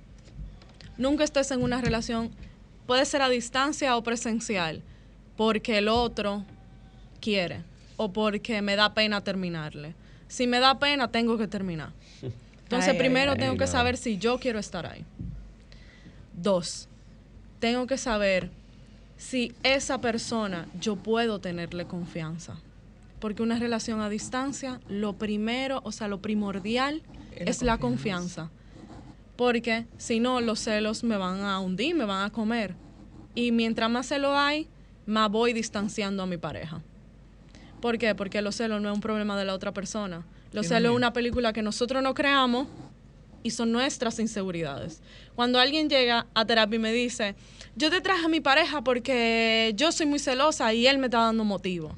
Nunca 0.98 1.26
estés 1.26 1.52
en 1.52 1.62
una 1.62 1.82
relación, 1.82 2.32
puede 2.88 3.06
ser 3.06 3.22
a 3.22 3.30
distancia 3.30 3.98
o 3.98 4.04
presencial, 4.04 4.82
porque 5.36 5.78
el 5.78 5.90
otro 5.90 6.46
quiere 7.20 7.70
o 8.02 8.14
porque 8.14 8.62
me 8.62 8.78
da 8.78 8.94
pena 8.94 9.22
terminarle. 9.22 9.94
Si 10.30 10.48
me 10.48 10.60
da 10.62 10.80
pena, 10.80 11.10
tengo 11.12 11.38
que 11.38 11.48
terminar. 11.50 11.92
Entonces, 12.64 12.94
Ay, 12.94 12.98
primero 12.98 13.34
ay. 13.34 13.38
tengo 13.40 13.54
que 13.58 13.66
No. 13.66 13.72
saber 13.72 13.98
si 13.98 14.18
yo 14.18 14.40
quiero 14.40 14.58
estar 14.58 14.86
ahí. 14.86 15.04
Dos, 16.34 16.88
tengo 17.60 17.86
que 17.88 17.98
saber 17.98 18.52
si 19.18 19.54
esa 19.64 20.00
persona 20.00 20.66
yo 20.80 20.96
puedo 20.96 21.40
tenerle 21.40 21.86
confianza. 21.86 22.56
Porque 23.20 23.44
una 23.44 23.60
relación 23.60 24.00
a 24.00 24.08
distancia, 24.08 24.80
lo 24.88 25.14
primero, 25.14 25.82
o 25.84 25.92
sea, 25.92 26.08
lo 26.08 26.22
primordial 26.22 27.02
es 27.36 27.62
la 27.62 27.78
confianza. 27.78 28.50
Porque 29.36 29.88
si 29.98 30.22
no, 30.22 30.40
los 30.40 30.60
celos 30.60 31.04
me 31.04 31.18
van 31.18 31.42
a 31.42 31.60
hundir, 31.60 31.96
me 31.96 32.06
van 32.06 32.24
a 32.26 32.30
comer. 32.30 32.76
Y 33.36 33.52
mientras 33.52 33.90
más 33.90 34.08
celos 34.08 34.32
hay, 34.36 34.68
más 35.06 35.30
voy 35.30 35.52
distanciando 35.52 36.24
a 36.24 36.28
mi 36.28 36.38
pareja. 36.38 36.82
¿Por 37.82 37.98
qué? 37.98 38.16
Porque 38.16 38.42
los 38.42 38.56
celos 38.56 38.82
no 38.82 38.90
es 38.90 38.96
un 38.96 39.02
problema 39.02 39.38
de 39.38 39.46
la 39.46 39.54
otra 39.54 39.74
persona. 39.74 40.26
Los 40.52 40.66
Sí, 40.66 40.74
celos 40.74 40.92
es 40.92 40.96
una 40.96 41.14
película 41.14 41.54
que 41.54 41.62
nosotros 41.62 42.02
no 42.04 42.14
creamos 42.14 42.68
y 43.44 43.52
son 43.52 43.72
nuestras 43.72 44.20
inseguridades. 44.20 45.02
Cuando 45.36 45.60
alguien 45.60 45.90
llega 45.90 46.28
a 46.34 46.46
terapia 46.46 46.76
y 46.76 46.80
me 46.80 46.92
dice, 46.92 47.36
yo 47.76 47.90
te 47.90 48.02
traje 48.02 48.26
a 48.26 48.30
mi 48.30 48.42
pareja 48.42 48.84
porque 48.84 49.74
yo 49.76 49.92
soy 49.92 50.06
muy 50.08 50.20
celosa 50.20 50.74
y 50.74 50.88
él 50.88 50.98
me 50.98 51.06
está 51.08 51.20
dando 51.20 51.44
motivo. 51.44 51.96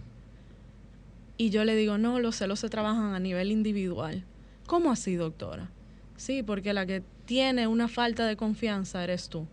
Y 1.38 1.50
yo 1.50 1.64
le 1.66 1.76
digo, 1.76 1.98
no, 1.98 2.20
los 2.20 2.36
celos 2.36 2.60
se 2.60 2.70
trabajan 2.70 3.16
a 3.16 3.20
nivel 3.20 3.52
individual. 3.52 4.24
¿Cómo 4.68 4.92
así, 4.92 5.16
doctora? 5.16 5.72
Sí, 6.16 6.44
porque 6.44 6.74
la 6.74 6.86
que 6.86 7.02
tiene 7.26 7.66
una 7.66 7.88
falta 7.88 8.28
de 8.28 8.36
confianza 8.36 9.04
eres 9.04 9.28
tú. 9.30 9.48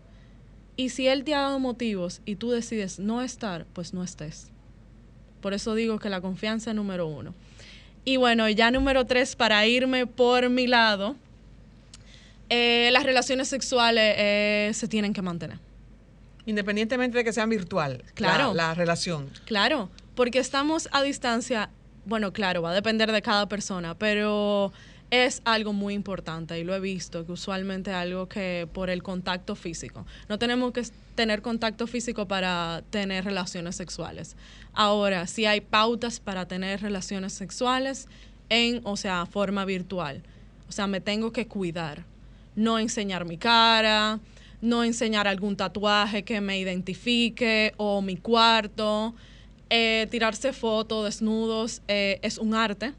Y 0.75 0.89
si 0.89 1.07
él 1.07 1.23
te 1.23 1.33
ha 1.33 1.39
dado 1.41 1.59
motivos 1.59 2.21
y 2.25 2.35
tú 2.35 2.51
decides 2.51 2.99
no 2.99 3.21
estar, 3.23 3.65
pues 3.73 3.93
no 3.93 4.03
estés. 4.03 4.51
Por 5.41 5.53
eso 5.53 5.75
digo 5.75 5.99
que 5.99 6.09
la 6.09 6.21
confianza 6.21 6.71
es 6.71 6.75
número 6.75 7.07
uno. 7.07 7.33
Y 8.05 8.17
bueno, 8.17 8.47
ya 8.49 8.71
número 8.71 9.05
tres, 9.05 9.35
para 9.35 9.65
irme 9.67 10.05
por 10.07 10.49
mi 10.49 10.67
lado, 10.67 11.15
eh, 12.49 12.89
las 12.91 13.03
relaciones 13.03 13.47
sexuales 13.47 14.15
eh, 14.17 14.71
se 14.73 14.87
tienen 14.87 15.13
que 15.13 15.21
mantener. 15.21 15.59
Independientemente 16.45 17.17
de 17.19 17.23
que 17.23 17.33
sean 17.33 17.49
virtual, 17.49 18.03
Claro. 18.15 18.53
la, 18.53 18.69
la 18.69 18.73
relación. 18.73 19.29
Claro, 19.45 19.89
porque 20.15 20.39
estamos 20.39 20.89
a 20.91 21.03
distancia, 21.03 21.69
bueno, 22.05 22.33
claro, 22.33 22.61
va 22.63 22.71
a 22.71 22.73
depender 22.73 23.11
de 23.11 23.21
cada 23.21 23.47
persona, 23.47 23.93
pero 23.95 24.73
es 25.11 25.41
algo 25.45 25.73
muy 25.73 25.93
importante 25.93 26.59
y 26.59 26.63
lo 26.63 26.75
he 26.75 26.79
visto, 26.79 27.25
que 27.25 27.31
usualmente 27.31 27.91
es 27.91 27.97
algo 27.97 28.29
que 28.29 28.67
por 28.71 28.89
el 28.89 29.01
contacto 29.01 29.55
físico. 29.55 30.05
No 30.27 30.37
tenemos 30.37 30.71
que 30.71 30.83
tener 31.15 31.41
contacto 31.41 31.87
físico 31.87 32.27
para 32.27 32.83
tener 32.91 33.25
relaciones 33.25 33.75
sexuales. 33.75 34.35
Ahora, 34.73 35.25
si 35.27 35.45
hay 35.45 35.61
pautas 35.61 36.19
para 36.19 36.47
tener 36.47 36.81
relaciones 36.81 37.33
sexuales 37.33 38.07
en, 38.49 38.81
o 38.83 38.97
sea, 38.97 39.25
forma 39.25 39.65
virtual. 39.65 40.21
O 40.67 40.71
sea, 40.71 40.87
me 40.87 41.01
tengo 41.01 41.31
que 41.31 41.47
cuidar. 41.47 42.05
No 42.55 42.77
enseñar 42.77 43.25
mi 43.25 43.37
cara, 43.37 44.19
no 44.61 44.83
enseñar 44.83 45.27
algún 45.27 45.55
tatuaje 45.55 46.23
que 46.23 46.41
me 46.41 46.59
identifique 46.59 47.73
o 47.77 48.01
mi 48.01 48.17
cuarto. 48.17 49.15
Eh, 49.71 50.07
tirarse 50.09 50.51
fotos 50.51 51.05
desnudos 51.05 51.81
eh, 51.87 52.19
es 52.23 52.39
un 52.39 52.55
arte, 52.55 52.93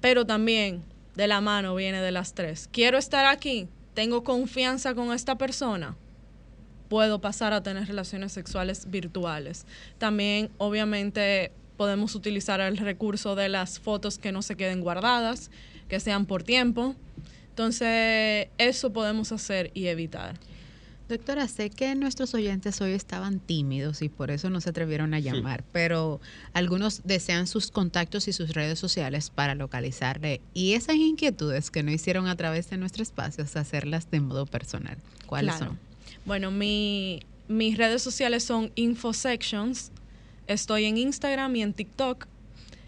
pero 0.00 0.26
también 0.26 0.82
de 1.20 1.26
la 1.26 1.42
mano 1.42 1.74
viene 1.74 2.00
de 2.00 2.12
las 2.12 2.32
tres. 2.32 2.66
Quiero 2.72 2.96
estar 2.96 3.26
aquí, 3.26 3.68
tengo 3.92 4.24
confianza 4.24 4.94
con 4.94 5.12
esta 5.12 5.36
persona, 5.36 5.94
puedo 6.88 7.20
pasar 7.20 7.52
a 7.52 7.62
tener 7.62 7.86
relaciones 7.86 8.32
sexuales 8.32 8.90
virtuales. 8.90 9.66
También, 9.98 10.48
obviamente, 10.56 11.52
podemos 11.76 12.14
utilizar 12.14 12.62
el 12.62 12.78
recurso 12.78 13.34
de 13.34 13.50
las 13.50 13.78
fotos 13.80 14.16
que 14.16 14.32
no 14.32 14.40
se 14.40 14.56
queden 14.56 14.80
guardadas, 14.80 15.50
que 15.90 16.00
sean 16.00 16.24
por 16.24 16.42
tiempo. 16.42 16.94
Entonces, 17.50 18.48
eso 18.56 18.90
podemos 18.90 19.30
hacer 19.30 19.70
y 19.74 19.88
evitar. 19.88 20.36
Doctora, 21.10 21.48
sé 21.48 21.70
que 21.70 21.94
nuestros 21.96 22.34
oyentes 22.34 22.80
hoy 22.80 22.92
estaban 22.92 23.40
tímidos 23.40 24.00
y 24.00 24.08
por 24.08 24.30
eso 24.30 24.48
no 24.48 24.60
se 24.60 24.70
atrevieron 24.70 25.12
a 25.12 25.18
llamar, 25.18 25.64
pero 25.72 26.20
algunos 26.52 27.02
desean 27.04 27.48
sus 27.48 27.72
contactos 27.72 28.28
y 28.28 28.32
sus 28.32 28.50
redes 28.54 28.78
sociales 28.78 29.28
para 29.30 29.56
localizarle 29.56 30.40
y 30.54 30.74
esas 30.74 30.94
inquietudes 30.94 31.72
que 31.72 31.82
no 31.82 31.90
hicieron 31.90 32.28
a 32.28 32.36
través 32.36 32.70
de 32.70 32.76
nuestros 32.76 33.08
espacios, 33.08 33.56
hacerlas 33.56 34.08
de 34.12 34.20
modo 34.20 34.46
personal. 34.46 34.98
¿Cuáles 35.26 35.56
Claro. 35.56 35.72
son? 35.72 35.78
Bueno, 36.26 36.52
mi, 36.52 37.20
mis 37.48 37.76
redes 37.76 38.02
sociales 38.02 38.44
son 38.44 38.70
InfoSections. 38.76 39.90
Estoy 40.46 40.84
en 40.84 40.96
Instagram 40.96 41.56
y 41.56 41.62
en 41.62 41.72
TikTok. 41.74 42.26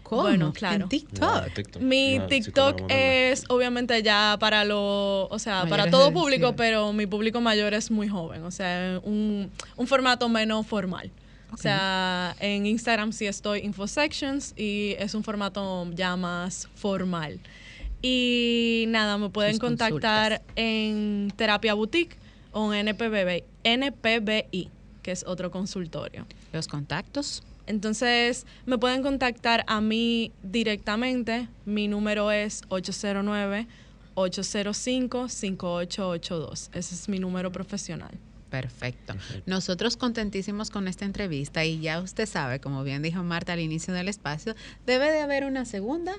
¿Cómo? 0.03 0.23
Bueno, 0.23 0.53
claro. 0.53 0.83
En 0.83 0.89
TikTok. 0.89 1.81
Mi 1.81 2.19
No, 2.19 2.27
TikTok 2.27 2.81
no, 2.81 2.87
es 2.89 3.45
obviamente 3.49 4.03
ya 4.03 4.37
para 4.39 4.63
lo, 4.65 5.27
o 5.27 5.39
sea, 5.39 5.65
para 5.65 5.89
todo 5.89 6.11
público, 6.11 6.47
18. 6.47 6.55
pero 6.55 6.93
mi 6.93 7.07
público 7.07 7.41
mayor 7.41 7.73
es 7.73 7.89
muy 7.89 8.07
joven, 8.07 8.43
o 8.43 8.51
sea, 8.51 8.99
un, 9.03 9.49
un 9.75 9.87
formato 9.87 10.29
menos 10.29 10.67
formal. 10.67 11.11
O 11.53 11.57
sea, 11.57 12.35
en 12.39 12.65
Instagram 12.65 13.13
sí 13.13 13.27
estoy 13.27 13.59
InfoSections 13.59 14.53
y 14.57 14.95
es 14.97 15.13
un 15.13 15.23
formato 15.23 15.87
ya 15.93 16.15
más 16.15 16.67
formal. 16.75 17.39
Y 18.01 18.85
nada, 18.87 19.17
me 19.17 19.29
pueden 19.29 19.53
Sus 19.53 19.59
contactar 19.61 20.39
consultas. 20.39 20.53
en 20.55 21.31
Terapia 21.35 21.73
Boutique 21.75 22.17
o 22.51 22.73
en 22.73 22.87
NPBI, 22.87 23.43
NPBI, 23.63 24.69
que 25.03 25.11
es 25.11 25.23
otro 25.25 25.51
consultorio. 25.51 26.25
Los 26.51 26.67
contactos. 26.67 27.43
Entonces, 27.67 28.45
me 28.65 28.77
pueden 28.77 29.01
contactar 29.03 29.63
a 29.67 29.79
mí 29.81 30.31
directamente. 30.43 31.47
Mi 31.65 31.87
número 31.87 32.29
es 32.31 32.63
809-805-5882. 35.49 36.69
Ese 36.73 36.95
es 36.95 37.09
mi 37.09 37.19
número 37.19 37.51
profesional. 37.51 38.11
Perfecto. 38.49 39.15
Nosotros 39.47 39.97
contentísimos 39.97 40.69
con 40.69 40.87
esta 40.87 41.05
entrevista 41.05 41.65
y 41.65 41.79
ya 41.79 41.99
usted 42.01 42.27
sabe, 42.27 42.59
como 42.59 42.83
bien 42.83 43.01
dijo 43.01 43.23
Marta 43.23 43.53
al 43.53 43.59
inicio 43.59 43.93
del 43.95 44.07
espacio, 44.09 44.55
debe 44.85 45.11
de 45.11 45.21
haber 45.21 45.43
una 45.45 45.65
segunda, 45.65 46.13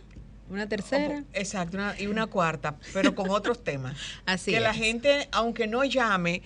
una 0.50 0.68
tercera. 0.68 1.22
Exacto, 1.32 1.76
una- 1.76 1.94
y 2.00 2.08
una 2.08 2.26
cuarta, 2.26 2.76
pero 2.92 3.14
con 3.14 3.30
otros 3.30 3.62
temas. 3.62 3.96
Así 4.26 4.50
que 4.50 4.58
la 4.60 4.74
gente, 4.74 5.28
aunque 5.30 5.68
no 5.68 5.84
llame, 5.84 6.42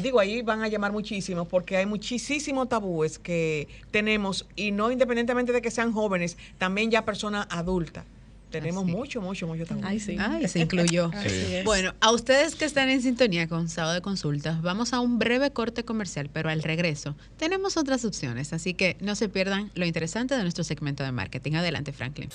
digo, 0.00 0.20
ahí 0.20 0.42
van 0.42 0.62
a 0.62 0.68
llamar 0.68 0.92
muchísimos 0.92 1.46
porque 1.48 1.76
hay 1.76 1.86
muchísimos 1.86 2.68
tabúes 2.68 3.18
que 3.18 3.68
tenemos 3.90 4.46
y 4.56 4.72
no 4.72 4.90
independientemente 4.90 5.52
de 5.52 5.62
que 5.62 5.70
sean 5.70 5.92
jóvenes, 5.92 6.36
también 6.58 6.90
ya 6.90 7.04
personas 7.04 7.46
adultas. 7.50 8.04
Tenemos 8.50 8.82
Así. 8.82 8.92
mucho, 8.92 9.20
mucho, 9.20 9.46
mucho 9.46 9.64
tabú. 9.64 9.80
Ay, 9.84 10.00
sí. 10.00 10.16
Ay, 10.18 10.48
se 10.48 10.60
incluyó. 10.60 11.10
Así. 11.14 11.62
Bueno, 11.64 11.94
a 12.00 12.10
ustedes 12.10 12.56
que 12.56 12.64
están 12.64 12.88
en 12.88 13.00
sintonía 13.00 13.48
con 13.48 13.68
Sábado 13.68 13.94
de 13.94 14.00
Consultas, 14.00 14.60
vamos 14.60 14.92
a 14.92 15.00
un 15.00 15.18
breve 15.18 15.52
corte 15.52 15.84
comercial, 15.84 16.28
pero 16.32 16.50
al 16.50 16.62
regreso 16.62 17.14
tenemos 17.36 17.76
otras 17.76 18.04
opciones, 18.04 18.52
así 18.52 18.74
que 18.74 18.96
no 19.00 19.14
se 19.14 19.28
pierdan 19.28 19.70
lo 19.74 19.86
interesante 19.86 20.34
de 20.34 20.42
nuestro 20.42 20.64
segmento 20.64 21.04
de 21.04 21.12
marketing. 21.12 21.52
Adelante, 21.52 21.92
Franklin. 21.92 22.28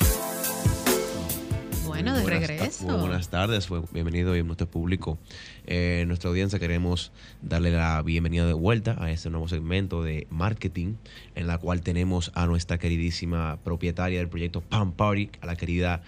Bueno, 1.86 2.16
de 2.16 2.22
Buenas 2.24 2.42
ta- 2.42 2.48
regreso. 2.48 2.84
muy 2.86 2.96
buenas 3.00 3.30
tardes, 3.30 3.68
bienvenido 3.92 4.34
a 4.34 4.38
nuestro 4.44 4.68
público. 4.68 5.18
Eh, 5.66 6.04
nuestra 6.08 6.30
audiencia 6.30 6.60
queremos 6.60 7.12
darle 7.42 7.72
la 7.72 8.02
bienvenida 8.02 8.46
de 8.46 8.54
vuelta 8.54 8.96
a 9.00 9.12
este 9.12 9.30
nuevo 9.30 9.48
segmento 9.48 10.04
de 10.04 10.28
marketing, 10.30 10.96
en 11.36 11.48
la 11.48 11.58
cual 11.58 11.82
tenemos 11.82 12.32
a 12.36 12.48
nuestra 12.48 12.78
queridísima 12.78 13.60
propietaria 13.64 14.20
del 14.20 14.30
proyecto 14.30 14.62
Pan 14.62 14.94
Party, 14.94 15.30
a 15.42 15.46
la 15.46 15.56
querida 15.56 16.02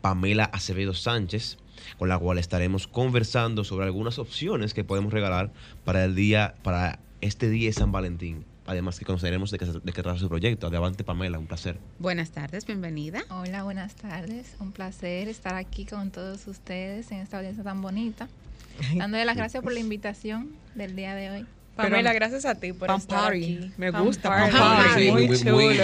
Pamela 0.00 0.44
Acevedo 0.44 0.94
Sánchez, 0.94 1.58
con 1.98 2.08
la 2.08 2.18
cual 2.18 2.38
estaremos 2.38 2.86
conversando 2.88 3.64
sobre 3.64 3.86
algunas 3.86 4.18
opciones 4.18 4.74
que 4.74 4.84
podemos 4.84 5.12
regalar 5.12 5.52
para 5.84 6.04
el 6.04 6.14
día, 6.14 6.54
para 6.62 6.98
este 7.20 7.48
día 7.50 7.68
de 7.68 7.72
San 7.74 7.92
Valentín. 7.92 8.44
Además 8.66 8.98
que 8.98 9.04
conoceremos 9.04 9.50
de 9.50 9.58
qué, 9.58 9.66
se- 9.66 9.80
de 9.80 9.92
qué 9.92 10.02
trata 10.02 10.18
su 10.18 10.28
proyecto. 10.28 10.66
Adelante 10.68 11.02
Pamela, 11.04 11.38
un 11.38 11.46
placer. 11.46 11.78
Buenas 11.98 12.30
tardes, 12.30 12.66
bienvenida. 12.66 13.22
Hola, 13.30 13.62
buenas 13.64 13.94
tardes. 13.94 14.54
Un 14.60 14.72
placer 14.72 15.28
estar 15.28 15.54
aquí 15.54 15.84
con 15.86 16.10
todos 16.10 16.46
ustedes 16.46 17.10
en 17.10 17.18
esta 17.18 17.38
audiencia 17.38 17.64
tan 17.64 17.80
bonita. 17.82 18.28
Dándole 18.96 19.24
las 19.24 19.36
gracias 19.36 19.62
por 19.62 19.72
la 19.72 19.80
invitación 19.80 20.50
del 20.74 20.94
día 20.96 21.14
de 21.14 21.30
hoy. 21.30 21.46
Pamela, 21.82 22.10
Pero- 22.10 22.20
gracias 22.20 22.44
a 22.44 22.54
ti 22.54 22.72
por 22.72 22.88
Pan 22.88 22.98
estar 22.98 23.18
Party. 23.20 23.56
aquí. 23.56 23.72
Me 23.76 23.90
gusta, 23.90 24.28
Party. 24.28 24.52
Pan 24.56 24.76
Party. 24.76 25.00
Sí, 25.04 25.10
muy, 25.10 25.26
muy- 25.28 25.38
chulo. 25.38 25.52
muy- 25.54 25.76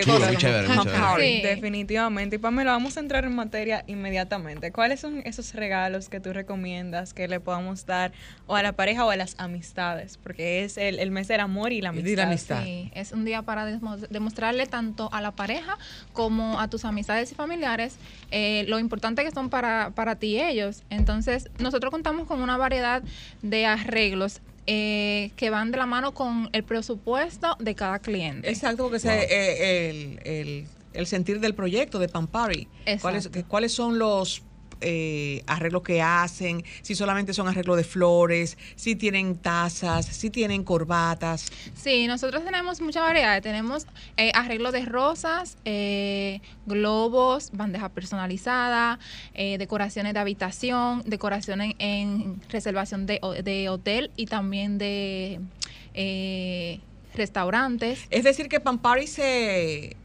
chulo, 0.00 0.18
muy 0.26 0.36
chévere, 0.36 0.68
muy 0.68 0.78
chévere. 0.84 0.98
Party. 1.00 1.22
Sí. 1.36 1.42
Definitivamente. 1.42 2.36
Y 2.36 2.38
Pamela, 2.38 2.72
vamos 2.72 2.96
a 2.96 3.00
entrar 3.00 3.24
en 3.24 3.34
materia 3.34 3.84
inmediatamente. 3.86 4.72
¿Cuáles 4.72 5.00
son 5.00 5.22
esos 5.24 5.54
regalos 5.54 6.08
que 6.08 6.20
tú 6.20 6.32
recomiendas 6.32 7.12
que 7.14 7.28
le 7.28 7.40
podamos 7.40 7.86
dar 7.86 8.12
o 8.46 8.56
a 8.56 8.62
la 8.62 8.72
pareja 8.72 9.04
o 9.04 9.10
a 9.10 9.16
las 9.16 9.34
amistades? 9.38 10.18
Porque 10.22 10.64
es 10.64 10.76
el, 10.78 10.98
el 10.98 11.10
mes 11.10 11.28
del 11.28 11.40
amor 11.40 11.72
y 11.72 11.80
la 11.80 11.88
Y 11.88 11.90
amistad. 11.90 12.10
de 12.10 12.16
la 12.16 12.22
amistad. 12.24 12.62
Sí, 12.64 12.90
es 12.94 13.12
un 13.12 13.24
día 13.24 13.42
para 13.42 13.66
demo- 13.66 13.96
demostrarle 13.96 14.66
tanto 14.66 15.08
a 15.12 15.20
la 15.20 15.32
pareja 15.32 15.76
como 16.12 16.60
a 16.60 16.68
tus 16.68 16.84
amistades 16.84 17.32
y 17.32 17.34
familiares 17.34 17.96
eh, 18.30 18.64
lo 18.68 18.78
importante 18.78 19.24
que 19.24 19.30
son 19.30 19.50
para, 19.50 19.90
para 19.94 20.16
ti 20.16 20.40
ellos. 20.40 20.82
Entonces, 20.90 21.48
nosotros 21.58 21.90
contamos 21.90 22.26
con 22.26 22.40
una 22.42 22.56
variedad 22.56 23.02
de 23.42 23.66
arreglos 23.66 24.40
eh, 24.66 25.30
que 25.36 25.50
van 25.50 25.70
de 25.70 25.78
la 25.78 25.86
mano 25.86 26.12
con 26.14 26.48
el 26.52 26.62
presupuesto 26.64 27.56
de 27.58 27.74
cada 27.74 27.98
cliente. 27.98 28.48
Exacto, 28.48 28.84
porque 28.84 28.98
ese 28.98 29.24
es 29.24 29.30
eh, 29.30 29.90
el, 29.90 30.20
el- 30.24 30.66
el 30.92 31.06
sentir 31.06 31.38
del 31.38 31.54
proyecto 31.54 32.00
de 32.00 32.08
Pampari. 32.08 32.66
¿Cuáles, 33.00 33.30
¿Cuáles 33.46 33.72
son 33.72 34.00
los 34.00 34.42
eh, 34.80 35.42
arreglos 35.46 35.82
que 35.82 36.02
hacen? 36.02 36.64
Si 36.82 36.94
solamente 36.94 37.32
son 37.34 37.48
arreglos 37.48 37.76
de 37.76 37.84
flores, 37.84 38.58
si 38.76 38.96
tienen 38.96 39.36
tazas, 39.36 40.06
si 40.06 40.30
tienen 40.30 40.64
corbatas. 40.64 41.50
Sí, 41.74 42.06
nosotros 42.06 42.44
tenemos 42.44 42.80
mucha 42.80 43.00
variedad. 43.00 43.42
Tenemos 43.42 43.86
eh, 44.16 44.32
arreglo 44.34 44.72
de 44.72 44.84
rosas, 44.84 45.56
eh, 45.64 46.40
globos, 46.66 47.50
bandeja 47.52 47.88
personalizada, 47.88 48.98
decoraciones 49.34 50.14
de 50.14 50.20
habitación, 50.20 51.02
decoraciones 51.06 51.74
en 51.78 52.40
reservación 52.48 53.06
de, 53.06 53.20
de 53.42 53.68
hotel 53.68 54.10
y 54.16 54.26
también 54.26 54.78
de 54.78 55.40
eh, 55.94 56.80
restaurantes. 57.14 58.06
Es 58.10 58.24
decir, 58.24 58.48
que 58.48 58.60
Pampari 58.60 59.06
se, 59.06 59.96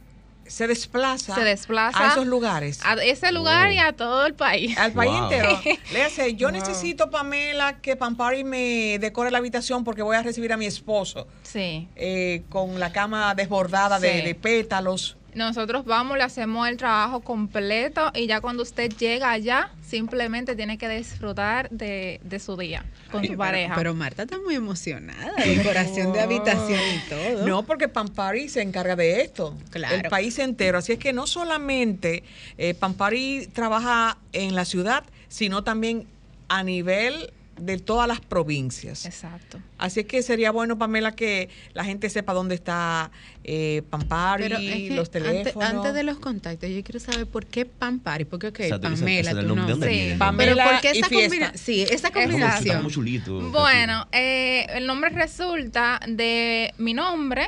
se 0.48 0.68
desplaza, 0.68 1.36
Se 1.36 1.41
desplaza 1.43 1.98
a 2.10 2.12
esos 2.12 2.26
lugares. 2.28 2.80
A 2.86 2.93
ese 2.96 3.32
lugar 3.32 3.70
Oh. 3.70 3.72
y 3.74 3.78
a 3.80 3.93
todo 3.93 4.26
el 4.26 4.34
país. 4.36 4.78
al 4.78 4.91
país 4.93 5.12
Wow. 5.12 5.24
entero. 5.24 5.60
Léase, 5.91 6.36
yo 6.36 6.50
Wow. 6.50 6.58
necesito, 6.60 7.10
Pamela, 7.10 7.80
que 7.82 7.96
Pampari 7.96 8.43
me 8.43 8.98
decore 9.00 9.32
la 9.32 9.39
habitación 9.39 9.84
porque 9.84 10.02
voy 10.02 10.16
a 10.16 10.22
recibir 10.22 10.54
a 10.54 10.58
mi 10.58 10.66
esposo 10.66 11.28
Sí. 11.43 11.88
eh, 11.96 12.43
con 12.50 12.80
la 12.80 12.91
cama 12.91 13.34
desbordada 13.36 14.00
de, 14.00 14.22
de 14.22 14.36
pétalos. 14.36 15.18
Nosotros 15.36 15.83
vamos, 15.86 16.17
le 16.17 16.23
hacemos 16.23 16.67
el 16.67 16.77
trabajo 16.77 17.19
completo 17.19 18.11
y 18.15 18.25
ya 18.25 18.39
cuando 18.39 18.63
usted 18.63 18.89
llega 18.93 19.31
allá, 19.31 19.69
simplemente 19.86 20.55
tiene 20.55 20.77
que 20.77 20.88
disfrutar 20.88 21.69
de, 21.69 22.21
de 22.23 22.39
su 22.39 22.55
día 22.55 22.86
con 23.11 23.25
su 23.25 23.36
pareja. 23.36 23.75
Pero 23.75 23.93
Marta 23.93 24.23
está 24.23 24.39
muy 24.39 24.55
emocionada, 24.55 25.33
decoración 25.43 26.13
de 26.13 26.21
habitación 26.21 26.79
y 26.79 27.09
todo. 27.09 27.47
No, 27.47 27.63
porque 27.63 27.89
Pampari 27.89 28.47
se 28.47 28.61
encarga 28.61 28.95
de 28.95 29.21
esto. 29.21 29.57
Claro. 29.71 29.95
El 29.95 30.03
país 30.03 30.39
entero. 30.39 30.77
Así 30.77 30.93
es 30.93 30.99
que 30.99 31.11
no 31.11 31.27
solamente 31.27 32.23
eh, 32.57 32.73
Pampari 32.73 33.47
trabaja 33.47 34.17
en 34.31 34.55
la 34.55 34.63
ciudad, 34.63 35.03
sino 35.27 35.65
también 35.65 36.07
a 36.47 36.63
nivel 36.63 37.33
de 37.58 37.78
todas 37.78 38.08
las 38.08 38.20
provincias. 38.20 39.06
Exacto. 39.06 39.60
Así 39.78 40.01
es 40.01 40.06
que 40.06 40.22
sería 40.24 40.51
bueno, 40.51 40.78
Pamela, 40.78 41.16
que 41.16 41.49
la 41.74 41.86
gente 41.86 42.10
sepa 42.10 42.34
dónde 42.34 42.56
está 42.56 43.12
eh, 43.43 43.82
Pampari, 43.89 44.43
Pero 44.43 44.58
es 44.58 44.70
que 44.89 44.95
los 44.95 45.10
teléfonos. 45.10 45.70
antes 45.70 45.93
de 45.93 46.03
los 46.03 46.20
contactos, 46.20 46.70
yo 46.70 46.84
quiero 46.84 46.99
saber 46.99 47.28
por 47.28 47.45
qué 47.45 47.66
Pampari, 47.66 48.26
porque 48.26 48.47
ok, 48.47 48.60
ese- 48.60 48.80
Pamela, 48.80 49.32
es 49.32 49.38
el 49.38 49.47
tu 49.47 49.56
nombre. 49.56 49.66
¿De 49.66 49.72
dónde 49.72 49.72
nombre. 49.72 49.89
viene 49.89 50.12
el 50.14 50.18
Pamela 50.18 50.51
nombre? 50.66 50.80
Pero 50.82 50.99
¿por 51.01 51.10
qué 51.10 51.28
esa? 51.30 51.58
Sí, 51.58 51.82
esa 51.89 52.12
combinación. 52.12 52.84
muy 52.84 52.91
chulito. 52.91 53.39
Bueno, 53.51 54.08
eh, 54.12 54.66
el 54.74 54.86
nombre 54.86 55.10
resulta 55.12 55.99
de 56.08 56.74
mi 56.78 56.93
nombre 56.93 57.47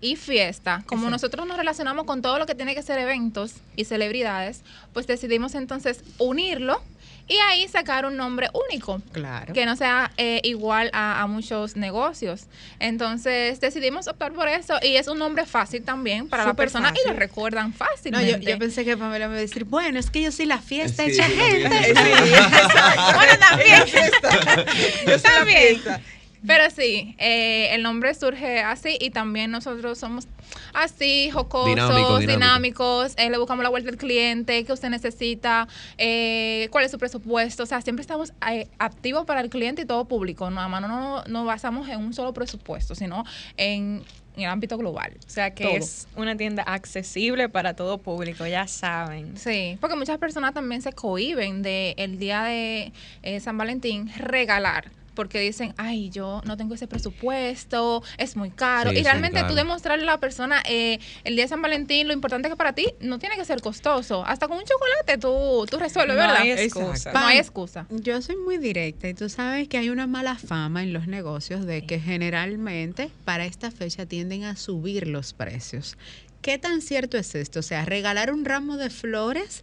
y 0.00 0.16
fiesta. 0.16 0.82
Como 0.86 1.02
Exacto. 1.02 1.10
nosotros 1.10 1.46
nos 1.46 1.56
relacionamos 1.56 2.06
con 2.06 2.22
todo 2.22 2.38
lo 2.38 2.46
que 2.46 2.54
tiene 2.54 2.74
que 2.74 2.82
ser 2.82 2.98
eventos 2.98 3.54
y 3.76 3.84
celebridades, 3.84 4.62
pues 4.92 5.06
decidimos 5.06 5.54
entonces 5.54 6.02
unirlo 6.18 6.82
y 7.28 7.36
ahí 7.50 7.66
sacar 7.68 8.04
un 8.04 8.16
nombre 8.16 8.48
único. 8.70 9.00
Claro. 9.12 9.54
Que 9.54 9.64
no 9.64 9.76
sea 9.76 10.10
eh, 10.16 10.40
igual 10.44 10.90
a, 10.92 11.22
a 11.22 11.26
muchos 11.26 11.76
negocios. 11.76 12.46
Entonces 12.78 13.60
decidimos 13.60 14.08
optar 14.08 14.32
por 14.32 14.48
eso 14.48 14.74
y 14.82 14.96
es 14.96 15.08
un 15.08 15.18
nombre 15.18 15.46
fácil 15.46 15.82
también 15.82 16.28
para 16.28 16.44
la 16.44 16.50
Súper 16.50 16.64
persona 16.66 16.88
y 16.88 16.96
fácil. 16.96 17.12
lo 17.12 17.18
recuerdan 17.18 17.70
No, 17.70 17.76
fácilmente. 17.76 18.40
yo, 18.44 18.50
yo 18.50 18.58
pensé 18.58 18.84
que 18.84 18.96
Pamela 18.96 19.28
me 19.28 19.34
iba 19.34 19.38
a 19.38 19.40
decir, 19.42 19.64
bueno, 19.64 19.98
es 19.98 20.10
que 20.10 20.20
yo 20.22 20.32
soy 20.32 20.46
la 20.46 20.58
fiesta 20.58 21.04
Sí, 21.04 21.12
hecha 21.12 21.24
gente. 21.24 21.94
bueno, 23.14 23.32
también. 23.38 23.82
Yo 25.06 25.18
soy 25.18 25.30
la 25.38 25.46
fiesta. 25.46 26.00
Pero 26.46 26.70
sí, 26.70 27.14
eh, 27.18 27.68
el 27.74 27.82
nombre 27.82 28.12
surge 28.14 28.60
así 28.60 28.96
y 29.00 29.10
también 29.10 29.50
nosotros 29.50 29.98
somos 29.98 30.26
así, 30.74 31.30
jocosos, 31.30 31.68
Dinámico, 31.70 32.18
dinámico. 32.18 32.32
dinámicos, 32.32 33.14
eh, 33.16 33.30
le 33.30 33.38
buscamos 33.38 33.62
la 33.62 33.68
vuelta 33.70 33.90
al 33.90 33.96
cliente, 33.96 34.64
qué 34.64 34.72
usted 34.72 34.90
necesita, 34.90 35.68
eh, 35.98 36.68
cuál 36.70 36.84
es 36.84 36.90
su 36.90 36.98
presupuesto, 36.98 37.62
o 37.62 37.66
sea, 37.66 37.80
siempre 37.80 38.00
estamos 38.02 38.32
eh, 38.50 38.66
activos 38.78 39.24
para 39.24 39.40
el 39.40 39.50
cliente 39.50 39.82
y 39.82 39.84
todo 39.84 40.04
público, 40.06 40.50
nada 40.50 40.68
más 40.68 40.80
no 40.82 40.88
nos 40.88 41.28
no 41.28 41.44
basamos 41.44 41.88
en 41.88 41.98
un 42.00 42.12
solo 42.12 42.32
presupuesto, 42.34 42.94
sino 42.94 43.24
en, 43.56 44.02
en 44.36 44.42
el 44.42 44.48
ámbito 44.48 44.76
global. 44.78 45.12
O 45.26 45.30
sea 45.30 45.54
que 45.54 45.64
Todo. 45.64 45.74
es 45.76 46.08
una 46.16 46.36
tienda 46.36 46.62
accesible 46.64 47.48
para 47.48 47.74
todo 47.74 47.98
público, 47.98 48.46
ya 48.46 48.66
saben. 48.66 49.36
Sí, 49.36 49.78
porque 49.80 49.96
muchas 49.96 50.18
personas 50.18 50.54
también 50.54 50.82
se 50.82 50.92
cohiben 50.92 51.62
de 51.62 51.94
el 51.98 52.18
día 52.18 52.42
de 52.42 52.92
eh, 53.22 53.40
San 53.40 53.56
Valentín 53.58 54.10
regalar. 54.16 54.90
Porque 55.14 55.40
dicen, 55.40 55.74
ay, 55.76 56.10
yo 56.10 56.40
no 56.44 56.56
tengo 56.56 56.74
ese 56.74 56.86
presupuesto, 56.86 58.02
es 58.18 58.36
muy 58.36 58.50
caro. 58.50 58.90
Sí, 58.90 58.98
y 58.98 59.02
realmente 59.02 59.42
tú 59.44 59.54
demostrarle 59.54 60.04
a 60.04 60.06
la 60.06 60.20
persona 60.20 60.62
eh, 60.68 60.98
el 61.24 61.34
día 61.36 61.44
de 61.44 61.48
San 61.48 61.60
Valentín, 61.62 62.06
lo 62.08 62.14
importante 62.14 62.48
que 62.48 62.56
para 62.56 62.72
ti 62.72 62.86
no 63.00 63.18
tiene 63.18 63.36
que 63.36 63.44
ser 63.44 63.60
costoso. 63.60 64.24
Hasta 64.26 64.48
con 64.48 64.58
un 64.58 64.64
chocolate 64.64 65.18
tú, 65.18 65.66
tú 65.70 65.78
resuelves, 65.78 66.16
No 66.16 66.22
¿verdad? 66.22 66.40
hay 66.42 66.50
excusa. 66.52 67.12
No 67.12 67.18
hay 67.20 67.38
excusa. 67.38 67.86
Yo 67.90 68.20
soy 68.22 68.36
muy 68.36 68.58
directa 68.58 69.08
y 69.08 69.14
tú 69.14 69.28
sabes 69.28 69.68
que 69.68 69.78
hay 69.78 69.90
una 69.90 70.06
mala 70.06 70.36
fama 70.36 70.82
en 70.82 70.92
los 70.92 71.06
negocios 71.06 71.66
de 71.66 71.84
que 71.86 72.00
generalmente 72.00 73.10
para 73.24 73.44
esta 73.44 73.70
fecha 73.70 74.06
tienden 74.06 74.44
a 74.44 74.56
subir 74.56 75.06
los 75.08 75.32
precios. 75.32 75.96
¿Qué 76.40 76.58
tan 76.58 76.82
cierto 76.82 77.18
es 77.18 77.34
esto? 77.34 77.60
O 77.60 77.62
sea, 77.62 77.84
regalar 77.84 78.32
un 78.32 78.44
ramo 78.44 78.76
de 78.76 78.90
flores 78.90 79.62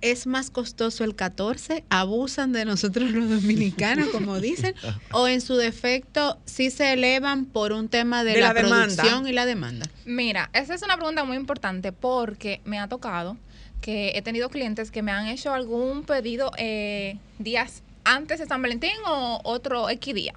es 0.00 0.26
más 0.26 0.50
costoso 0.50 1.04
el 1.04 1.14
14, 1.14 1.84
abusan 1.88 2.52
de 2.52 2.64
nosotros 2.64 3.10
los 3.10 3.28
dominicanos, 3.28 4.08
como 4.08 4.38
dicen, 4.40 4.74
o 5.12 5.28
en 5.28 5.40
su 5.40 5.56
defecto 5.56 6.38
sí 6.44 6.70
se 6.70 6.92
elevan 6.92 7.46
por 7.46 7.72
un 7.72 7.88
tema 7.88 8.24
de, 8.24 8.32
De 8.32 8.40
la, 8.40 8.54
producción 8.54 9.26
y 9.26 9.32
la 9.32 9.46
demanda. 9.46 9.86
Mira, 10.04 10.50
esa 10.52 10.74
es 10.74 10.82
una 10.82 10.96
pregunta 10.96 11.24
muy 11.24 11.36
importante 11.36 11.92
porque 11.92 12.60
me 12.64 12.78
ha 12.78 12.88
tocado 12.88 13.36
que 13.80 14.12
he 14.14 14.22
tenido 14.22 14.48
clientes 14.48 14.90
que 14.90 15.02
me 15.02 15.12
han 15.12 15.26
hecho 15.26 15.52
algún 15.52 16.02
pedido 16.04 16.50
eh, 16.56 17.18
días 17.38 17.82
antes 18.04 18.38
de 18.38 18.46
San 18.46 18.62
Valentín 18.62 18.92
o 19.06 19.40
otro 19.44 19.90
X 19.90 20.14
día. 20.14 20.34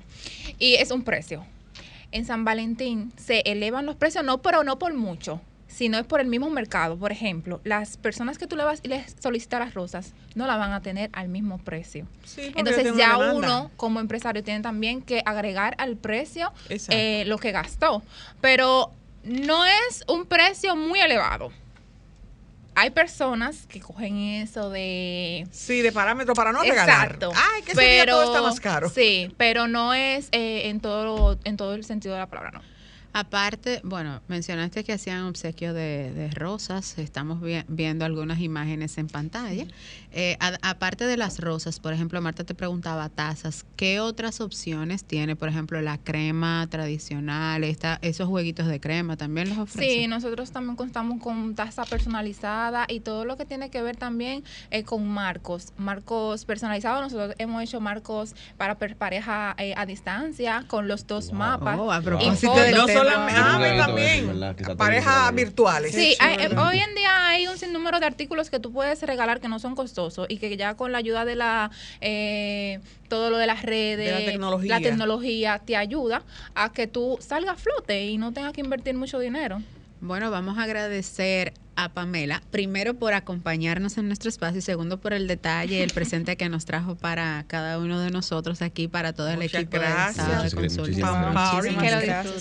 Y 0.58 0.76
es 0.76 0.92
un 0.92 1.04
precio. 1.04 1.46
En 2.12 2.26
San 2.26 2.44
Valentín 2.44 3.14
se 3.18 3.42
elevan 3.42 3.86
los 3.86 3.96
precios, 3.96 4.24
no, 4.24 4.42
pero 4.42 4.64
no 4.64 4.80
por 4.80 4.94
mucho, 4.94 5.42
sino 5.70 5.98
es 6.00 6.06
por 6.06 6.20
el 6.20 6.28
mismo 6.28 6.50
mercado. 6.50 6.98
Por 6.98 7.12
ejemplo, 7.12 7.62
las 7.64 7.96
personas 7.96 8.38
que 8.38 8.48
tú 8.48 8.58
le 8.58 8.64
vas 8.64 8.80
y 8.84 8.90
les 8.90 9.16
solicitas 9.22 9.60
las 9.60 9.74
rosas 9.74 10.14
no 10.36 10.48
la 10.48 10.58
van 10.58 10.74
a 10.74 10.82
tener 10.82 11.10
al 11.14 11.30
mismo 11.30 11.60
precio. 11.60 12.08
Sí, 12.26 12.52
Entonces 12.56 12.96
ya 12.98 13.18
uno 13.18 13.72
como 13.78 14.00
empresario 14.00 14.44
tiene 14.44 14.62
también 14.62 15.02
que 15.02 15.22
agregar 15.26 15.76
al 15.78 15.96
precio 15.96 16.52
Exacto. 16.70 16.96
eh, 16.98 17.24
lo 17.26 17.38
que 17.38 17.52
gastó. 17.52 18.02
Pero 18.42 18.92
no 19.24 19.66
es 19.66 20.04
un 20.08 20.26
precio 20.26 20.76
muy 20.76 21.00
elevado. 21.00 21.52
Hay 22.76 22.92
personas 22.92 23.66
que 23.68 23.82
cogen 23.82 24.18
eso 24.18 24.70
de... 24.70 25.46
Sí, 25.52 25.82
de 25.82 25.92
parámetro 25.92 26.34
para 26.34 26.52
no 26.52 26.62
regalar. 26.62 27.06
Exacto. 27.06 27.32
Ay, 27.36 27.62
que 27.64 27.74
día 27.74 28.06
todo 28.06 28.24
está 28.24 28.42
más 28.42 28.60
caro. 28.60 28.90
Sí, 28.90 29.34
pero 29.38 29.68
no 29.68 29.94
es 29.94 30.30
eh, 30.32 30.70
en, 30.70 30.80
todo, 30.80 31.38
en 31.44 31.58
todo 31.58 31.74
el 31.74 31.84
sentido 31.84 32.14
de 32.14 32.22
la 32.22 32.28
palabra, 32.28 32.52
no. 32.52 32.62
Aparte, 33.12 33.82
bueno, 33.84 34.22
mencionaste 34.28 34.84
que 34.84 34.94
hacían 34.94 35.24
obsequio 35.24 35.74
de, 35.74 36.14
de 36.14 36.30
rosas, 36.30 36.98
estamos 37.00 37.42
vi- 37.42 37.64
viendo 37.68 38.06
algunas 38.06 38.40
imágenes 38.40 38.98
en 39.00 39.08
pantalla. 39.08 39.66
Eh, 40.12 40.38
aparte 40.64 41.06
de 41.06 41.18
las 41.18 41.40
rosas, 41.40 41.80
por 41.80 41.94
ejemplo, 41.94 42.20
Marta 42.20 42.44
te 42.44 42.56
preguntaba 42.56 43.10
tazas, 43.10 43.64
¿qué 43.76 44.00
otras 44.00 44.42
opciones 44.42 45.04
tiene? 45.04 45.36
Por 45.36 45.50
ejemplo, 45.50 45.80
la 45.82 46.00
crema 46.00 46.66
tradicional, 46.68 47.64
esta, 47.64 48.00
esos 48.02 48.28
jueguitos 48.28 48.66
de 48.66 48.80
crema, 48.80 49.18
¿también 49.18 49.50
los 49.50 49.58
Sí, 49.58 49.62
ofrecen? 49.62 50.10
nosotros 50.10 50.52
también 50.52 50.76
contamos 50.76 51.22
con 51.22 51.54
taza 51.54 51.86
personalizada 51.86 52.86
y 52.88 53.02
todo 53.02 53.24
lo 53.24 53.38
que 53.38 53.46
tiene 53.46 53.70
que 53.70 53.84
ver 53.84 53.98
también 53.98 54.44
eh, 54.72 54.84
con 54.84 55.08
marcos, 55.08 55.74
marcos 55.78 56.44
personalizados. 56.46 57.02
Nosotros 57.04 57.36
hemos 57.38 57.62
hecho 57.62 57.80
marcos 57.80 58.34
para 58.58 58.80
per- 58.80 58.96
pareja 58.96 59.54
eh, 59.60 59.76
a 59.78 59.86
distancia 59.86 60.64
con 60.68 60.88
los 60.88 61.06
dos 61.06 61.34
mapas. 61.34 61.78
Oh, 61.80 61.92
a 61.92 62.02
propósito 62.02 62.56
No 62.76 62.86
tema. 62.88 63.00
solamente, 63.00 63.40
ah, 63.40 63.86
también. 63.86 64.76
Parejas 64.76 65.36
virtuales. 65.36 65.94
Sí, 65.94 66.16
hay- 66.20 66.38
eh, 66.46 66.56
hoy 66.58 66.80
en 66.80 66.96
día 66.96 67.28
hay 67.28 67.48
un 67.48 67.60
sinnúmero 67.60 68.00
de 68.00 68.08
artículos 68.08 68.50
que 68.50 68.60
tú 68.60 68.72
puedes 68.74 69.02
regalar 69.04 69.40
que 69.40 69.48
no 69.48 69.60
son 69.60 69.76
costosos 69.76 69.99
y 70.30 70.38
que 70.38 70.56
ya 70.58 70.76
con 70.76 70.92
la 70.92 71.00
ayuda 71.00 71.26
de 71.26 71.36
la 71.36 71.72
eh, 72.02 72.80
todo 73.08 73.30
lo 73.30 73.38
de 73.38 73.48
las 73.48 73.64
redes, 73.64 74.06
De 74.06 74.12
la 74.12 74.32
tecnología. 74.32 74.76
la 74.76 74.82
tecnología 74.82 75.60
te 75.60 75.76
ayuda 75.76 76.24
a 76.56 76.72
que 76.72 76.88
tú 76.88 77.18
salgas 77.20 77.56
a 77.56 77.58
flote 77.58 78.06
y 78.06 78.18
no 78.18 78.32
tengas 78.32 78.54
que 78.54 78.62
invertir 78.62 78.96
mucho 78.96 79.20
dinero. 79.20 79.62
Bueno, 80.02 80.32
vamos 80.32 80.58
a 80.58 80.64
agradecer 80.64 81.54
a 81.76 81.90
Pamela, 81.90 82.42
primero 82.52 82.94
por 82.96 83.14
acompañarnos 83.14 83.98
en 83.98 84.08
nuestro 84.08 84.30
espacio 84.30 84.60
y 84.60 84.62
segundo 84.62 85.00
por 85.00 85.14
el 85.14 85.28
detalle 85.28 85.78
y 85.78 85.82
el 85.82 85.92
presente 85.92 86.36
que 86.36 86.50
nos 86.50 86.66
trajo 86.66 86.96
para 86.96 87.46
cada 87.48 87.80
uno 87.80 88.00
de 88.02 88.10
nosotros 88.10 88.62
aquí, 88.62 88.88
para 88.90 89.14
todo 89.14 89.30
el 89.30 89.38
Muchas 89.38 89.62
equipo 89.62 89.78
gracias. 89.78 90.28
de 90.28 90.50